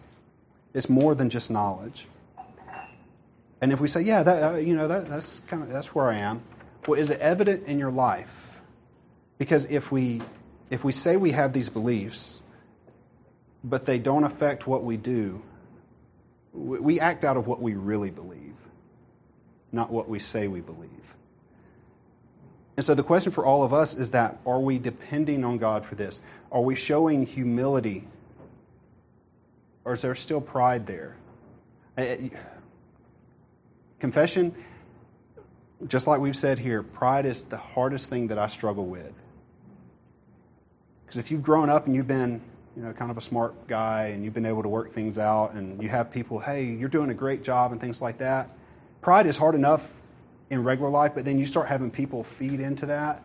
It's 0.72 0.88
more 0.88 1.16
than 1.16 1.28
just 1.28 1.50
knowledge. 1.50 2.06
And 3.60 3.72
if 3.72 3.80
we 3.80 3.88
say, 3.88 4.02
yeah, 4.02 4.22
that, 4.22 4.52
uh, 4.52 4.56
you 4.58 4.76
know, 4.76 4.86
that, 4.86 5.08
that's 5.08 5.40
kind 5.40 5.64
of 5.64 5.70
that's 5.70 5.92
where 5.92 6.08
I 6.08 6.18
am. 6.18 6.42
Well, 6.86 7.00
is 7.00 7.10
it 7.10 7.18
evident 7.18 7.66
in 7.66 7.80
your 7.80 7.90
life? 7.90 8.60
Because 9.38 9.64
if 9.64 9.90
we 9.90 10.22
if 10.70 10.84
we 10.84 10.92
say 10.92 11.16
we 11.16 11.32
have 11.32 11.52
these 11.52 11.68
beliefs, 11.68 12.42
but 13.64 13.86
they 13.86 13.98
don't 13.98 14.24
affect 14.24 14.66
what 14.66 14.84
we 14.84 14.96
do, 14.96 15.42
we 16.52 16.98
act 17.00 17.24
out 17.24 17.36
of 17.36 17.46
what 17.46 17.60
we 17.60 17.74
really 17.74 18.10
believe, 18.10 18.54
not 19.72 19.90
what 19.90 20.08
we 20.08 20.18
say 20.18 20.48
we 20.48 20.60
believe. 20.60 21.14
And 22.76 22.84
so 22.84 22.94
the 22.94 23.02
question 23.02 23.32
for 23.32 23.44
all 23.44 23.62
of 23.62 23.72
us 23.72 23.94
is 23.94 24.10
that 24.10 24.38
are 24.46 24.60
we 24.60 24.78
depending 24.78 25.44
on 25.44 25.58
God 25.58 25.84
for 25.84 25.94
this? 25.94 26.20
Are 26.52 26.60
we 26.60 26.74
showing 26.74 27.24
humility? 27.24 28.04
Or 29.84 29.94
is 29.94 30.02
there 30.02 30.14
still 30.14 30.40
pride 30.40 30.86
there? 30.86 31.16
Confession, 33.98 34.54
just 35.86 36.06
like 36.06 36.20
we've 36.20 36.36
said 36.36 36.58
here, 36.58 36.82
pride 36.82 37.24
is 37.24 37.44
the 37.44 37.56
hardest 37.56 38.10
thing 38.10 38.28
that 38.28 38.38
I 38.38 38.46
struggle 38.46 38.86
with. 38.86 39.12
Because 41.04 41.18
if 41.18 41.30
you've 41.30 41.42
grown 41.42 41.70
up 41.70 41.86
and 41.86 41.94
you've 41.94 42.08
been, 42.08 42.42
you 42.76 42.82
know, 42.82 42.92
kind 42.92 43.10
of 43.10 43.16
a 43.16 43.22
smart 43.22 43.66
guy 43.66 44.08
and 44.08 44.22
you've 44.22 44.34
been 44.34 44.46
able 44.46 44.62
to 44.62 44.68
work 44.68 44.92
things 44.92 45.18
out 45.18 45.54
and 45.54 45.82
you 45.82 45.88
have 45.88 46.10
people, 46.10 46.38
hey, 46.38 46.64
you're 46.64 46.90
doing 46.90 47.08
a 47.08 47.14
great 47.14 47.42
job 47.42 47.72
and 47.72 47.80
things 47.80 48.02
like 48.02 48.18
that, 48.18 48.50
pride 49.00 49.26
is 49.26 49.38
hard 49.38 49.54
enough 49.54 49.94
in 50.50 50.62
regular 50.62 50.90
life, 50.90 51.12
but 51.14 51.24
then 51.24 51.38
you 51.38 51.46
start 51.46 51.68
having 51.68 51.90
people 51.90 52.22
feed 52.22 52.60
into 52.60 52.86
that. 52.86 53.22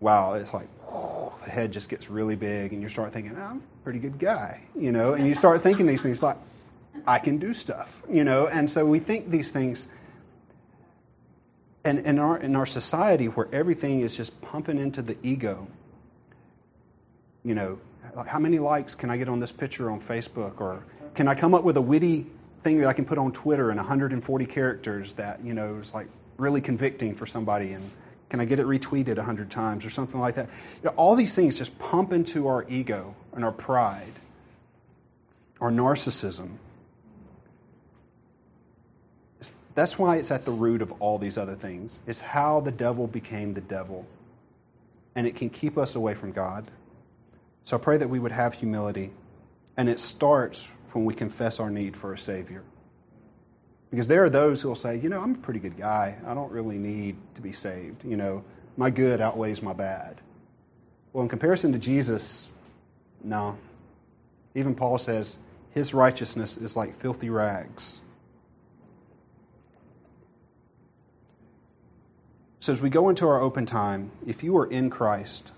Wow, 0.00 0.34
it's 0.34 0.54
like 0.54 0.68
whew, 0.88 1.32
the 1.44 1.50
head 1.50 1.72
just 1.72 1.88
gets 1.88 2.10
really 2.10 2.36
big, 2.36 2.72
and 2.72 2.82
you 2.82 2.88
start 2.88 3.12
thinking, 3.12 3.36
I'm 3.36 3.58
a 3.58 3.84
pretty 3.84 3.98
good 3.98 4.18
guy, 4.18 4.62
you 4.76 4.92
know, 4.92 5.14
and 5.14 5.26
you 5.26 5.34
start 5.34 5.60
thinking 5.62 5.86
these 5.86 6.02
things 6.02 6.22
like, 6.22 6.36
I 7.06 7.18
can 7.18 7.38
do 7.38 7.52
stuff, 7.52 8.02
you 8.10 8.24
know? 8.24 8.46
And 8.46 8.70
so 8.70 8.86
we 8.86 8.98
think 8.98 9.30
these 9.30 9.52
things. 9.52 9.88
And 11.84 11.98
in 11.98 12.18
our, 12.18 12.38
in 12.38 12.56
our 12.56 12.64
society 12.64 13.26
where 13.26 13.48
everything 13.52 14.00
is 14.00 14.16
just 14.16 14.40
pumping 14.40 14.78
into 14.78 15.02
the 15.02 15.18
ego, 15.22 15.68
you 17.44 17.54
know, 17.54 17.78
how 18.26 18.38
many 18.38 18.58
likes 18.58 18.94
can 18.94 19.10
I 19.10 19.16
get 19.16 19.28
on 19.28 19.40
this 19.40 19.52
picture 19.52 19.90
on 19.90 20.00
Facebook? 20.00 20.60
Or 20.60 20.84
can 21.14 21.28
I 21.28 21.34
come 21.34 21.54
up 21.54 21.64
with 21.64 21.76
a 21.76 21.82
witty 21.82 22.26
thing 22.62 22.78
that 22.78 22.88
I 22.88 22.92
can 22.92 23.04
put 23.04 23.18
on 23.18 23.32
Twitter 23.32 23.70
in 23.70 23.76
140 23.76 24.46
characters 24.46 25.14
that, 25.14 25.44
you 25.44 25.54
know, 25.54 25.76
is 25.76 25.94
like 25.94 26.08
really 26.36 26.60
convicting 26.60 27.14
for 27.14 27.26
somebody? 27.26 27.72
And 27.72 27.90
can 28.30 28.40
I 28.40 28.46
get 28.46 28.58
it 28.58 28.66
retweeted 28.66 29.16
100 29.16 29.50
times 29.50 29.84
or 29.84 29.90
something 29.90 30.20
like 30.20 30.34
that? 30.36 30.48
You 30.82 30.90
know, 30.90 30.94
all 30.96 31.14
these 31.14 31.34
things 31.34 31.58
just 31.58 31.78
pump 31.78 32.12
into 32.12 32.46
our 32.48 32.64
ego 32.68 33.14
and 33.32 33.44
our 33.44 33.52
pride, 33.52 34.12
our 35.60 35.70
narcissism. 35.70 36.52
That's 39.74 39.98
why 39.98 40.16
it's 40.16 40.30
at 40.30 40.44
the 40.44 40.52
root 40.52 40.82
of 40.82 40.92
all 41.00 41.18
these 41.18 41.36
other 41.36 41.54
things. 41.54 42.00
It's 42.06 42.20
how 42.20 42.60
the 42.60 42.70
devil 42.70 43.06
became 43.06 43.54
the 43.54 43.60
devil. 43.60 44.06
And 45.16 45.26
it 45.26 45.34
can 45.36 45.50
keep 45.50 45.76
us 45.76 45.96
away 45.96 46.14
from 46.14 46.32
God. 46.32 46.70
So 47.64 47.76
I 47.76 47.80
pray 47.80 47.96
that 47.96 48.08
we 48.08 48.18
would 48.18 48.32
have 48.32 48.54
humility. 48.54 49.10
And 49.76 49.88
it 49.88 49.98
starts 49.98 50.74
when 50.92 51.04
we 51.04 51.14
confess 51.14 51.58
our 51.58 51.70
need 51.70 51.96
for 51.96 52.12
a 52.12 52.18
Savior. 52.18 52.62
Because 53.90 54.08
there 54.08 54.24
are 54.24 54.30
those 54.30 54.62
who 54.62 54.68
will 54.68 54.76
say, 54.76 54.96
you 54.96 55.08
know, 55.08 55.20
I'm 55.20 55.34
a 55.34 55.38
pretty 55.38 55.60
good 55.60 55.76
guy. 55.76 56.16
I 56.26 56.34
don't 56.34 56.52
really 56.52 56.78
need 56.78 57.16
to 57.34 57.40
be 57.40 57.52
saved. 57.52 58.04
You 58.04 58.16
know, 58.16 58.44
my 58.76 58.90
good 58.90 59.20
outweighs 59.20 59.62
my 59.62 59.72
bad. 59.72 60.20
Well, 61.12 61.22
in 61.22 61.28
comparison 61.28 61.72
to 61.72 61.78
Jesus, 61.78 62.50
no. 63.22 63.58
Even 64.54 64.74
Paul 64.74 64.98
says, 64.98 65.38
his 65.70 65.94
righteousness 65.94 66.56
is 66.56 66.76
like 66.76 66.92
filthy 66.92 67.30
rags. 67.30 68.00
So, 72.60 72.72
as 72.72 72.80
we 72.80 72.88
go 72.88 73.08
into 73.08 73.26
our 73.26 73.40
open 73.40 73.66
time, 73.66 74.10
if 74.26 74.42
you 74.42 74.56
are 74.56 74.66
in 74.66 74.88
Christ, 74.88 75.52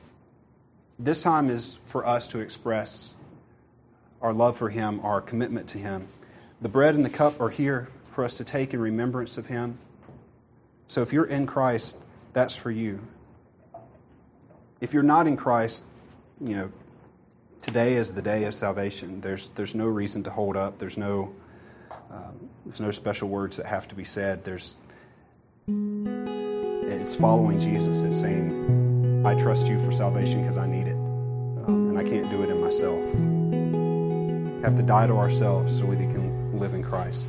this 0.99 1.23
time 1.23 1.51
is 1.51 1.79
for 1.87 2.07
us 2.07 2.27
to 2.29 2.41
express 2.41 3.15
our 4.23 4.33
love 4.33 4.57
for 4.57 4.71
Him, 4.71 5.01
our 5.01 5.21
commitment 5.21 5.69
to 5.69 5.79
Him. 5.79 6.09
The 6.61 6.69
bread 6.69 6.95
and 6.95 7.05
the 7.05 7.11
cup 7.11 7.41
are 7.41 7.51
here 7.51 7.89
for 8.11 8.25
us 8.25 8.37
to 8.39 8.45
take 8.45 8.73
in 8.73 8.81
remembrance 8.81 9.37
of 9.37 9.47
Him. 9.47 9.79
So, 10.87 11.03
if 11.03 11.13
you're 11.13 11.27
in 11.27 11.47
Christ, 11.47 12.03
that's 12.33 12.57
for 12.57 12.71
you. 12.71 13.01
If 14.81 14.95
you're 14.95 15.03
not 15.03 15.27
in 15.27 15.37
Christ, 15.37 15.85
you 16.41 16.57
know, 16.57 16.73
today 17.61 17.95
is 17.95 18.15
the 18.15 18.23
day 18.23 18.45
of 18.45 18.55
salvation. 18.55 19.21
There's, 19.21 19.51
there's 19.51 19.75
no 19.75 19.87
reason 19.87 20.23
to 20.25 20.31
hold 20.31 20.57
up. 20.57 20.79
There's 20.79 20.97
no, 20.97 21.35
um, 22.11 22.49
there's 22.65 22.81
no 22.81 22.91
special 22.91 23.29
words 23.29 23.57
that 23.57 23.67
have 23.67 23.89
to 23.89 23.95
be 23.95 24.05
said. 24.05 24.45
There's 24.45 24.77
it's 25.69 27.17
following 27.17 27.59
Jesus. 27.59 28.03
It's 28.03 28.21
saying, 28.21 28.86
I 29.27 29.35
trust 29.35 29.67
you 29.67 29.85
for 29.85 29.91
salvation 29.91 30.43
because 30.43 30.57
I 30.57 30.69
need 30.69 30.87
it. 30.87 30.95
And 31.67 31.99
I 31.99 32.05
can't 32.05 32.31
do 32.31 32.45
it 32.45 32.49
in 32.49 32.61
myself. 32.61 33.05
We 33.13 34.63
have 34.63 34.77
to 34.77 34.85
die 34.85 35.09
to 35.09 35.15
ourselves 35.15 35.77
so 35.77 35.85
we 35.85 35.97
can 35.97 36.57
live 36.61 36.75
in 36.75 36.85
Christ. 36.85 37.27